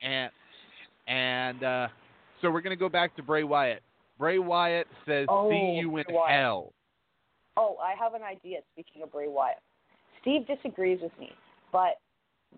[0.00, 0.30] and
[1.06, 1.88] and uh,
[2.40, 3.82] so we're going to go back to Bray Wyatt.
[4.18, 6.72] Bray Wyatt says, Oh, "See you in hell."
[7.56, 8.58] Oh, I have an idea.
[8.72, 9.58] Speaking of Bray Wyatt,
[10.20, 11.30] Steve disagrees with me,
[11.72, 12.00] but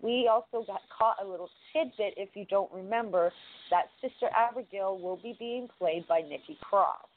[0.01, 2.13] we also got caught a little tidbit.
[2.17, 3.31] If you don't remember,
[3.71, 7.07] that Sister Abigail will be being played by Nikki Cross.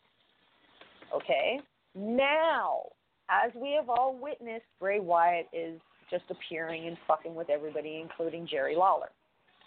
[1.14, 1.60] Okay.
[1.94, 2.82] Now,
[3.28, 5.80] as we have all witnessed, Bray Wyatt is
[6.10, 9.10] just appearing and fucking with everybody, including Jerry Lawler.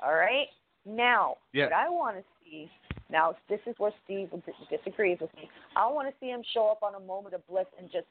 [0.03, 0.47] All right.
[0.85, 1.65] Now, Yeah.
[1.65, 2.69] what I want to see
[3.10, 4.30] now, this is where Steve
[4.69, 5.49] disagrees with me.
[5.76, 8.07] I want to see him show up on a moment of bliss and just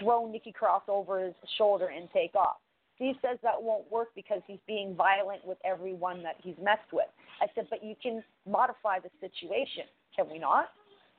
[0.00, 2.56] throw Nikki Cross over his shoulder and take off.
[2.96, 7.06] Steve says that won't work because he's being violent with everyone that he's messed with.
[7.40, 9.84] I said, but you can modify the situation,
[10.14, 10.68] can we not?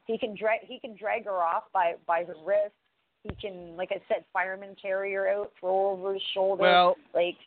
[0.06, 2.76] He can drag he can drag her off by by her wrist.
[3.24, 6.96] He can, like I said, fireman carry her out, throw her over his shoulder, Well-
[7.14, 7.38] like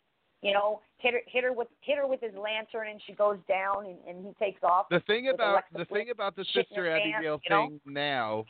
[0.41, 3.37] you know, hit her hit her with hit her with his lantern, and she goes
[3.47, 4.87] down, and, and he takes off.
[4.89, 7.67] The thing about Alexa the Bliss thing about the Sister Abigail you know?
[7.67, 8.45] thing now,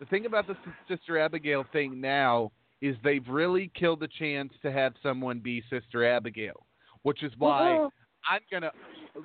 [0.00, 0.56] the thing about the
[0.88, 2.50] Sister Abigail thing now
[2.80, 6.66] is they've really killed the chance to have someone be Sister Abigail,
[7.02, 7.90] which is why Mhm.
[8.28, 8.72] I'm gonna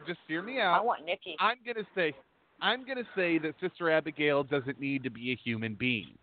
[0.06, 0.80] just hear me out.
[0.80, 1.36] I want Nikki.
[1.40, 2.14] I'm gonna say
[2.61, 6.18] I'm gonna say that Sister Abigail doesn't need to be a human being.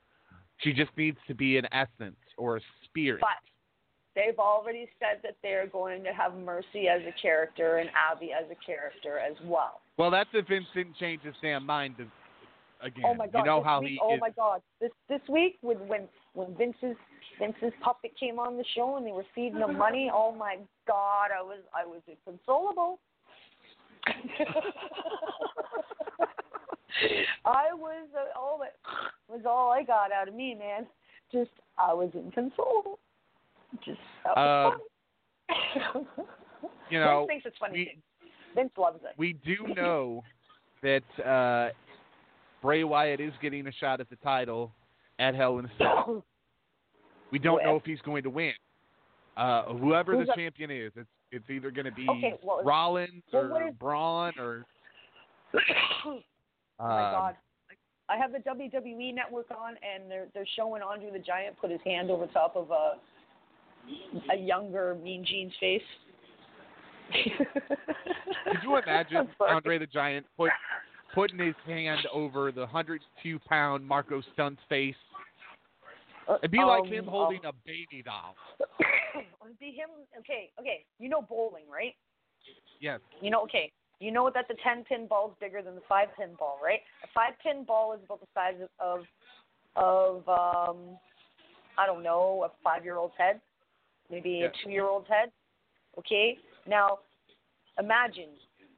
[0.59, 3.21] She just needs to be an essence or a spirit.
[3.21, 3.39] But
[4.15, 8.45] they've already said that they're going to have Mercy as a character and Abby as
[8.51, 9.81] a character as well.
[9.99, 11.97] well, that's if Vincent changes his damn mind
[12.83, 13.05] again.
[13.07, 13.39] Oh my god!
[13.39, 14.21] you know how week, he oh is.
[14.21, 14.63] my god!
[14.81, 16.97] This this week when when when Vince's
[17.39, 20.11] Vince's puppet came on the show and they were feeding him money.
[20.17, 21.31] Oh my god!
[21.37, 23.01] I was I was inconsolable.
[27.45, 28.77] I was uh, all that
[29.29, 30.87] was all I got out of me, man.
[31.33, 32.99] Just I was inconsolable.
[33.85, 34.81] Just that was
[36.91, 37.75] you know, Vince thinks it's funny.
[37.75, 37.99] we-
[38.55, 39.11] Vince loves it.
[39.17, 40.23] we do know
[40.83, 41.71] that uh,
[42.63, 44.71] Bray Wyatt is getting a shot at the title
[45.19, 46.25] at Hell in a Cell.
[47.33, 48.53] We don't know if he's going to win.
[49.37, 52.63] Uh, whoever Who's the up- champion is, it's it's either going to be Okay, well,
[52.63, 54.65] Rollins well, or is- Braun or.
[56.07, 56.21] oh
[56.79, 57.37] my um, god.
[58.09, 61.81] I have the WWE network on and they're they're showing Andre the Giant put his
[61.85, 62.93] hand over top of a
[64.33, 65.83] a younger Mean Gene's face.
[67.13, 70.51] Could you imagine Andre the Giant put
[71.15, 74.97] putting his hand over the 102 pound Marco Stunt's face?
[76.39, 78.35] It'd be like Um, him holding a baby doll.
[79.15, 79.91] It'd be him.
[80.19, 80.85] Okay, okay.
[80.99, 81.95] You know bowling, right?
[82.81, 83.01] Yes.
[83.21, 83.71] You know, okay.
[84.01, 86.81] You know that the ten pin ball is bigger than the five pin ball, right?
[87.05, 89.01] A five pin ball is about the size of
[89.77, 90.99] of um
[91.77, 93.41] I don't know, a five year old's head,
[94.11, 94.47] maybe Yeah.
[94.47, 95.31] a two year old's head.
[95.99, 96.39] Okay.
[96.67, 97.01] Now,
[97.79, 98.31] imagine,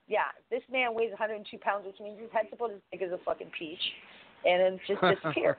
[0.07, 3.19] yeah, this man weighs 102 pounds, which means his head's about as big as a
[3.19, 3.81] fucking peach,
[4.45, 5.59] and it just disappear.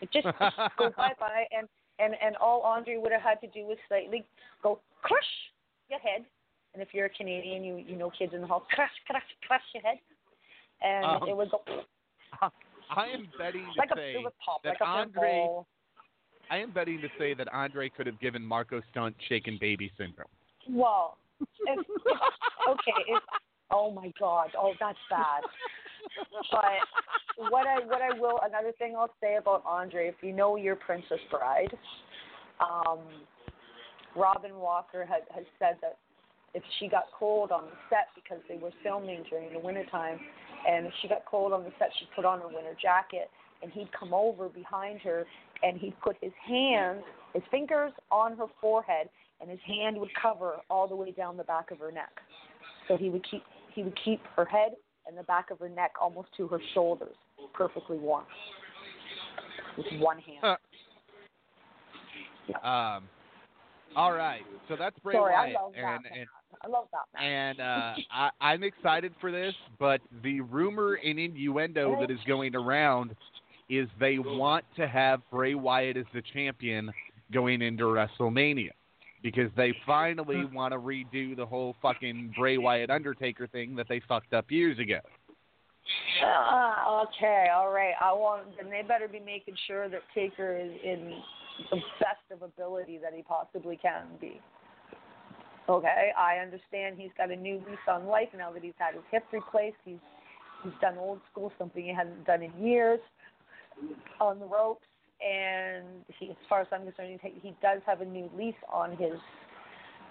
[0.00, 3.46] It just, just go bye bye, and and and all Andre would have had to
[3.48, 4.24] do was slightly
[4.62, 5.32] go crush
[5.88, 6.24] your head,
[6.74, 9.62] and if you're a Canadian, you you know kids in the hall crush crush crush
[9.74, 9.98] your head,
[10.82, 11.62] and Um, it would go
[12.90, 15.48] I am betting to like a say would pop that like a Andre.
[16.50, 20.28] I am betting to say that Andre could have given Marco Stunt shaken baby syndrome.
[20.68, 21.78] Well, if,
[22.68, 23.22] okay, if
[23.70, 25.42] oh my god, oh that's bad.
[26.50, 30.56] But what I what I will another thing I'll say about Andre, if you know
[30.56, 31.76] your Princess Bride,
[32.60, 33.00] um,
[34.14, 35.98] Robin Walker had has said that
[36.54, 40.18] if she got cold on the set because they were filming during the wintertime
[40.66, 43.30] and if she got cold on the set she'd put on her winter jacket
[43.62, 45.24] and he'd come over behind her
[45.62, 47.02] and he'd put his hands
[47.36, 49.10] his fingers on her forehead
[49.42, 52.10] and his hand would cover all the way down the back of her neck.
[52.88, 53.42] So he would keep
[53.74, 54.72] he would keep her head
[55.06, 57.14] and the back of her neck almost to her shoulders,
[57.52, 58.24] perfectly warm.
[59.76, 60.56] With one hand.
[62.64, 63.08] Um,
[63.94, 66.20] all right, so that's Bray Sorry, I love that and man.
[66.20, 66.28] and
[66.64, 67.30] I love that man.
[67.30, 69.52] and uh, I, I'm excited for this.
[69.78, 73.14] But the rumor and innuendo that is going around
[73.68, 76.90] is they want to have Bray Wyatt as the champion
[77.32, 78.70] going into WrestleMania
[79.22, 84.00] because they finally want to redo the whole fucking Bray Wyatt Undertaker thing that they
[84.06, 85.00] fucked up years ago.
[86.24, 87.94] Uh, okay, all right.
[88.00, 91.20] I want then they better be making sure that Taker is in
[91.70, 94.40] the best of ability that he possibly can be.
[95.68, 99.02] Okay, I understand he's got a new lease on life now that he's had his
[99.10, 99.76] hip replaced.
[99.84, 99.98] He's
[100.62, 103.00] he's done old school, something he hasn't done in years,
[104.20, 104.86] on the ropes.
[105.26, 108.96] And he, as far as I'm concerned, he, he does have a new lease on
[108.96, 109.14] his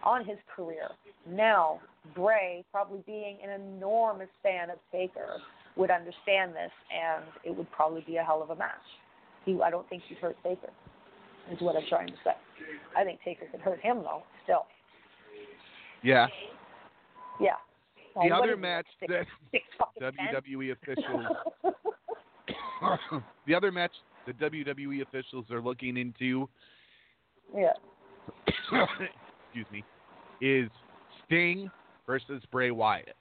[0.03, 0.89] on his career.
[1.27, 1.79] Now,
[2.15, 5.39] Bray, probably being an enormous fan of Taker,
[5.75, 8.75] would understand this, and it would probably be a hell of a match.
[9.45, 10.69] He, I don't think he'd hurt Taker,
[11.51, 12.31] is what I'm trying to say.
[12.95, 14.65] I think Taker could hurt him, though, still.
[16.03, 16.27] Yeah.
[17.41, 17.53] Yeah.
[18.13, 19.63] The Well, what other match that six,
[19.99, 20.13] six?
[20.23, 21.25] WWE officials
[23.47, 23.91] the other match
[24.25, 26.49] the WWE officials are looking into
[27.55, 27.73] yeah.
[29.45, 29.83] excuse me,
[30.41, 30.69] is
[31.25, 31.69] Sting
[32.07, 33.15] versus Bray Wyatt.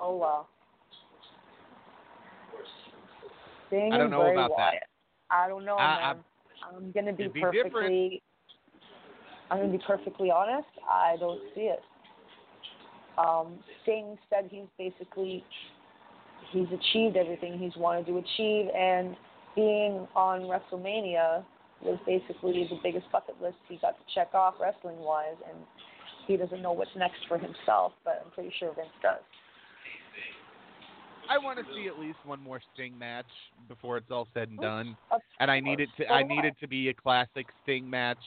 [0.00, 0.46] Oh wow.
[3.68, 4.74] Sting I don't know Bray about that.
[5.30, 6.24] I don't know, I- man.
[6.74, 7.62] I'm gonna be be perfectly.
[7.62, 8.22] different.
[9.50, 10.68] I'm gonna be perfectly honest.
[10.90, 11.80] I don't see it.
[13.16, 15.44] Um, Sting said he's basically
[16.52, 19.16] he's achieved everything he's wanted to achieve, and
[19.54, 21.44] being on WrestleMania
[21.82, 25.58] was basically the biggest bucket list he got to check off wrestling wise, and
[26.26, 29.20] he doesn't know what's next for himself, but I'm pretty sure Vince does.
[31.30, 33.26] I want to see at least one more Sting match
[33.68, 34.96] before it's all said and done,
[35.40, 38.18] and I need it to I need it to be a classic Sting match.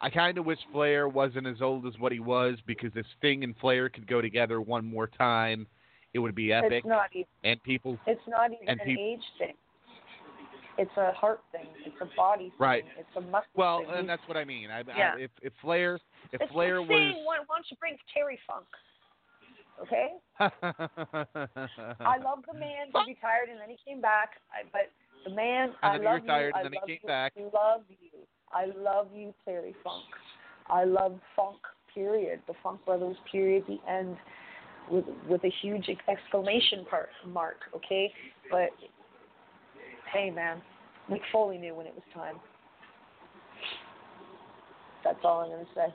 [0.00, 3.44] I kind of wish Flair wasn't as old as what he was because if Sting
[3.44, 5.66] and Flair could go together one more time,
[6.14, 6.72] it would be epic.
[6.72, 7.26] It's not even.
[7.42, 9.54] and people, It's not even an age thing.
[10.76, 11.66] It's a heart thing.
[11.86, 12.52] It's a body thing.
[12.58, 12.84] Right.
[12.98, 13.60] It's a muscle thing.
[13.60, 13.90] well, thing.
[13.94, 14.70] and that's what I mean.
[14.70, 15.14] I, Yeah.
[15.16, 16.00] I, if if Flair,
[16.32, 18.66] if it's Flair was, why, why don't you bring Terry Funk?
[19.82, 20.08] Okay.
[20.40, 22.86] I love the man.
[22.92, 24.30] He retired and then he came back.
[24.52, 24.90] I, but
[25.28, 26.64] the man, I love retired you.
[26.64, 27.08] and then he I love you.
[27.08, 27.32] back.
[27.36, 28.20] Love you.
[28.52, 30.04] I love you, Terry Funk.
[30.68, 31.58] I love funk.
[31.92, 32.40] Period.
[32.48, 33.16] The Funk Brothers.
[33.30, 33.64] Period.
[33.68, 34.16] The end.
[34.90, 37.56] With with a huge exclamation part mark.
[37.74, 38.12] Okay.
[38.50, 38.70] But
[40.12, 40.60] hey, man,
[41.10, 42.36] Mick Foley knew when it was time.
[45.02, 45.94] That's all I'm gonna say.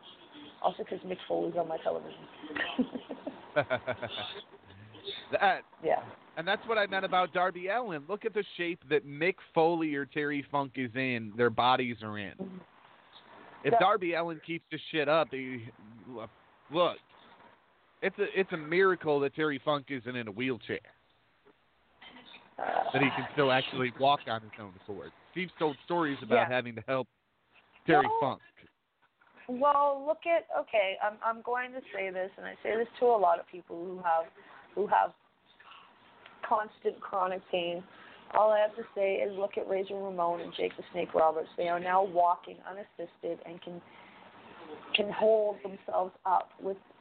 [0.61, 2.20] Also, because Mick Foley's on my television.
[5.32, 6.02] that yeah.
[6.38, 8.03] And that's what I meant about Darby Allin.
[8.07, 11.34] Look at the shape that Mick Foley or Terry Funk is in.
[11.36, 12.34] Their bodies are in.
[13.66, 15.66] If Darby Allin keeps this shit up, he,
[16.72, 16.98] look,
[18.01, 20.80] it's a it's a miracle that Terry Funk isn't in a wheelchair.
[22.57, 25.11] That he can still actually walk on his own accord.
[25.31, 26.49] Steve's told stories about Yeah.
[26.49, 27.07] having to help
[27.85, 28.19] Terry No.
[28.19, 28.41] Funk.
[29.47, 30.97] Well, look at okay.
[31.03, 33.84] I'm I'm going to say this, and I say this to a lot of people
[33.84, 34.26] who have
[34.76, 35.13] who have
[36.47, 37.84] constant chronic pain.
[38.35, 41.49] All I have to say is look at Razor Ramon and Jake the Snake Roberts.
[41.57, 43.81] They are now walking unassisted and can
[44.95, 46.49] can hold themselves up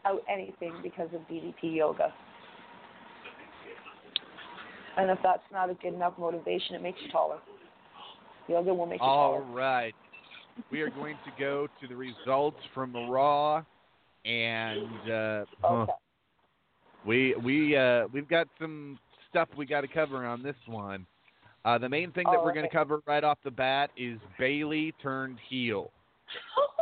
[0.03, 2.13] without anything because of DDP yoga.
[4.97, 7.39] And if that's not a good enough motivation, it makes you taller.
[8.49, 9.45] Yoga will make you All taller.
[9.45, 9.95] All right.
[10.73, 13.63] We are going to go to the results from the Raw,
[14.25, 15.93] and uh, Okay.
[17.07, 18.99] we we uh, we've got some
[19.31, 21.07] stuff we got to cover on this one.
[21.65, 24.19] Uh, the main thing that Oh, we're going to cover right off the bat is
[24.37, 25.93] Bayley turned heel.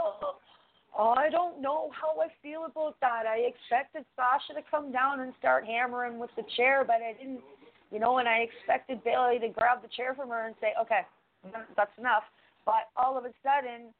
[0.98, 3.24] I don't know how I feel about that.
[3.28, 7.40] I expected Sasha to come down and start hammering with the chair, but I didn't,
[7.92, 11.02] you know, and I expected Bayley to grab the chair from her and say, okay,
[11.76, 12.22] that's enough.
[12.64, 13.92] But all of a sudden,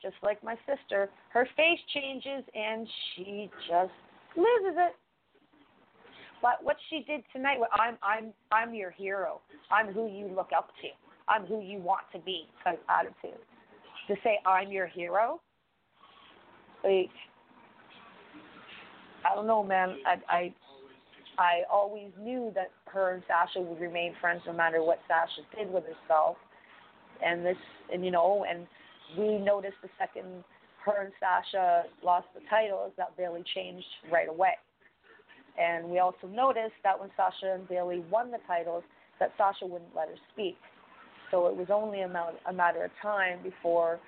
[0.00, 3.92] just like my sister, her face changes and she just
[4.36, 4.94] loses it.
[6.40, 9.40] But what she did tonight, I'm I'm I'm your hero.
[9.70, 10.88] I'm who you look up to.
[11.26, 12.46] I'm who you want to be.
[12.66, 13.40] Attitude.
[14.08, 15.40] To say I'm your hero,
[16.84, 17.10] like
[19.24, 19.96] I don't know, man.
[20.06, 20.54] I I
[21.38, 25.72] I always knew that her and Sasha would remain friends no matter what Sasha did
[25.72, 26.36] with herself.
[27.24, 27.56] And this,
[27.92, 28.66] and you know, and
[29.18, 30.44] we noticed the second
[30.84, 34.52] her and Sasha lost the titles that Bayley changed right away.
[35.58, 38.82] And we also noticed that when Sasha and Bayley won the titles,
[39.20, 40.56] that Sasha wouldn't let her speak.
[41.30, 43.98] So it was only a, ma- a matter of time before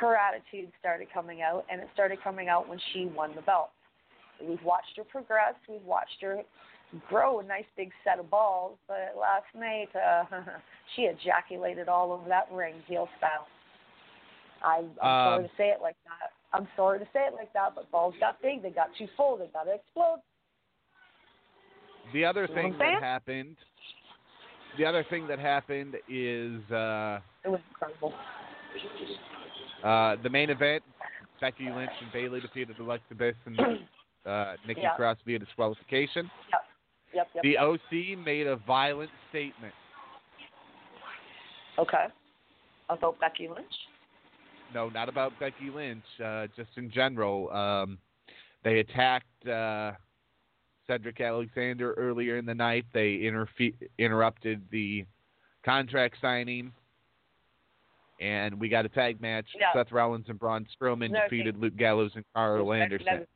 [0.00, 3.70] her attitude started coming out, and it started coming out when she won the belt.
[4.40, 5.54] We've watched her progress.
[5.68, 6.42] We've watched her
[7.08, 10.24] grow a nice big set of balls, but last night uh,
[10.94, 13.46] she ejaculated all over that ring, heel style.
[14.62, 16.32] I, I'm sorry Um, to say it like that.
[16.52, 18.62] I'm sorry to say it like that, but balls got big.
[18.62, 19.36] They got too full.
[19.36, 20.20] They got to explode.
[22.12, 23.56] The other You know thing that happened,
[24.78, 28.14] the other thing that happened is uh, It was incredible.
[29.84, 30.82] Uh, the main event.
[31.40, 33.60] Becky Lynch and Bayley defeated Alexa Bliss and
[34.26, 34.94] uh, Nikki Yeah.
[34.96, 36.30] Cross via disqualification.
[36.50, 36.60] Yep.
[37.14, 37.28] Yep.
[37.34, 37.42] Yep.
[37.42, 37.58] The.
[37.58, 39.74] OC made a violent statement.
[41.78, 42.06] Okay.
[42.88, 43.72] About Becky Lynch.
[44.74, 46.04] No, not about Becky Lynch.
[46.24, 47.98] Uh, just in general, um,
[48.64, 49.92] they attacked uh,
[50.86, 52.84] Cedric Alexander earlier in the night.
[52.92, 55.04] They interfe- interrupted the
[55.64, 56.72] contract signing,
[58.20, 59.46] and we got a tag match.
[59.58, 59.66] Yeah.
[59.74, 63.08] Seth Rollins and Braun Strowman No, defeated Luke Gallows and Karl There's Anderson.
[63.08, 63.26] another-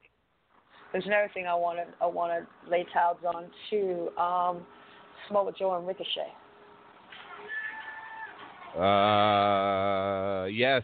[0.93, 4.11] There's another thing I want to I want to lay tabs on too.
[4.19, 4.66] Um,
[5.28, 6.32] Samoa Joe and Ricochet.
[8.78, 10.82] Uh, yes.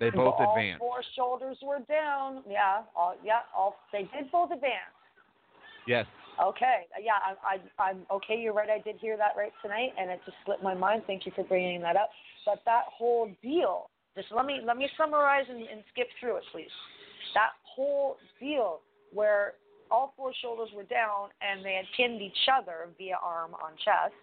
[0.00, 0.80] They both all advanced.
[0.80, 2.42] four shoulders were down.
[2.48, 4.92] Yeah, all yeah, all they did both advance.
[5.86, 6.06] Yes.
[6.42, 8.34] Okay, yeah, I, I, I'm okay.
[8.40, 8.68] You're right.
[8.68, 11.02] I did hear that right tonight, and it just slipped my mind.
[11.06, 12.10] Thank you for bringing that up.
[12.44, 16.44] But that whole deal, just let me let me summarize and, and skip through it,
[16.52, 16.72] please.
[17.34, 18.80] That whole deal
[19.12, 19.54] where
[19.90, 24.14] all four shoulders were down and they had pinned each other via arm on chest,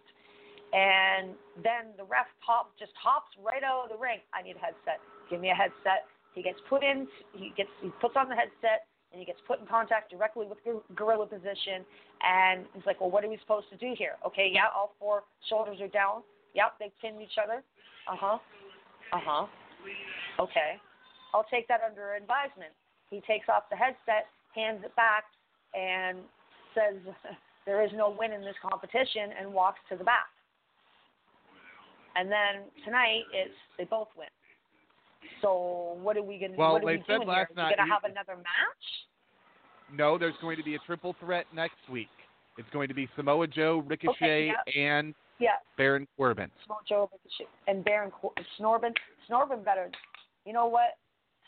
[0.74, 4.20] and then the ref hop just hops right out of the ring.
[4.34, 5.00] I need a headset.
[5.30, 6.08] Give me a headset.
[6.34, 7.08] He gets put in.
[7.34, 10.58] He gets he puts on the headset and he gets put in contact directly with
[10.64, 11.84] gor- gorilla position.
[12.24, 14.16] And he's like, well, what are we supposed to do here?
[14.26, 16.24] Okay, yeah, all four shoulders are down.
[16.56, 17.64] Yep, they pinned each other.
[18.12, 18.38] Uh huh.
[19.14, 19.46] Uh huh.
[20.40, 20.76] Okay.
[21.34, 22.76] I'll take that under advisement.
[23.10, 25.24] He takes off the headset, hands it back,
[25.74, 26.20] and
[26.76, 27.00] says,
[27.66, 30.28] there is no win in this competition, and walks to the back.
[32.18, 34.28] And then tonight, it's they both win.
[35.42, 36.56] So what are we gonna?
[36.56, 36.60] Do?
[36.60, 37.64] Well, what are they we said doing last here?
[37.64, 38.86] night we gonna have another match?
[39.96, 42.10] No, there's going to be a triple threat next week.
[42.58, 45.58] It's going to be Samoa Joe, Ricochet, and Yeah.
[45.78, 46.52] Baron Corbin.
[46.70, 47.10] Mojo
[47.68, 48.94] and Baron Cor- Snorbin.
[49.30, 49.90] Snorbin better.
[50.46, 50.98] You know what?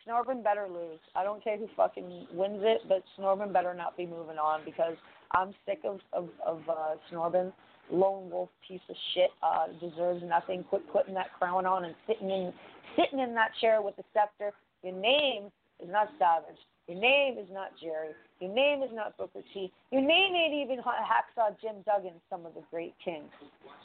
[0.07, 0.99] Snorbin better lose.
[1.15, 4.95] I don't care who fucking wins it, but Snorbin better not be moving on because
[5.31, 7.53] I'm sick of of, of uh, Snorbin.
[7.91, 10.63] Lone wolf piece of shit uh, deserves nothing.
[10.63, 12.53] Quit putting that crown on and sitting in
[12.97, 14.51] sitting in that chair with the scepter.
[14.83, 15.51] Your name
[15.83, 16.59] is not Savage.
[16.87, 18.09] Your name is not Jerry.
[18.39, 19.71] Your name is not Booker T.
[19.91, 23.31] Your name ain't even Hacksaw Jim Duggan, some of the great kings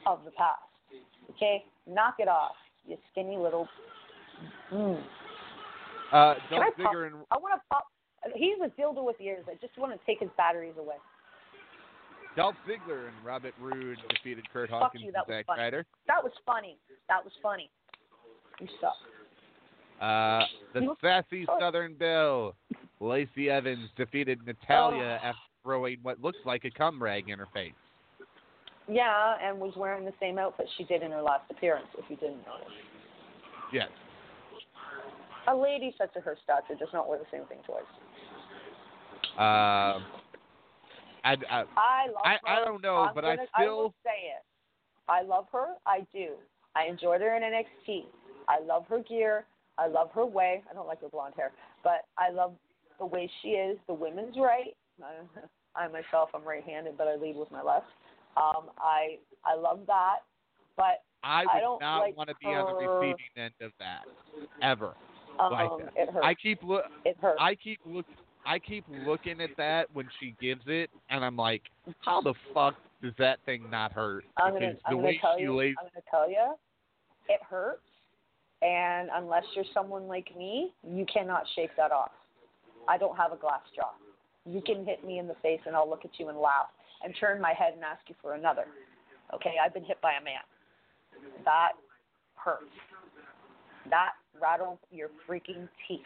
[0.06, 0.62] of the past.
[1.30, 2.56] Okay, knock it off,
[2.86, 3.68] you skinny little.
[4.72, 5.02] Mm.
[6.12, 6.94] Uh, Can I pop?
[6.94, 7.84] And I want to pop.
[8.34, 9.44] He's a dildo with ears.
[9.46, 10.96] I just want to take his batteries away.
[12.34, 15.08] Dolph Ziggler and Robert Roode defeated Curt Fuck Hawkins you.
[15.08, 15.56] and That was Zack.
[15.56, 15.86] Ryder.
[16.06, 16.78] That was funny.
[17.08, 17.70] That was funny.
[18.60, 18.94] You suck.
[20.00, 20.44] Uh,
[20.74, 21.58] the sassy Oh.
[21.58, 22.54] Southern Belle,
[23.00, 25.26] Lacey Evans defeated Natalya Oh.
[25.28, 27.72] after throwing what looks like a cum rag in her face.
[28.86, 31.88] Yeah, and was wearing the same outfit she did in her last appearance.
[31.98, 32.72] If you didn't notice,
[33.72, 33.90] Yes.
[35.46, 37.82] a lady such as her stature does not wear the same thing twice.
[39.36, 40.04] Um,
[41.24, 42.38] I, I, I love I, her.
[42.48, 44.42] I don't know, I'm but gonna, I will still say it.
[45.08, 45.74] I love her.
[45.86, 46.34] I do.
[46.74, 48.04] I enjoyed her in NXT.
[48.48, 49.44] I love her gear.
[49.78, 50.62] I love her way.
[50.70, 51.52] I don't like her blonde hair,
[51.84, 52.54] but I love
[52.98, 53.78] the way she is.
[53.86, 54.76] The women's right.
[55.02, 57.86] I, I myself, I'm right-handed, but I lead with my left.
[58.36, 60.18] Um, I I love that,
[60.76, 63.72] but I I would don't not like want to be on the receiving end of
[63.78, 64.02] that
[64.62, 64.94] ever.
[65.38, 66.02] um, like that.
[66.02, 66.26] it hurts.
[66.26, 66.84] I keep look.
[67.04, 67.38] it hurts.
[67.40, 68.06] I keep look.
[68.46, 71.62] I keep looking at that when she gives it, and I'm like,
[72.00, 74.24] how the fuck does that thing not hurt?
[74.36, 75.54] I'm gonna, because I'm the gonna way tell she you.
[75.54, 76.54] lays, I'm gonna tell you,
[77.28, 77.82] it hurts,
[78.62, 82.10] and unless you're someone like me, you cannot shake that off.
[82.88, 83.92] I don't have a glass jaw.
[84.46, 86.66] You can hit me in the face, and I'll look at you and laugh,
[87.04, 88.64] and turn my head and ask you for another.
[89.34, 90.40] Okay, I've been hit by a man.
[91.44, 91.72] That
[92.34, 92.64] hurts.
[93.90, 96.00] That rattles your freaking teeth.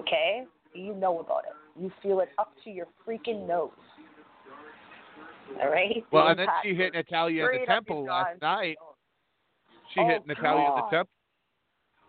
[0.00, 0.44] Okay,
[0.74, 1.80] you know about it.
[1.80, 3.70] You feel it up to your freaking nose.
[5.62, 6.04] All right.
[6.10, 8.76] well, The and then she hit Natalya in the temple last night.
[9.94, 11.12] She Oh, hit Natalya in the temple.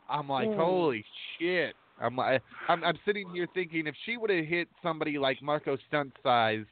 [0.10, 0.56] I'm like, Mm.
[0.56, 1.06] holy
[1.38, 1.76] shit.
[2.00, 5.78] I'm like, I'm, I'm sitting here thinking if she would have hit somebody like Marco
[5.88, 6.66] Stunt size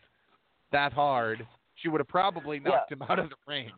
[0.72, 1.46] that hard,
[1.76, 3.72] she would have probably knocked him out of the ring.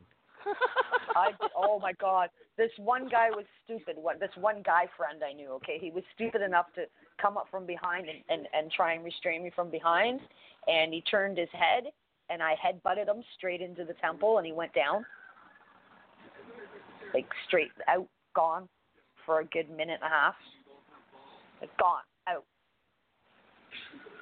[1.15, 3.95] I oh my god, this one guy was stupid.
[3.97, 6.85] What this one guy friend I knew, okay, he was stupid enough to
[7.21, 10.19] come up from behind and and and try and restrain me from behind,
[10.67, 11.85] and he turned his head,
[12.29, 15.05] and I head butted him straight into the temple, and he went down,
[17.13, 18.67] like straight out, gone,
[19.25, 20.35] for a good minute and a half.
[21.61, 22.43] It's gone, out.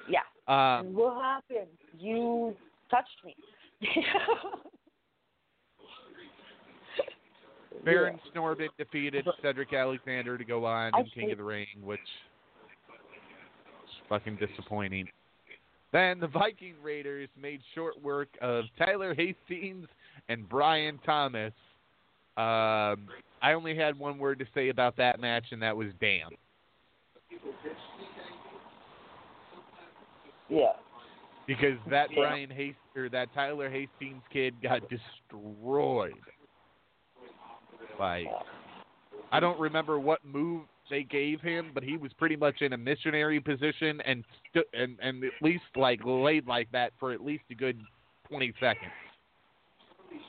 [0.08, 0.20] Yeah.
[0.48, 1.68] Um, And what happened?
[1.98, 2.54] You
[2.90, 3.34] touched me.
[7.84, 12.06] Baron Snorbit defeated Cedric Alexander to go on in King of the Ring, which is
[14.08, 15.08] fucking disappointing.
[15.92, 19.88] Then the Viking Raiders made short work of Tyler Hastings
[20.28, 21.52] and Brian Thomas.
[22.36, 23.08] Um,
[23.42, 26.30] I only had one word to say about that match, and that was damn.
[30.48, 30.72] Yeah.
[31.46, 32.18] Because that Damn.
[32.18, 36.12] Brian Hast or that Tyler Hastings kid got destroyed.
[37.98, 38.26] Like
[39.32, 42.76] I don't remember what move they gave him, but he was pretty much in a
[42.76, 47.44] missionary position and stu- and and at least like laid like that for at least
[47.50, 47.80] a good
[48.28, 48.92] twenty seconds.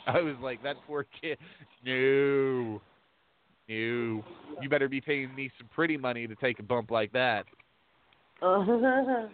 [0.08, 1.38] I was like, that poor kid.
[1.86, 2.82] No,
[3.68, 4.24] You,
[4.62, 7.46] you better be paying me some pretty money to take a bump like that.
[8.42, 9.30] oh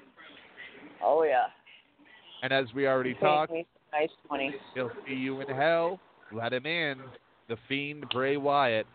[1.24, 1.46] yeah.
[2.44, 4.54] And as we already Pay talked, nice money.
[4.76, 6.00] he'll see you in hell.
[6.32, 6.98] Let him in.
[7.48, 8.86] The fiend Bray Wyatt.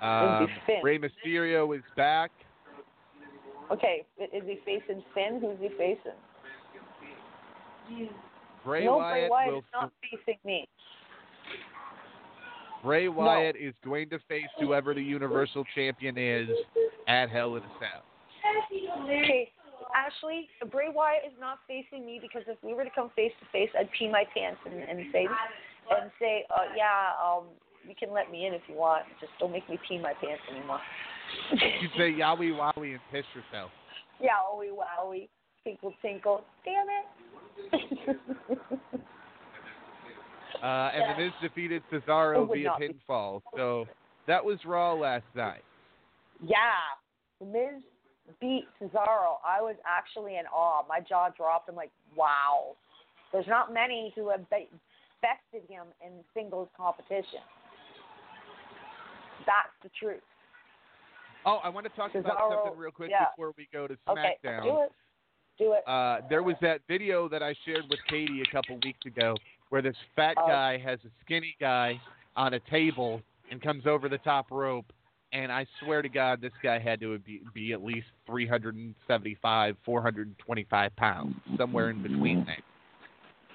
[0.00, 0.48] Um.
[0.82, 2.32] Rey Mysterio is back.
[3.70, 5.40] Okay, is he facing Finn?
[5.40, 6.18] Who's he facing?
[8.64, 10.68] Bray no, Wyatt Bray Wyatt will is not facing me.
[12.82, 16.48] Bray Wyatt is going to face whoever the Universal Champion is
[17.06, 18.02] at Hell in a Cell.
[19.04, 19.50] Okay,
[19.94, 23.46] Ashley, Bray Wyatt is not facing me because if we were to come face to
[23.52, 25.26] face, I'd pee my pants and, and say,
[25.90, 27.44] and say, uh, yeah, um,
[27.86, 29.04] you can let me in if you want.
[29.20, 30.80] Just don't make me pee my pants anymore.
[31.52, 33.70] You say yowie wowie and piss yourself.
[34.20, 35.28] yeah, owie wowie,
[35.64, 36.42] tinkle tinkle.
[36.64, 38.16] Damn it.
[40.62, 43.42] Uh, and The Miz defeated Cesaro via be- pinfall.
[43.56, 43.86] So
[44.28, 45.64] that was Raw last night.
[46.40, 46.56] yeah,
[47.40, 47.82] the Miz
[48.40, 49.36] beat Cesaro.
[49.44, 50.84] I was actually in awe.
[50.88, 51.68] My jaw dropped.
[51.68, 52.76] I'm like, wow.
[53.32, 54.68] There's not many who have be-
[55.20, 57.40] bested him in singles competition.
[59.46, 60.22] That's the truth.
[61.44, 63.26] Oh, I want to talk about something real quick yeah.
[63.34, 64.60] before we go to SmackDown.
[64.60, 64.92] Okay, do it.
[65.58, 65.88] Do it.
[65.88, 69.34] Uh, there was that video that I shared with Katie a couple weeks ago
[69.72, 70.46] where this fat Oh.
[70.46, 71.98] guy has a skinny guy
[72.36, 74.92] on a table and comes over the top rope.
[75.32, 80.96] And I swear to God, this guy had to be, be at least 375, 425
[80.96, 82.58] pounds, somewhere in between there.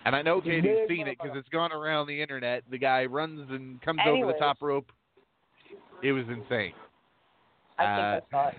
[0.05, 2.63] And I know Katie's seen it because it's gone around the internet.
[2.71, 4.91] The guy runs and comes over the top rope.
[6.01, 6.73] It was insane.
[7.77, 8.55] I uh, think I saw it.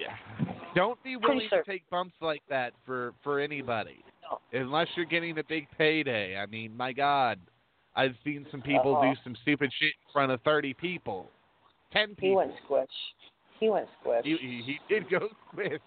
[0.00, 0.54] Yeah.
[0.74, 4.03] Don't be willing to take bumps like that for for anybody.
[4.52, 6.36] Unless you're getting a big payday.
[6.36, 7.38] I mean, my God,
[7.96, 9.12] I've seen some people Uh-huh.
[9.12, 11.30] do some stupid shit in front of 30 people,
[11.92, 12.36] 10 He people.
[12.36, 12.90] went squish.
[13.60, 14.24] He went squish.
[14.24, 15.80] He, he, he did go squish.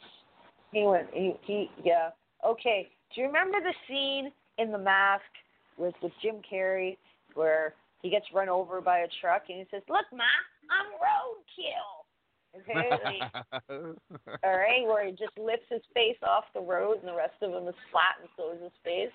[0.72, 1.07] He went.
[1.14, 1.69] He, he.
[1.84, 2.09] Yeah.
[2.45, 2.89] Okay.
[3.14, 5.23] Do you remember the scene in The Mask
[5.77, 6.97] with with Jim Carrey
[7.35, 10.26] where he gets run over by a truck and he says, "Look, ma,
[10.69, 12.06] I'm roadkill."
[12.67, 13.31] Like,
[14.43, 17.51] all right, where he just lifts his face off the road and the rest of
[17.51, 19.13] him is flat and so is his face.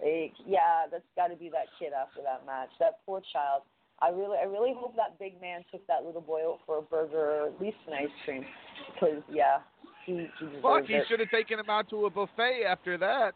[0.00, 2.70] Like, yeah, that's got to be that kid after that match.
[2.80, 3.62] That poor child.
[4.00, 6.82] I really, I really hope that big man took that little boy out for a
[6.82, 8.44] burger or at least an ice cream,
[8.92, 9.58] because yeah,
[10.04, 13.34] he he Fuck, he should have taken him out to a buffet after that.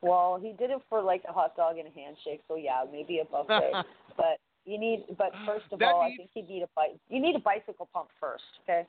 [0.00, 3.18] Well, he did it for like a hot dog and a handshake, so yeah, maybe
[3.18, 3.72] a buffet.
[4.16, 4.38] but
[4.68, 6.98] you need, but first of all, needs- I think you need a bike.
[7.08, 8.86] You need a bicycle pump first, okay?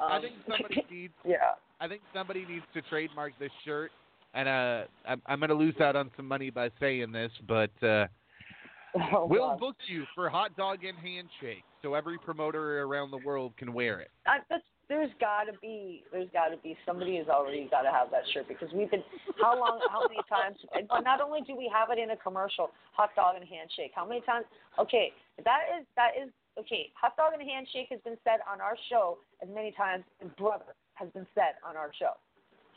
[0.00, 1.36] Um, I think somebody needs yeah.
[1.80, 3.90] I think somebody needs to trademark this shirt.
[4.34, 7.70] And uh, I'm, I'm going to lose out on some money by saying this, but
[7.82, 8.06] uh,
[9.12, 9.60] Oh, we'll God.
[9.60, 14.00] book you for hot dog and handshake, so every promoter around the world can wear
[14.00, 14.10] it.
[14.26, 17.90] I, that's, there's got to be, there's got to be somebody has already got to
[17.90, 19.02] have that shirt because we've been,
[19.42, 20.56] how long, how many times?
[20.74, 23.90] and Not only do we have it in a commercial, hot dog and handshake.
[23.94, 24.46] How many times?
[24.78, 25.12] Okay,
[25.44, 26.90] that is that is okay.
[27.00, 30.78] Hot dog and handshake has been said on our show as many times as brother
[30.94, 32.14] has been said on our show.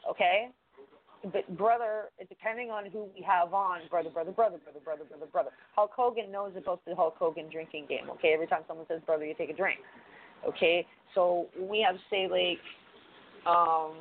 [0.10, 0.50] Okay,
[1.32, 5.52] but brother, depending on who we have on, brother, brother, brother, brother, brother, brother, brother.
[5.76, 8.10] Hulk Hogan knows about the Hulk Hogan drinking game.
[8.10, 9.80] Okay, every time someone says brother, you take a drink.
[10.48, 10.86] Okay,
[11.16, 12.60] so we have say like,
[13.46, 13.94] um,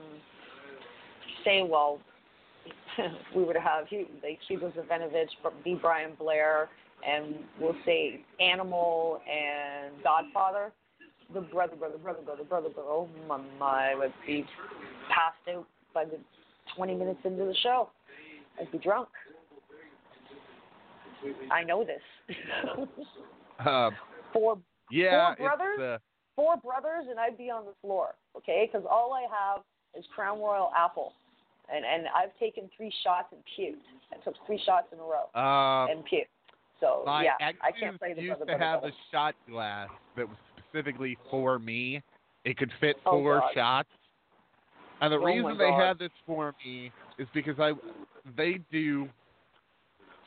[1.45, 2.01] say well,
[3.35, 3.87] we would have
[4.23, 5.29] like Hugo Savinovich,
[5.65, 5.79] B.
[5.81, 6.69] Brian Blair,
[7.07, 10.73] and we'll say Animal and Godfather.
[11.35, 12.89] The brother, brother, brother, brother, brother, brother.
[12.89, 14.45] Oh my, my, would be
[15.09, 16.19] passed out by the
[16.75, 17.91] 20 minutes into the show.
[18.59, 19.09] I'd be drunk.
[21.51, 22.37] I know this.
[23.59, 23.91] Uh,
[24.33, 24.57] four
[24.89, 26.01] yeah, Four brothers?
[26.39, 28.15] Four brothers, and I'd be on the floor.
[28.37, 29.65] Okay, because all I have
[29.99, 31.13] is Crown Royal Apple,
[31.75, 33.83] and and I've taken three shots and puked.
[34.13, 36.31] I took three shots in a row uh, and puked.
[36.79, 38.87] So yeah, I can't play the used to have brother.
[38.87, 42.01] a shot glass that was specifically for me.
[42.45, 43.51] It could fit Oh, four God.
[43.55, 43.89] shots.
[45.01, 47.73] And the Oh, reason they had this for me is because I
[48.37, 49.09] they do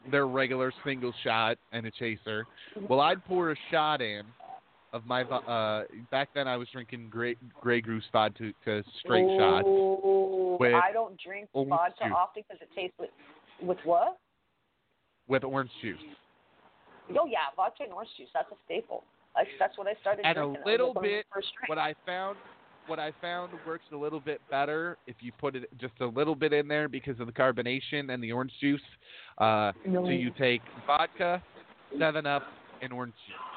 [0.10, 2.46] their regular single shot and a chaser.
[2.90, 4.26] Well, I'd pour a shot in
[4.94, 8.52] of my uh back then I was drinking Grey Grey Goose vodka
[9.00, 12.14] straight shots Ooh, with I don't drink vodka juice.
[12.16, 13.10] often because it tastes with
[13.62, 14.18] with what?
[15.28, 15.98] with orange juice.
[17.18, 18.28] Oh yeah, vodka and orange juice.
[18.34, 19.04] That's a staple.
[19.36, 20.62] That's that's what I started And a drinking.
[20.62, 21.26] Was little one of my bit
[21.68, 22.38] What I found
[22.88, 26.36] what I found works a little bit better if you put it just a little
[26.36, 28.82] bit in there because of the carbonation and the orange juice.
[29.38, 30.04] Uh, No.
[30.04, 31.42] So you take vodka,
[31.98, 32.44] Seven Up
[32.82, 33.51] and orange juice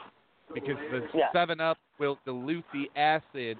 [0.54, 1.30] because the Yeah.
[1.32, 3.58] Seven Up will dilute the acid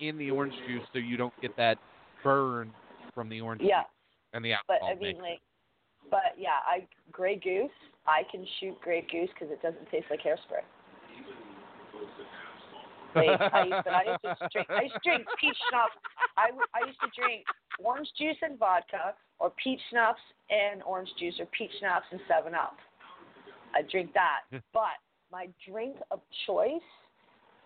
[0.00, 1.78] in the orange juice, so you don't get that
[2.22, 2.74] burn
[3.14, 3.82] from the orange Yeah.
[3.82, 3.90] juice
[4.32, 4.80] and the alcohol.
[4.80, 4.90] But.
[4.90, 5.40] I mean, like,
[6.10, 7.70] but yeah, I Grey Goose.
[8.06, 10.62] I can shoot Grey Goose because it doesn't taste like hairspray.
[13.14, 14.70] Like, I, but I used to drink.
[14.70, 15.94] I used to drink peach schnapps.
[16.36, 17.44] I I used to drink
[17.78, 20.20] orange juice and vodka, or peach schnapps
[20.50, 22.76] and orange juice, or peach schnapps and Seven Up.
[23.74, 24.42] I drink that.
[24.72, 24.98] but
[25.32, 26.70] my drink of choice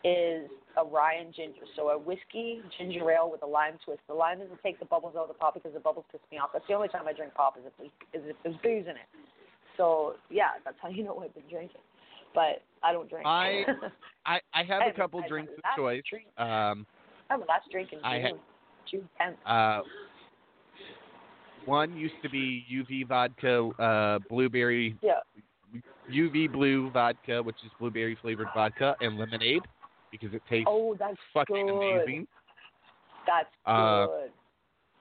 [0.05, 1.63] is a rye and ginger.
[1.77, 4.01] So a whiskey ginger ale with a lime twist.
[4.09, 6.39] The lime doesn't take the bubbles out of the pop because the bubbles piss me
[6.39, 6.51] off.
[6.53, 8.97] That's the only time I drink pop is if there's, is if there's booze in
[8.97, 9.09] it.
[9.77, 11.81] So yeah, that's how you know I've been drinking.
[12.35, 13.27] But I don't drink.
[13.27, 13.65] I-
[14.27, 16.03] I, I have I a couple I drinks haven't of choice.
[16.09, 16.27] drink.
[16.37, 16.87] Um,
[17.31, 18.05] I have a last drink in June.
[18.07, 18.33] I had-
[18.91, 19.35] June 10th.
[19.47, 19.83] Uh,
[21.67, 25.21] one used to be UV vodka, uh, blueberry, Yeah.
[26.11, 29.63] UV blue vodka, which is blueberry flavored vodka, and lemonade
[30.11, 31.97] because it tastes Oh, that's fucking good.
[32.03, 32.27] amazing.
[33.27, 34.33] That's Uh, good.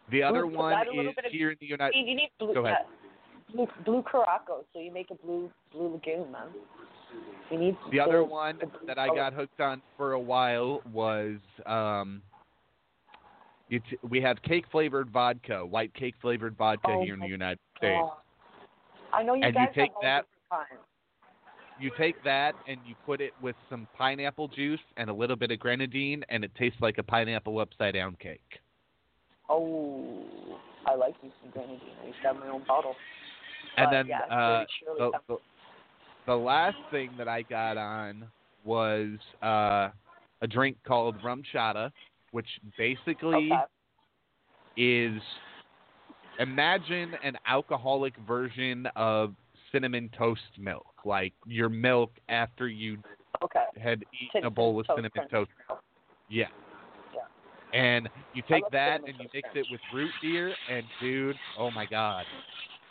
[0.09, 1.95] The other Blue- one add a little is bit of- here in the United.
[1.97, 2.85] you need blue, Go ahead.
[3.53, 6.53] blue, blue Curaçao, so you make a blue blue lagoon, man.
[7.49, 12.21] You need The other one that I got hooked on for a while was um,
[14.03, 17.99] we have cake flavored vodka, white cake flavored vodka Oh here in the United States.
[18.01, 18.17] Oh.
[19.13, 20.81] I know you And you guys take have all that- different kinds.
[21.80, 25.52] You take that and you put it with some pineapple juice and a little bit
[25.52, 28.41] of grenadine, and it tastes like a pineapple upside down cake.
[29.49, 30.24] Oh,
[30.86, 31.80] I like using some grenadine.
[32.04, 32.95] I used to have my own bottle.
[33.78, 34.66] And But, then yeah, uh,
[34.98, 35.38] the, the
[36.26, 38.28] the last thing that I got on
[38.64, 39.08] was
[39.41, 39.90] uh,
[40.41, 41.91] a drink called rum chata,
[42.32, 42.48] which
[42.78, 43.64] basically Okay.
[44.76, 45.22] is
[46.40, 49.34] imagine an alcoholic version of
[49.78, 52.98] cinnamon toast milk, like your milk after you
[53.44, 53.66] Okay.
[53.78, 55.52] had eaten Cinnamon a bowl of Toast cinnamon toast.
[55.70, 55.80] milk.
[56.28, 56.48] Yeah.
[57.14, 57.80] Yeah.
[57.80, 59.68] And you take that and you mix Crunch.
[59.68, 62.26] it with root beer, and dude, oh my god.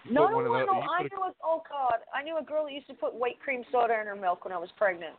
[0.04, 0.80] You No, no, no, no.
[0.82, 3.64] I knew a, oh God, I knew a girl that used to put white cream
[3.72, 5.16] soda in her milk when I was pregnant.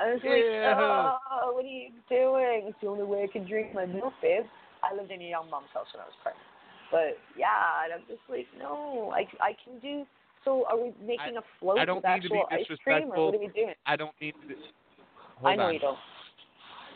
[0.00, 2.68] I was like, oh, what are you doing?
[2.68, 4.44] It's the only way I can drink my milk, babe.
[4.82, 6.48] I lived in a young mom's house when I was pregnant.
[6.90, 10.06] But yeah, and I'm just like, no, I, I can do.
[10.44, 13.26] So are we making a float I don't mean to be actual ice cream, or
[13.26, 13.74] what are we doing?
[13.86, 14.54] I don't mean to.
[14.54, 15.74] I Hold know on.
[15.74, 15.98] you don't.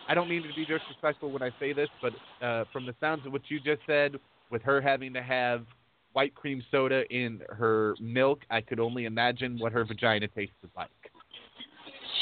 [0.08, 2.12] I don't mean to be disrespectful when I say this, but
[2.44, 4.16] uh, from the sounds of what you just said,
[4.50, 5.64] with her having to have
[6.12, 10.88] white cream soda in her milk, I could only imagine what her vagina tasted like.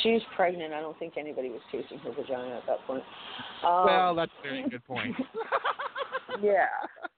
[0.03, 0.73] She's pregnant.
[0.73, 3.05] I don't think anybody was tasting her vagina at that point.
[3.65, 5.15] Um, well, that's a very good point.
[6.43, 6.67] yeah.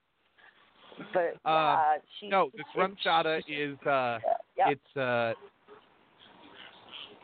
[1.13, 2.27] But Uh, yeah, she.
[2.29, 4.19] no, the rum chata is uh,
[4.57, 4.69] yeah.
[4.69, 5.33] it's uh,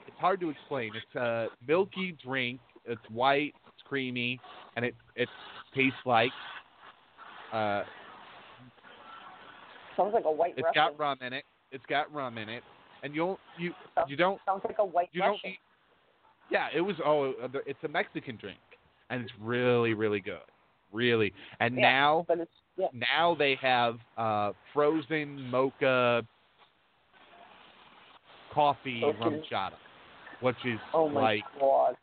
[0.07, 0.91] it's hard to explain.
[0.95, 2.59] It's a milky drink.
[2.85, 4.39] It's white, it's creamy,
[4.75, 5.29] and it it
[5.73, 6.31] tastes like
[7.53, 7.83] uh,
[9.95, 10.73] Sounds like a white It's Russian.
[10.75, 11.43] got rum in it.
[11.71, 12.63] It's got rum in it,
[13.03, 15.59] and you'll you Sounds- you don't Sounds like a white you don't eat.
[16.49, 16.95] Yeah, it was.
[17.03, 18.59] Oh, uh, it's a Mexican drink,
[19.09, 20.39] and it's really really good,
[20.91, 21.33] really.
[21.59, 22.87] And Yeah, now but it's yeah.
[22.93, 26.23] now they have uh frozen mocha
[28.53, 29.17] coffee Okay.
[29.19, 29.73] rum chata,
[30.41, 31.95] which is Oh my like god!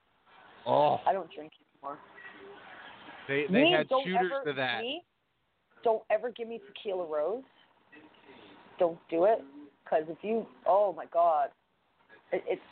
[0.67, 1.53] oh I don't drink
[1.83, 1.99] anymore.
[3.29, 4.81] they they me, had shooters ever, to that.
[4.81, 5.03] Me,
[5.85, 7.43] don't ever give me tequila rose.
[8.79, 9.43] Don't do it,
[9.85, 11.51] because if you, oh my god,
[12.33, 12.63] it, it's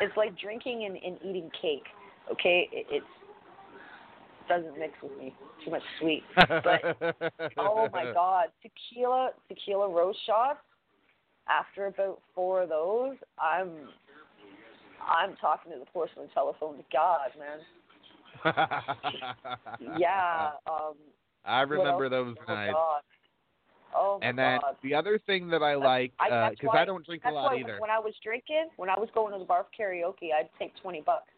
[0.00, 1.84] it's like drinking and, and eating cake.
[2.32, 3.06] Okay, it, it's
[4.48, 5.34] doesn't mix with me.
[5.64, 6.22] Too much sweet.
[6.36, 6.96] But
[7.58, 10.58] oh my god, tequila tequila rose shots.
[11.48, 13.70] After about four of those, I'm
[15.06, 17.58] I'm talking to the porcelain telephone to God, man.
[19.98, 20.50] Yeah.
[20.66, 20.94] Um,
[21.44, 22.72] I remember those oh nights.
[22.74, 23.00] God.
[23.96, 24.76] Oh my And then God.
[24.82, 27.78] the other thing that I like, because why, I don't drink a lot either.
[27.78, 30.72] When I was drinking, when I was going to the bar for karaoke, I'd take
[30.80, 31.30] twenty bucks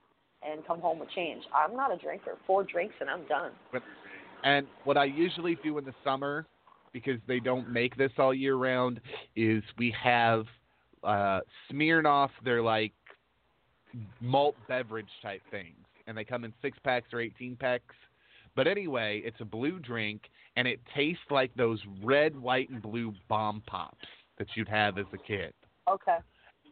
[0.43, 1.43] and come home with change.
[1.55, 2.33] I'm not a drinker.
[2.47, 3.53] Four drinks and I'm done.
[4.45, 6.47] And what I usually do in the summer,
[6.93, 9.01] because they don't make this all year round,
[9.35, 10.45] is we have
[11.03, 11.41] uh,
[11.71, 12.31] Smirnoff.
[12.45, 12.93] They're like
[14.21, 17.95] malt beverage type things, and they come in six packs or eighteen packs.
[18.55, 20.23] But anyway, it's a blue drink,
[20.57, 24.07] and it tastes like those red, white, and blue bomb pops
[24.39, 25.53] that you'd have as a kid.
[25.89, 26.19] Okay.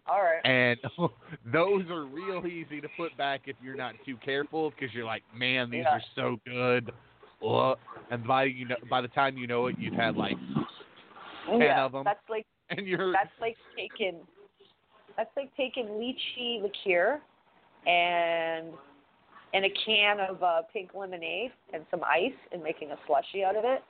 [0.06, 0.44] All right.
[0.44, 0.78] And
[1.52, 5.22] those are real easy to put back if you're not too careful, because you're like,
[5.34, 5.96] man, these Yeah.
[5.96, 6.92] are so good.
[7.46, 7.78] Ugh.
[8.10, 10.36] And by you know, by the time you know it, you've had like
[11.48, 12.04] ten yeah, of 'em.
[12.04, 14.20] That's like and you're that's like taking
[15.16, 17.20] that's like taking lychee liqueur
[17.86, 18.74] and
[19.54, 23.56] and a can of uh, pink lemonade and some ice and making a slushy out
[23.56, 23.82] of it.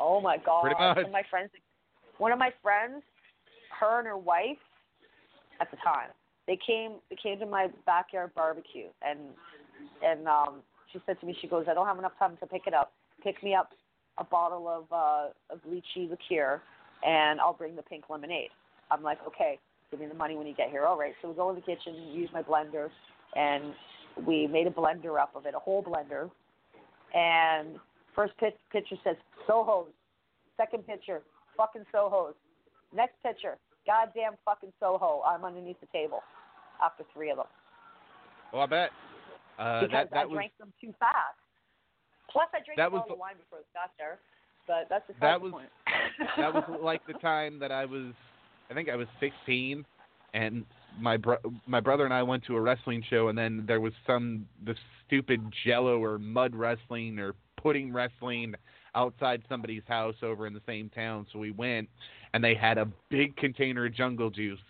[0.00, 0.62] Oh my god!
[0.62, 0.96] Pretty much.
[0.96, 1.50] One of my friends,
[2.18, 3.02] one of my friends,
[3.78, 4.58] her and her wife,
[5.62, 6.10] at the time,
[6.48, 9.20] they came they came to my backyard barbecue and
[10.02, 10.62] and um
[10.92, 12.92] she said to me, she goes, I don't have enough time to pick it up.
[13.22, 13.70] Pick me up
[14.18, 16.60] a bottle of uh of lychee liqueur
[17.06, 18.50] and I'll bring the pink lemonade.
[18.90, 19.58] I'm like, okay,
[19.90, 20.84] give me the money when you get here.
[20.84, 21.14] All right.
[21.22, 22.88] So we go in the kitchen, use my blender,
[23.34, 23.72] and
[24.26, 26.30] we made a blender up of it, a whole blender.
[27.14, 27.78] And
[28.14, 29.16] first pitch, picture says
[29.46, 29.92] Soho's.
[30.56, 31.22] Second picture,
[31.56, 32.34] fucking Soho's.
[32.94, 33.56] Next picture,
[33.86, 35.22] goddamn fucking Soho.
[35.26, 36.22] I'm underneath the table
[36.82, 37.46] after three of them
[38.52, 38.90] Well, I bet.
[39.58, 41.38] Uh, because that that I was drank them too fast.
[42.30, 44.18] Plus, I drank a bottle of wine before got there.
[44.66, 45.68] But that's the that was point.
[46.38, 48.12] that was like the time that I was,
[48.70, 49.84] I think I was 16,
[50.34, 50.64] and
[51.00, 53.92] my bro- my brother and I went to a wrestling show, and then there was
[54.06, 54.74] some the
[55.06, 58.54] stupid Jello or mud wrestling or pudding wrestling
[58.94, 61.26] outside somebody's house over in the same town.
[61.32, 61.88] So we went,
[62.34, 64.60] and they had a big container of jungle juice,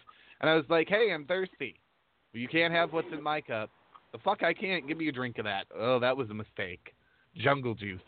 [0.40, 1.81] and I was like, "Hey, I'm thirsty.
[2.32, 3.70] You can't have what's in my cup.
[4.12, 4.86] The fuck I can't.
[4.86, 5.66] Give me a drink of that.
[5.74, 6.94] Oh, that was a mistake.
[7.36, 8.01] Jungle juice."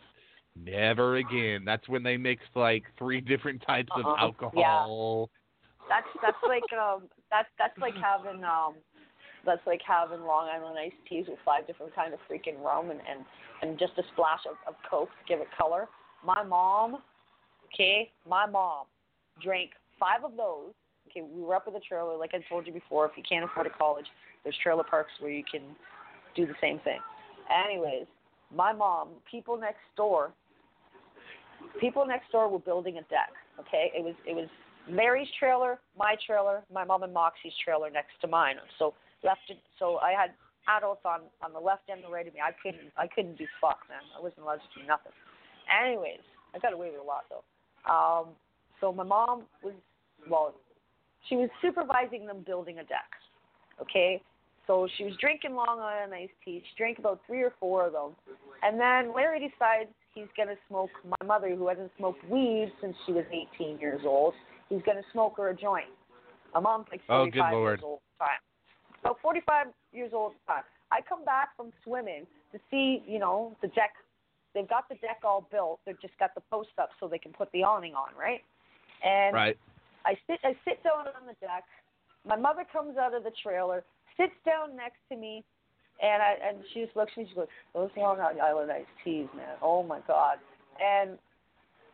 [0.57, 1.65] Never again.
[1.65, 4.17] That's when they mixed like three different types of Uh-uh.
[4.19, 5.31] alcohol.
[5.89, 8.75] That's that's like um that's that's like having um
[9.45, 13.01] that's like having Long Island iced teas with five different kind of freaking rum and
[13.01, 13.25] and
[13.63, 15.89] and just a splash of, of Coke to give it color.
[16.25, 16.99] My mom,
[17.73, 18.87] okay, my mom
[19.43, 20.73] drank five of those.
[21.11, 23.07] Okay, we were up with a trailer, like I told you before.
[23.07, 24.07] If you can't afford a college,
[24.43, 25.63] there's trailer parks where you can
[26.35, 26.99] do the same thing.
[27.67, 28.07] Anyways,
[28.55, 30.33] my mom, people next door,
[31.81, 33.31] people next door were building a deck.
[33.61, 34.49] Okay, it was it was
[34.89, 38.57] Mary's trailer, my trailer, my mom and Moxie's trailer next to mine.
[38.79, 39.41] So left
[39.79, 40.31] so I had
[40.69, 42.41] adults on on the left and the right of me.
[42.41, 44.03] I couldn't I couldn't do fuck, man.
[44.17, 45.13] I wasn't allowed to do nothing.
[45.69, 46.21] Anyways,
[46.55, 47.45] I got away with a lot though.
[47.91, 48.29] Um,
[48.81, 49.75] so my mom was
[50.31, 50.55] well,
[51.29, 53.11] she was supervising them building a deck.
[53.81, 54.23] Okay,
[54.67, 56.63] so she was drinking Long Island iced tea.
[56.63, 58.13] She drank about three or four of them,
[58.63, 63.13] and then Larry decides he's gonna smoke my mother, who hasn't smoked weed since she
[63.13, 63.25] was
[63.59, 64.35] 18 years old.
[64.69, 65.91] He's gonna smoke her a joint.
[66.55, 67.79] My mom's like Oh, 45 good Lord.
[67.79, 68.41] years old at the time.
[69.01, 70.63] About 45 years old time.
[70.93, 73.93] I come back from swimming to see, you know, the deck.
[74.55, 75.81] They've got the deck all built.
[75.85, 78.43] They've just got the post up so they can put the awning on, right?
[79.03, 79.59] And Right.
[80.07, 81.65] I sit I sit down on the deck.
[82.25, 83.85] My mother comes out of the trailer,
[84.17, 85.45] sits down next to me,
[86.01, 87.27] and I and she just looks at me.
[87.29, 89.57] She goes, "Those Long Island iced teas, man.
[89.61, 90.39] Oh my God!"
[90.81, 91.19] And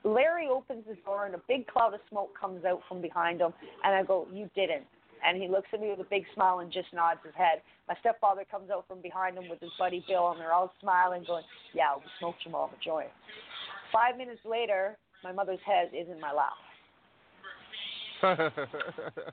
[0.05, 3.55] Larry opens his door, and a big cloud of smoke comes out from behind him.
[3.85, 4.87] And I go, "You didn't."
[5.26, 7.60] And he looks at me with a big smile and just nods his head.
[7.88, 11.24] My stepfather comes out from behind him with his buddy Bill, and they're all smiling,
[11.26, 11.44] going,
[11.74, 13.10] "Yeah, we smoked your mom a joint."
[13.92, 16.52] Five minutes later, my mother's head is in my lap.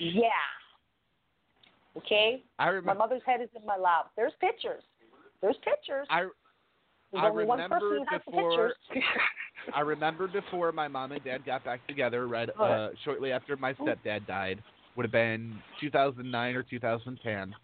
[0.00, 0.28] Yeah.
[1.96, 2.44] Okay?
[2.60, 2.86] I remember.
[2.86, 4.12] My mother's head is in my lap.
[4.16, 4.82] There's pictures.
[5.42, 6.06] There's pictures.
[6.08, 6.28] I
[7.12, 9.04] There's I one person remember has the before- pictures.
[9.74, 13.74] I remember before my mom and dad got back together, right uh, shortly after my
[13.74, 14.62] stepdad died,
[14.98, 17.54] would have been 2009 or 2010.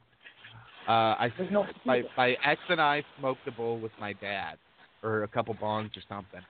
[0.86, 4.56] Uh, I no my my ex and I smoked a bowl with my dad,
[5.02, 6.40] or a couple bongs or something,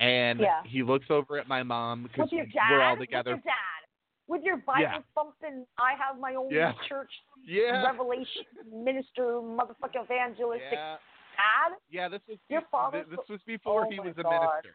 [0.00, 0.62] and Yeah.
[0.64, 2.68] he looks over at my mom because With your dad?
[2.68, 3.36] we're all together.
[3.36, 3.82] With your dad?
[4.26, 4.98] With your Bible Yeah.
[5.14, 6.72] thumping, I have my own Yeah.
[6.88, 7.12] church
[7.46, 7.84] Yeah.
[7.84, 8.42] revelation
[8.72, 10.96] minister, motherfucking evangelistic Yeah.
[11.36, 11.76] dad?
[11.90, 14.74] Yeah, this was Your father this was before Oh he was a minister.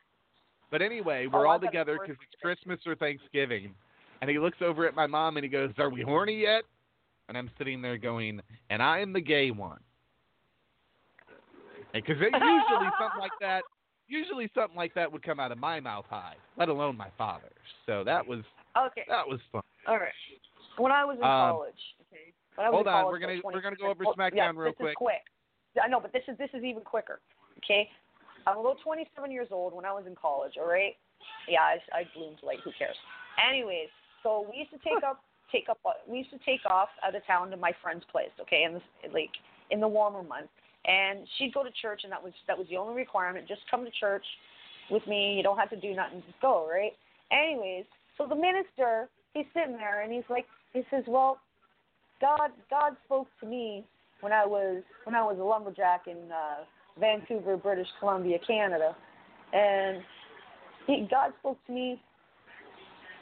[0.71, 3.75] But anyway, we're Oh, all together because it's Christmas or Thanksgiving,
[4.23, 6.63] and he looks over at my mom and he goes, "Are we horny yet?"
[7.27, 9.81] And I'm sitting there going, "And I'm the gay one."
[11.91, 12.31] Because usually
[12.99, 13.63] something like that,
[14.07, 17.51] usually something like that would come out of my mouth high, let alone my father's.
[17.85, 18.39] So that was
[18.77, 19.03] Okay.
[19.09, 19.61] that was fun.
[19.87, 20.13] All right.
[20.77, 22.31] When I was in Um, college, okay.
[22.57, 24.75] I hold on, college, we're gonna- we're gonna go over oh, SmackDown yeah, real this
[24.77, 24.89] quick.
[24.91, 25.23] Is quick.
[25.83, 27.19] I know, but this is this is even quicker.
[27.57, 27.89] Okay.
[28.47, 30.53] I'm about 27 years old when I was in college.
[30.57, 30.95] All right.
[31.49, 32.59] Yeah, I, I bloomed late.
[32.63, 32.95] Who cares?
[33.37, 33.89] Anyways,
[34.23, 35.21] so we used to take up
[35.51, 35.77] take up
[36.07, 38.31] we used to take off out of town to my friend's place.
[38.41, 38.81] Okay, in the
[39.13, 39.31] like
[39.69, 40.49] in the warmer months,
[40.85, 43.47] and she'd go to church, and that was that was the only requirement.
[43.47, 44.25] Just come to church
[44.89, 45.35] with me.
[45.35, 46.23] You don't have to do nothing.
[46.25, 46.67] Just go.
[46.69, 46.93] Right.
[47.31, 47.85] Anyways,
[48.17, 51.37] so the minister he's sitting there and he's like he says, well,
[52.21, 53.85] God God spoke to me
[54.21, 56.63] when I was when I was a lumberjack in uh,
[56.99, 58.95] Vancouver, British Columbia, Canada,
[59.51, 60.01] and
[60.87, 62.01] he God spoke to me,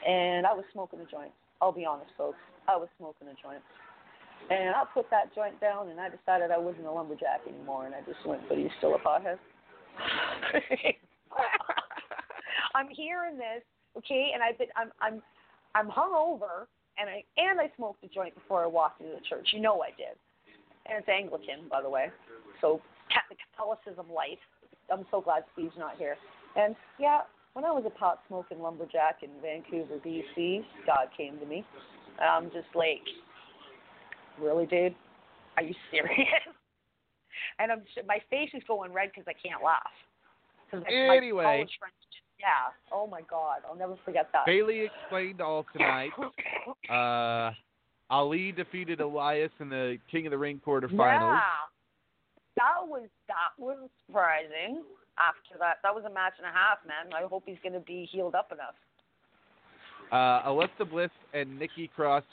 [0.07, 1.31] and I was smoking a joint.
[1.61, 2.37] I'll be honest, folks.
[2.67, 3.61] I was smoking a joint.
[4.49, 7.93] And I put that joint down, and I decided I wasn't a lumberjack anymore, and
[7.93, 9.37] I just went, but he's still a pothead.
[12.73, 13.63] I'm hearing this,
[13.97, 15.21] okay, and I've been, I'm, I'm,
[15.75, 16.65] I'm hungover,
[16.97, 19.49] and I, and I smoked a joint before I walked into the church.
[19.53, 20.17] You know I did,
[20.87, 22.11] and it's Anglican, by the way,
[22.61, 22.81] so
[23.55, 24.39] Catholicism light.
[24.91, 26.17] I'm so glad Steve's not here.
[26.55, 27.21] And yeah,
[27.53, 31.65] when I was a pot smoking lumberjack in Vancouver, BC, God came to me.
[32.19, 33.01] I'm just like,
[34.39, 34.95] really, dude?
[35.57, 36.09] Are you serious?
[37.59, 39.81] And I'm my face is going red because I can't laugh.
[40.69, 41.43] 'Cause my, my Anyway.
[41.43, 41.93] college friends,
[42.39, 42.71] yeah.
[42.91, 44.45] Oh my God, I'll never forget that.
[44.45, 46.11] Bayley explained all tonight.
[46.89, 47.51] Uh,
[48.09, 50.91] Ali defeated Elias in the King of the Ring quarterfinals.
[50.91, 51.39] Yeah,
[52.57, 54.83] that was that was surprising.
[55.21, 57.13] After that, that was a match and a half, man.
[57.13, 58.73] I hope he's going to be healed up enough.
[60.11, 62.23] Uh, Alexa Bliss and Nikki Cross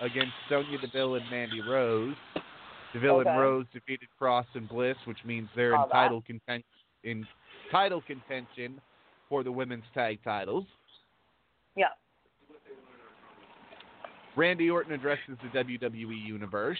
[0.00, 2.14] against Sonya Deville and Mandy Rose.
[2.92, 3.28] Deville Okay.
[3.30, 5.90] and Rose defeated Cross and Bliss, which means they're in that.
[5.90, 6.64] title contention
[7.04, 7.26] in
[7.70, 8.80] title contention
[9.28, 10.64] for the women's tag titles.
[11.76, 11.86] Yeah.
[14.36, 16.78] Randy Orton addresses the WWE Universe,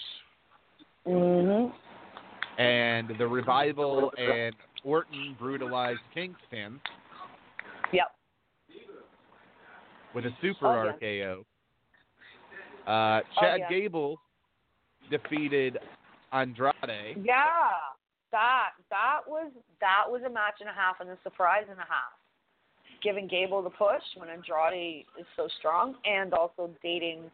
[1.06, 2.60] Mm-hmm.
[2.60, 4.54] and the Revival and
[4.86, 6.80] Orton brutalized Kingston
[7.92, 8.12] Yep.
[10.14, 10.92] with a super Oh, yeah.
[10.92, 11.44] RKO.
[12.86, 13.68] Uh, Oh, Chad yeah.
[13.68, 14.20] Gable
[15.10, 15.78] defeated
[16.32, 17.16] Andrade.
[17.22, 17.72] Yeah.
[18.30, 19.50] That that was
[19.80, 22.12] that was a match and a half and a surprise and a half.
[23.02, 27.30] Giving Gable the push when Andrade is so strong, and also dating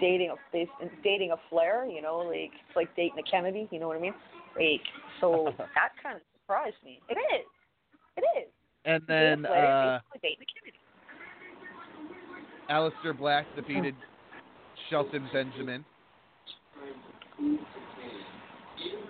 [0.00, 0.66] dating a
[1.02, 1.84] dating a Flair.
[1.86, 3.68] You know, like it's like dating a Kennedy.
[3.70, 4.14] You know what I mean?
[4.56, 4.80] Like
[5.20, 7.00] so that kind of surprised me.
[7.08, 7.46] It is.
[8.16, 8.48] It is.
[8.84, 10.78] And then uh, basically dating a Kennedy.
[12.70, 13.94] Aleister Black defeated
[14.88, 15.84] Shelton Benjamin.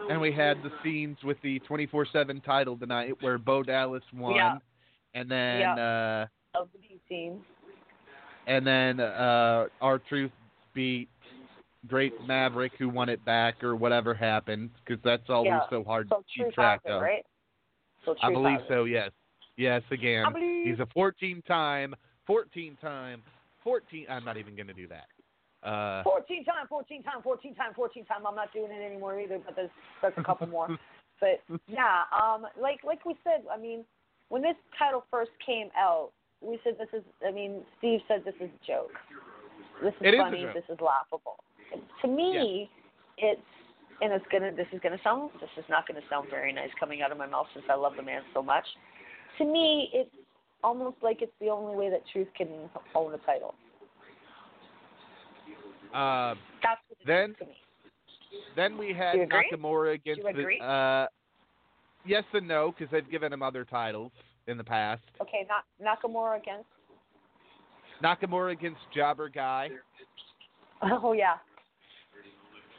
[0.08, 4.34] And we had the scenes with the 24 7 title tonight where Bo Dallas won.
[4.34, 4.58] Yeah.
[5.14, 5.74] And then Yeah.
[6.54, 7.44] uh Of the B team.
[8.46, 10.32] and then uh R-Truth
[10.74, 11.08] beat
[11.86, 15.68] Drake Maverick who won it back or whatever happened because that's always Yeah.
[15.70, 17.00] so hard So to keep track of.
[17.00, 17.24] right?
[18.04, 19.10] So I believe has so, yes.
[19.56, 20.24] Yes, again.
[20.64, 21.94] He's a 14 time,
[22.26, 23.22] 14 time,
[23.62, 24.06] 14.
[24.08, 25.06] I'm not even going to do that.
[25.62, 28.26] Uh, 14 time, 14 time, 14 time, 14 time.
[28.26, 29.70] I'm not doing it anymore either, but there's
[30.00, 30.68] there's a couple more.
[31.20, 33.84] But yeah, um, like like we said, I mean,
[34.30, 37.04] when this title first came out, we said this is.
[37.28, 38.92] I mean, Steve said this is a joke.
[39.82, 40.44] This is It is funny.
[40.44, 40.54] joke.
[40.54, 41.44] This is laughable.
[42.02, 42.68] To me,
[43.18, 43.40] it's
[44.02, 44.52] and it's gonna.
[44.52, 45.30] This is gonna sound.
[45.40, 47.92] This is not gonna sound very nice coming out of my mouth since I love
[47.96, 48.64] the man so much.
[49.38, 50.10] To me, it's
[50.64, 52.48] almost like it's the only way that Truth can
[52.94, 53.54] own a title.
[55.94, 57.56] uh, That's what Then- to me.
[58.56, 59.50] then we had Do you agree?
[59.52, 60.58] Nakamura against Do you agree?
[60.58, 60.64] the.
[60.64, 61.06] Uh,
[62.04, 64.12] yes and no, because they've given him other titles
[64.46, 65.02] in the past.
[65.20, 66.68] Okay, not Nakamura against.
[68.02, 69.70] Nakamura against Jobber Guy.
[70.82, 71.34] Oh yeah.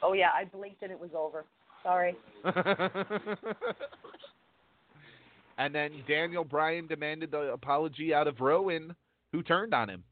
[0.02, 1.44] Oh yeah, I blinked and it was over.
[1.82, 2.16] Sorry.
[5.58, 8.94] and then Daniel Bryan demanded the apology out of Rowan,
[9.32, 10.04] who turned on him.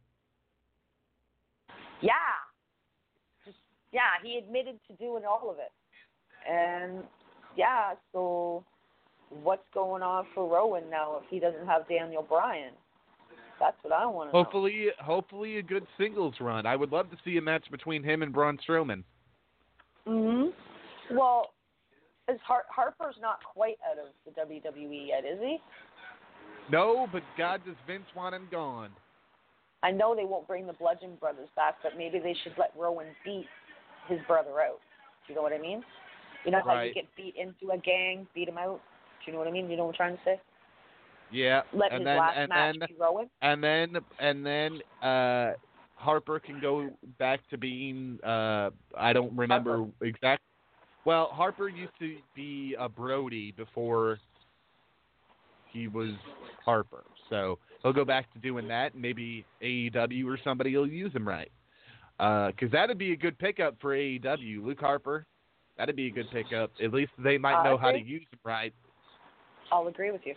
[2.00, 2.12] Yeah.
[3.44, 3.58] Just
[3.92, 5.72] yeah, he admitted to doing all of it.
[6.50, 7.04] And
[7.56, 8.64] yeah, so
[9.42, 12.72] what's going on for Rowan now if he doesn't have Daniel Bryan?
[13.60, 14.42] That's what I want to know.
[14.42, 16.64] Hopefully, hopefully a good singles run.
[16.64, 19.04] I would love to see a match between him and Braun Strowman.
[20.10, 20.52] Mhm.
[21.12, 21.52] Well,
[22.28, 25.58] is Har- Harper's not quite out of the WWE yet, is he?
[26.68, 28.90] No, but God does Vince want him gone.
[29.82, 33.06] I know they won't bring the Bludgeon Brothers back, but maybe they should let Rowan
[33.24, 33.46] beat
[34.08, 34.80] his brother out.
[35.26, 35.82] Do you know what I mean?
[36.44, 38.80] You know how you get beat into a gang, beat him out.
[39.24, 39.70] Do you know what I mean?
[39.70, 40.40] You know what I'm trying to say?
[41.30, 43.30] Yeah, Let and his then last and match then be Rowan.
[43.42, 45.52] and then and then uh
[46.01, 50.43] Harper can go back to being uh I don't remember exact.
[51.05, 54.18] Well, Harper used to be a Brody before
[55.72, 56.10] he was
[56.64, 58.93] Harper, so he'll go back to doing that.
[58.94, 61.51] and Maybe AEW or somebody will use him right,
[62.18, 64.64] because that'd be a good pickup for AEW.
[64.64, 65.27] Luke Harper,
[65.78, 66.70] that'd be a good pickup.
[66.82, 68.74] At least they might know how to use him right.
[69.72, 70.35] I'll agree with you.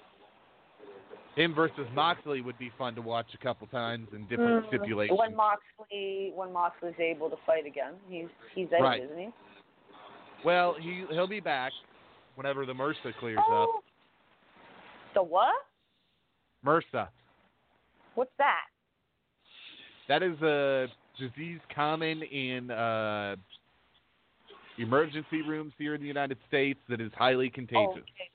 [1.36, 5.18] Him versus Moxley would be fun to watch a couple times in different Mm, stipulations.
[5.18, 9.02] When Moxley when Moxley's able to fight again, he's he's out, Right.
[9.04, 9.30] isn't he?
[10.46, 11.72] Well, he he'll be back
[12.36, 13.46] whenever the MRSA clears up.
[13.48, 13.84] Oh.
[15.16, 15.56] The what?
[16.64, 17.08] MRSA.
[18.16, 18.66] What's that?
[20.08, 20.88] That is a
[21.18, 23.36] disease common in uh,
[24.78, 28.30] emergency rooms here in the United States that is highly contagious Okay.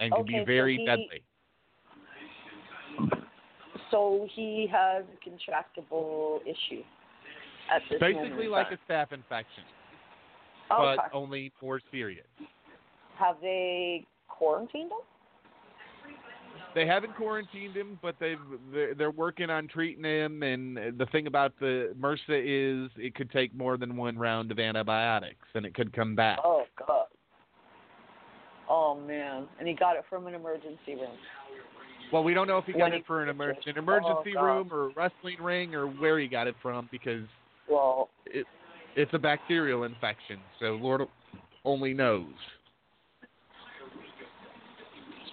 [0.00, 1.22] and can Okay, be so very he- deadly.
[3.90, 6.82] So he has a contractable issue
[7.74, 8.78] at this Basically like time.
[8.88, 9.64] a staph infection,
[10.70, 11.02] oh, okay.
[11.02, 12.26] but only more serious.
[13.18, 14.98] Have they quarantined him?
[16.74, 18.38] They haven't quarantined him, but they've
[18.72, 20.42] they're, they're working on treating him.
[20.42, 24.58] And the thing about the MRSA is it could take more than one round of
[24.58, 26.38] antibiotics, and it could come back.
[26.44, 27.06] Oh God.
[28.68, 31.16] Oh man, and he got it from an emergency room.
[32.12, 34.42] Well, we don't know if he got it for an, emer- an Oh, emergency God.
[34.42, 37.26] room or a wrestling ring or where he got it from because
[37.68, 38.46] Well, it
[38.96, 40.38] it's a bacterial infection.
[40.58, 41.02] So Lord
[41.64, 42.32] only knows.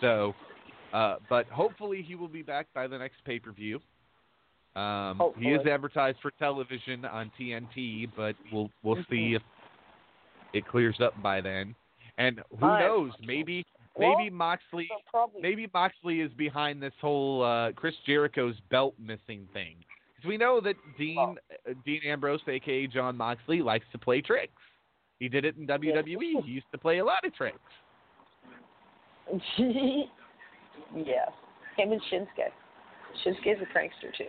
[0.01, 0.35] So,
[0.93, 3.79] uh, but hopefully he will be back by the next pay per view.
[4.75, 9.09] Um, he is advertised for television on TNT, but we'll we'll Mhm.
[9.09, 9.41] see if
[10.53, 11.73] it clears up by then.
[12.17, 13.13] And who knows?
[13.21, 13.65] Maybe
[13.97, 15.41] Well, maybe Moxley probably.
[15.41, 19.77] maybe Moxley is behind this whole uh, Chris Jericho's belt missing thing.
[20.17, 24.61] 'Cause we know that Dean uh, Dean Ambrose, aka Jon Moxley, likes to play tricks.
[25.19, 26.43] He did it in WWE.
[26.43, 27.57] He used to play a lot of tricks.
[29.57, 31.29] yes.
[31.77, 32.51] Him and Shinsuke.
[33.25, 34.25] Shinsuke's a prankster too.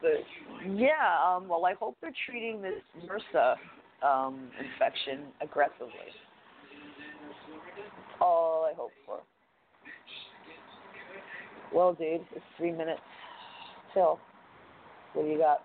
[0.00, 0.24] But
[0.74, 2.74] yeah, um, well, I hope they're treating this
[3.04, 3.56] MRSA
[4.02, 5.90] um, infection aggressively.
[8.20, 9.18] All I hope for.
[11.72, 13.00] Well, dude, it's three minutes
[13.92, 14.18] till.
[15.12, 15.62] What do you got?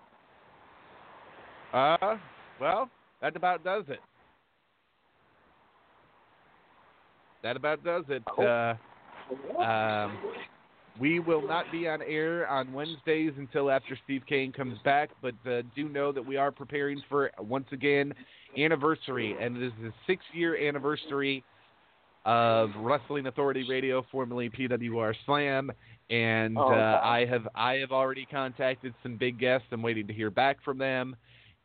[1.72, 2.16] Uh,
[2.60, 2.90] well,
[3.20, 4.00] that about does it.
[7.42, 8.22] That about does it.
[8.38, 8.74] Uh,
[9.62, 10.18] um,
[11.00, 15.34] we will not be on air on Wednesdays until after Steve Cain comes back, but
[15.50, 18.12] uh, do know that we are preparing for once again
[18.58, 21.42] anniversary, and it is the six-year anniversary
[22.24, 25.72] of Wrestling Authority Radio, formerly PWR Slam.
[26.10, 27.00] And Oh, uh.
[27.02, 29.66] I have I have already contacted some big guests.
[29.72, 31.16] I'm waiting to hear back from them,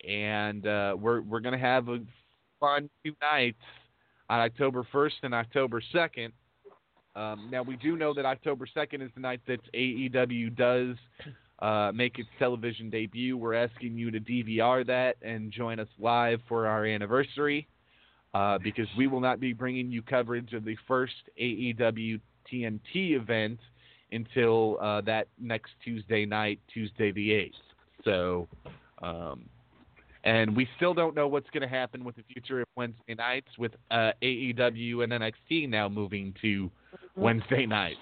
[0.08, 2.00] and uh, we're we're gonna have a
[2.60, 3.62] fun two nights
[4.30, 6.32] on October 1st and October 2nd.
[7.18, 10.96] Um, now we do know that October 2nd is the night that AEW does
[11.60, 13.36] uh, make its television debut.
[13.36, 17.68] We're asking you to DVR that and join us live for our anniversary
[18.36, 22.20] uh, because we will not be bringing you coverage of the first AEW
[22.54, 23.60] TNT event
[24.12, 27.52] until uh, that next Tuesday night, Tuesday the 8th.
[28.06, 28.48] So,
[29.02, 29.50] um,
[30.24, 33.48] and we still don't know what's going to happen with the future of Wednesday nights
[33.58, 36.70] with uh, AEW and NXT now moving to
[37.16, 38.00] Wednesday nights.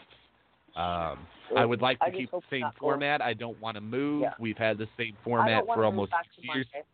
[0.75, 1.19] Um,
[1.55, 3.21] I would like to keep the same format.
[3.21, 4.23] I don't want to move.
[4.23, 4.33] Yeah.
[4.39, 6.65] We've had the same format for almost six years.
[6.73, 6.87] Monday.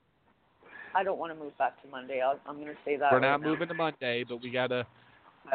[0.94, 2.22] I don't want to move back to Monday.
[2.22, 3.12] I'll, I'm going to say that.
[3.12, 3.48] We're right not now.
[3.50, 4.86] moving to Monday, but we gotta,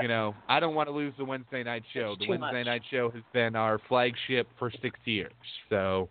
[0.00, 2.12] you know, I don't want to lose the Wednesday night show.
[2.12, 2.66] It's The Wednesday much.
[2.66, 5.32] night show has been our flagship for six years.
[5.68, 6.08] So,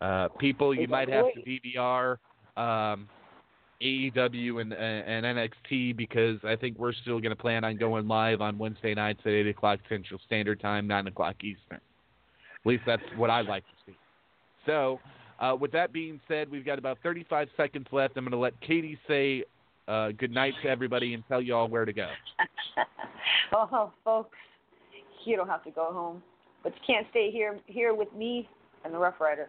[0.00, 1.42] uh, people, you might have to.
[1.42, 2.16] DVR
[2.56, 3.08] um,
[3.82, 8.40] AEW and, and NXT because I think we're still going to plan on going live
[8.40, 11.78] on Wednesday nights at eight o'clock Central Standard Time, nine o'clock Eastern.
[11.78, 13.96] At least that's what I'd like to see.
[14.66, 15.00] So,
[15.40, 18.16] uh, with that being said, we've got about 35 seconds left.
[18.16, 19.44] I'm going to let Katie say
[19.88, 22.08] uh, good night to everybody and tell you all where to go.
[23.52, 24.38] oh, folks,
[25.24, 26.22] you don't have to go home,
[26.62, 28.48] but you can't stay here here with me
[28.84, 29.48] and the Rough Rider.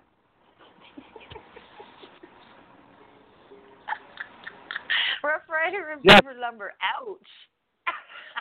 [5.23, 6.19] Rough Rider and Yes.
[6.21, 6.73] Beaver Lumber.
[6.81, 7.19] Ouch.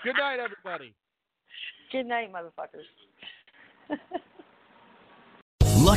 [0.05, 0.95] Good night, everybody.
[1.93, 2.89] Good night, motherfuckers.